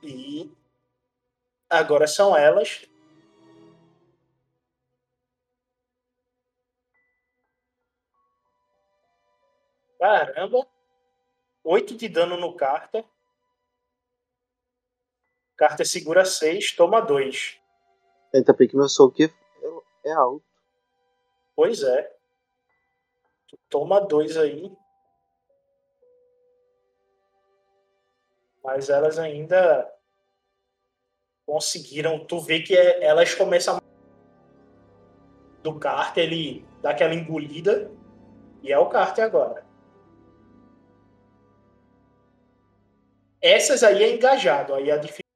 [0.01, 0.51] E
[1.69, 2.83] agora são elas.
[9.99, 10.67] Caramba.
[11.63, 13.05] Oito de dano no Carter.
[15.55, 17.61] Carter segura 6, toma 2.
[18.33, 19.21] Ainda bem que meu soco
[20.03, 20.43] é alto.
[21.55, 22.16] Pois é.
[23.69, 24.71] Toma 2 aí.
[28.63, 29.91] Mas elas ainda
[31.45, 32.25] conseguiram.
[32.25, 33.81] Tu vê que é- elas começam a.
[35.63, 37.91] Do Carter, ele dá aquela engolida.
[38.61, 39.65] E é o Carter agora.
[43.41, 44.73] Essas aí é engajado.
[44.73, 45.27] Aí a dificuldade.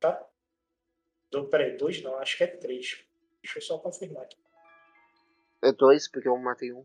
[0.00, 0.28] Tá?
[1.30, 3.04] Do, peraí, dois não, acho que é três.
[3.42, 4.36] Deixa eu só confirmar aqui.
[5.62, 6.84] É dois, porque eu matei um.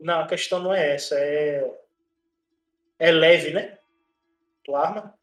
[0.00, 1.14] Não, a questão não é essa.
[1.18, 1.78] É.
[2.98, 3.78] É leve, né?
[4.64, 5.18] Tua arma?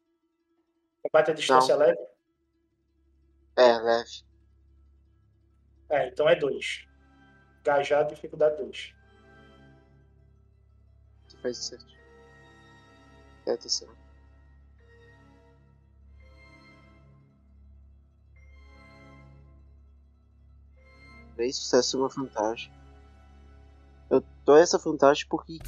[1.02, 1.86] Combate a distância Não.
[1.86, 1.98] leve?
[3.56, 4.10] É, leve.
[5.90, 6.86] É, então é dois.
[7.60, 8.94] Engajado, dificuldade 2.
[11.26, 11.86] Você faz certo.
[13.46, 13.96] É, tá certo.
[21.36, 22.77] Três sucessos e uma vantagem.
[24.48, 25.58] Dou essa vantagem porque.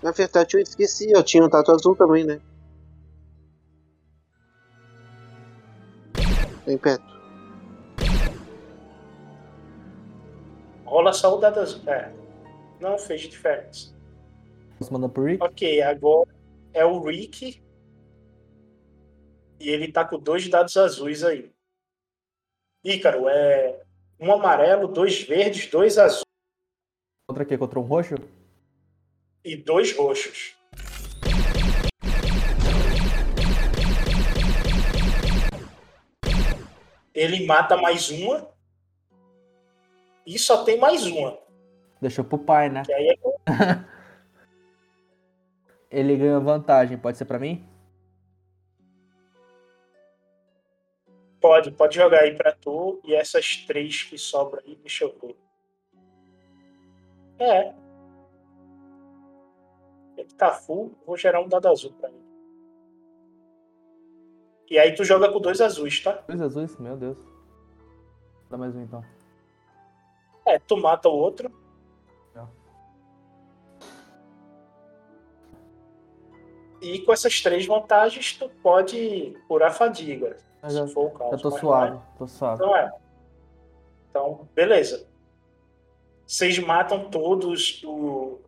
[0.00, 2.40] Na verdade eu esqueci, eu tinha um tato azul também, né?
[6.64, 7.04] Vem perto.
[10.84, 11.82] Rola só o dado azul.
[11.88, 12.12] É.
[12.78, 13.92] Não fez diferença.
[14.78, 15.42] Você manda pro Rick?
[15.42, 16.30] Ok, agora
[16.72, 17.60] é o Rick.
[19.58, 21.55] E ele tá com dois dados azuis aí.
[22.88, 23.80] Ícaro, é
[24.20, 26.22] um amarelo, dois verdes, dois azuis
[27.28, 27.58] Contra quê?
[27.58, 28.14] Contra um roxo?
[29.44, 30.56] e dois roxos.
[37.14, 38.48] Ele mata mais uma.
[40.26, 41.38] E só tem mais uma.
[42.00, 42.82] Deixou pro pai, né?
[42.88, 43.14] É
[45.90, 47.64] Ele ganha vantagem, pode ser pra mim?
[51.46, 53.00] Pode, pode jogar aí pra tu.
[53.04, 55.36] E essas três que sobram aí, deixa eu ver.
[57.38, 57.72] É.
[60.16, 62.26] Ele tá full, vou gerar um dado azul pra ele.
[64.68, 66.20] E aí tu joga com dois azuis, tá?
[66.26, 66.76] Dois azuis?
[66.78, 67.16] Meu Deus.
[68.50, 69.04] Dá mais um então.
[70.44, 71.48] É, tu mata o outro.
[72.34, 72.48] Tá.
[76.82, 80.44] E com essas três vantagens, tu pode curar a fadiga.
[80.66, 81.32] Mas se eu, for o caso.
[81.34, 82.56] eu tô Mas suave, tô suave.
[82.56, 82.92] Então é.
[84.10, 85.06] Então, beleza.
[86.26, 88.40] Vocês matam todos o-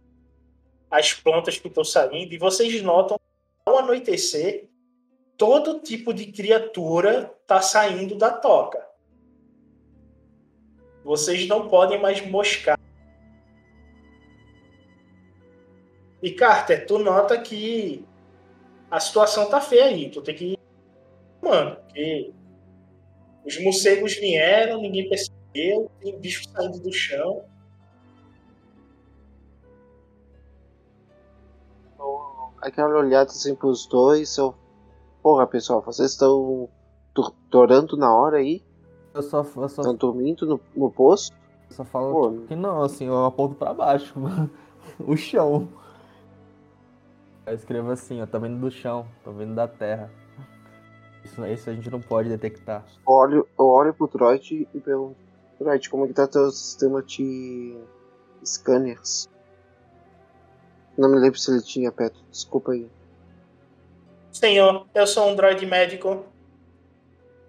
[0.91, 3.17] as plantas que estão saindo e vocês notam
[3.65, 4.69] ao anoitecer
[5.37, 8.85] todo tipo de criatura tá saindo da toca.
[11.05, 12.77] Vocês não podem mais moscar.
[16.21, 18.05] E Carter, tu nota que
[18.91, 20.11] a situação tá feia aí.
[20.11, 20.58] Tu tem que
[21.49, 22.33] mano, porque
[23.45, 27.45] os morcegos vieram, ninguém percebeu, tem bicho saindo do chão.
[32.61, 34.55] Aquela olhada assim pros dois, eu.
[35.23, 36.69] Porra, pessoal, vocês estão
[37.15, 38.63] tor- torando na hora aí?
[39.15, 41.35] Eu só, eu só, Estão dormindo no, no posto?
[41.71, 44.15] eu só falo Pô, que não, assim, eu aponto pra baixo.
[45.01, 45.69] o chão.
[47.47, 50.11] Eu escrevo assim, ó, tô vendo do chão, tô vendo da terra.
[51.29, 52.85] Isso, isso a gente não pode detectar.
[53.07, 55.17] eu olho, eu olho pro Droid e pergunto:
[55.61, 57.77] Droid, como é que tá teu sistema de
[58.43, 59.29] scanners?
[60.97, 62.89] Não me lembro se ele tinha perto, desculpa aí.
[64.33, 66.25] Senhor, eu sou um droid médico.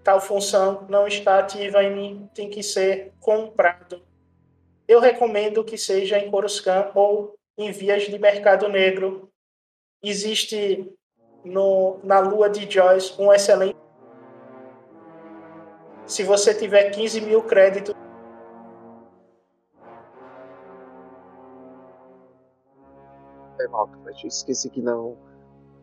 [0.04, 4.02] Tal função não está ativa em mim, tem que ser comprado.
[4.88, 9.32] Eu recomendo que seja em Coruscant ou em vias de mercado negro.
[10.02, 10.92] Existe
[11.44, 13.78] no, na lua de Joyce um excelente.
[16.06, 17.94] Se você tiver 15 mil créditos,
[23.60, 25.18] Foi mal, eu esqueci que não,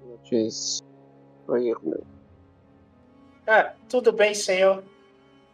[0.03, 0.83] não tinha isso.
[1.45, 2.03] Foi erro meu.
[3.47, 4.83] Ah, tudo bem, senhor.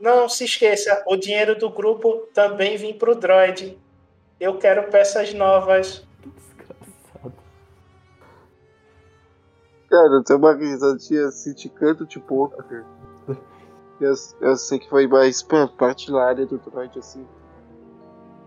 [0.00, 3.76] Não se esqueça, o dinheiro do grupo também vem pro Droid.
[4.38, 6.06] Eu quero peças novas.
[9.92, 12.62] Cara, tem uma risadinha assim de canto de boca.
[12.62, 12.86] cara.
[14.00, 17.28] Eu, eu sei que foi mais pra parte da área do Droid, assim.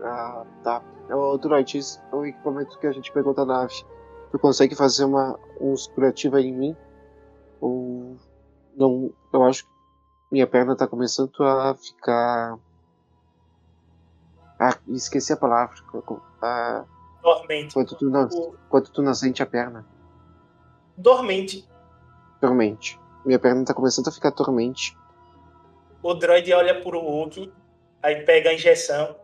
[0.02, 0.82] Ah, tá.
[1.08, 3.72] Ô, Droid, esse é o equipamento que a gente pegou da nave.
[4.32, 6.76] Tu consegue fazer uma, uns curativos em mim?
[7.60, 8.16] Ou.
[8.76, 9.12] Não.
[9.32, 9.70] Eu acho que
[10.32, 12.58] minha perna tá começando a ficar.
[14.58, 15.76] Ah, esqueci a palavra.
[16.42, 16.84] Ah,
[17.22, 17.68] Dormente.
[17.68, 19.86] Enquanto tu não, tu não sente a perna.
[20.96, 21.68] Dormente.
[22.40, 22.98] Dormente.
[23.24, 24.96] Minha perna tá começando a ficar dormente.
[26.02, 27.52] O droid olha pro Hulk,
[28.02, 29.16] aí pega a injeção.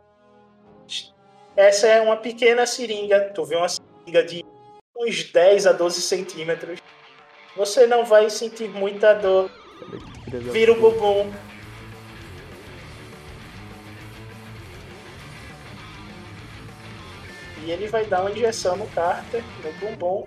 [1.56, 3.30] Essa é uma pequena seringa.
[3.34, 4.44] Tu vê uma seringa de
[4.96, 6.80] uns 10 a 12 centímetros.
[7.56, 9.50] Você não vai sentir muita dor.
[10.26, 11.32] Vira o bumbum.
[17.64, 20.24] E ele vai dar uma injeção no Carter, no bumbum.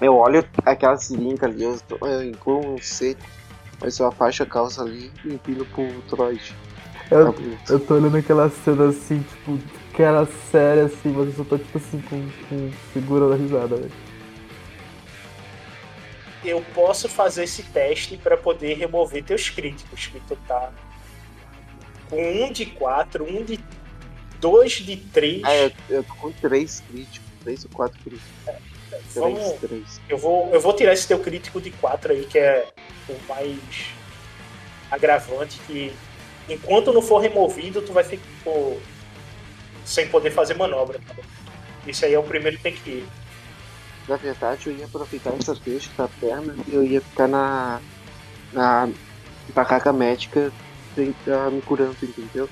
[0.00, 3.20] Eu olho aquela seringa ali, eu, tô- eu incluo um seco,
[3.80, 6.54] mas eu afaixo a calça ali e empino pro droid.
[7.10, 7.42] Eu, Tá
[7.74, 9.58] eu tô olhando aquela cena assim, tipo,
[9.96, 13.92] cara séria assim, mas eu só tô tipo assim, com, com segurando a risada, velho.
[16.44, 20.70] Eu posso fazer esse teste para poder remover teus críticos, que tu tá
[22.10, 23.58] com um de 4, um de
[24.40, 25.42] 2 de 3.
[25.44, 28.30] Ah, eu, eu tô com três críticos, três ou quatro críticos.
[29.14, 30.00] Vamos- Três, três.
[30.08, 32.66] Eu vou, eu vou tirar esse teu crítico de 4 aí, que é
[33.08, 33.58] o mais
[34.90, 35.94] agravante, que
[36.48, 38.24] enquanto não for removido, tu vai ficar
[39.84, 40.98] sem poder fazer manobra.
[41.06, 41.14] tá?
[41.86, 43.08] Esse aí é o primeiro que tem que ir.
[44.08, 47.80] Na verdade, eu ia aproveitar essa deixa da perna e eu ia ficar na.
[48.52, 48.88] na
[49.54, 50.52] barraca médica
[50.94, 52.48] tentar me curando, entendeu?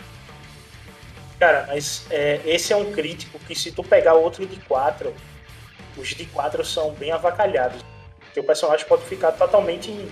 [1.38, 5.12] Cara, mas é, esse é um crítico que se tu pegar outro de 4,
[5.96, 7.84] os de 4 são bem avacalhados.
[8.34, 10.08] Teu personagem pode ficar totalmente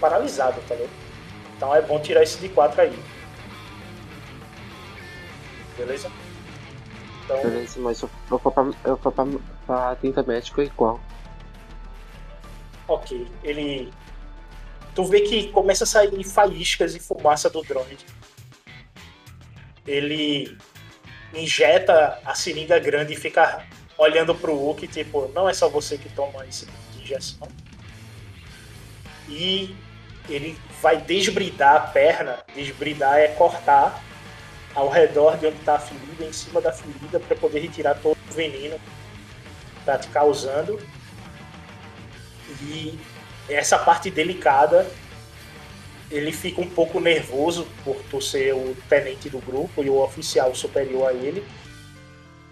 [0.00, 0.90] paralisado, tá ligado?
[1.56, 2.98] Então é bom tirar esse de 4 aí.
[5.76, 6.10] Beleza?
[7.24, 8.08] Então, Beleza, mas eu
[8.38, 9.24] for pra, eu for pra,
[9.66, 11.00] pra tinta médica igual.
[12.86, 13.26] ok.
[13.44, 13.92] Ele.
[14.94, 17.96] Tu vê que começa a sair faíscas e fumaça do drone.
[19.86, 20.56] Ele
[21.34, 23.64] injeta a seringa grande e fica
[23.98, 27.48] olhando pro Hulk, tipo, não é só você que toma esse tipo de injeção.
[29.28, 29.76] E
[30.28, 34.02] ele vai desbridar a perna, desbridar é cortar
[34.74, 38.16] ao redor de onde está a ferida, em cima da ferida, para poder retirar todo
[38.16, 40.80] o veneno que tá te causando.
[42.62, 42.98] E
[43.48, 44.86] essa parte delicada,
[46.10, 50.54] ele fica um pouco nervoso por tu ser o tenente do grupo e o oficial
[50.54, 51.44] superior a ele.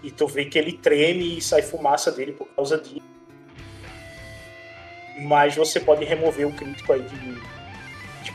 [0.03, 3.01] E tu vê que ele treme e sai fumaça dele por causa disso.
[5.19, 7.17] Mas você pode remover o crítico aí de,
[8.23, 8.33] de.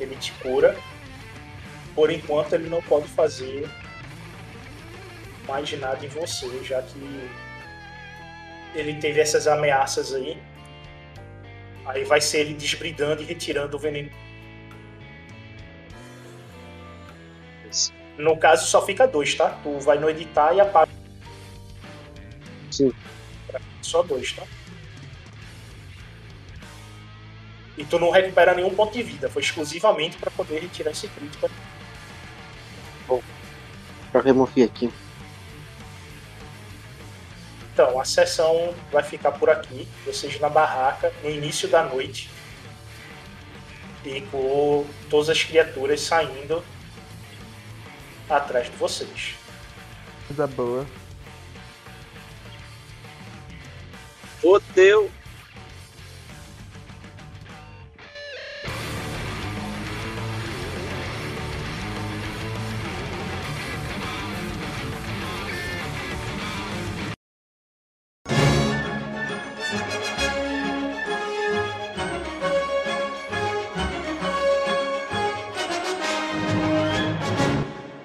[0.00, 0.76] Ele te cura.
[1.94, 3.68] Por enquanto ele não pode fazer
[5.46, 7.30] mais nada em você, já que
[8.74, 10.36] ele teve essas ameaças aí.
[11.86, 14.10] Aí vai ser ele desbridando e retirando o veneno.
[18.16, 19.50] No caso só fica dois, tá?
[19.62, 20.90] Tu vai no editar e apaga.
[22.70, 22.92] Sim.
[23.82, 24.44] Só dois, tá?
[27.76, 29.28] E tu não recupera nenhum ponto de vida.
[29.28, 31.50] Foi exclusivamente para poder retirar esse crítico.
[34.12, 34.92] Pra remover aqui.
[37.72, 39.88] Então, a sessão vai ficar por aqui.
[40.06, 42.30] Vocês na barraca, no início da noite.
[44.04, 46.62] E com todas as criaturas saindo
[48.28, 49.34] atrás de vocês.
[50.26, 50.86] Coisa boa.
[54.40, 55.10] Fodeu.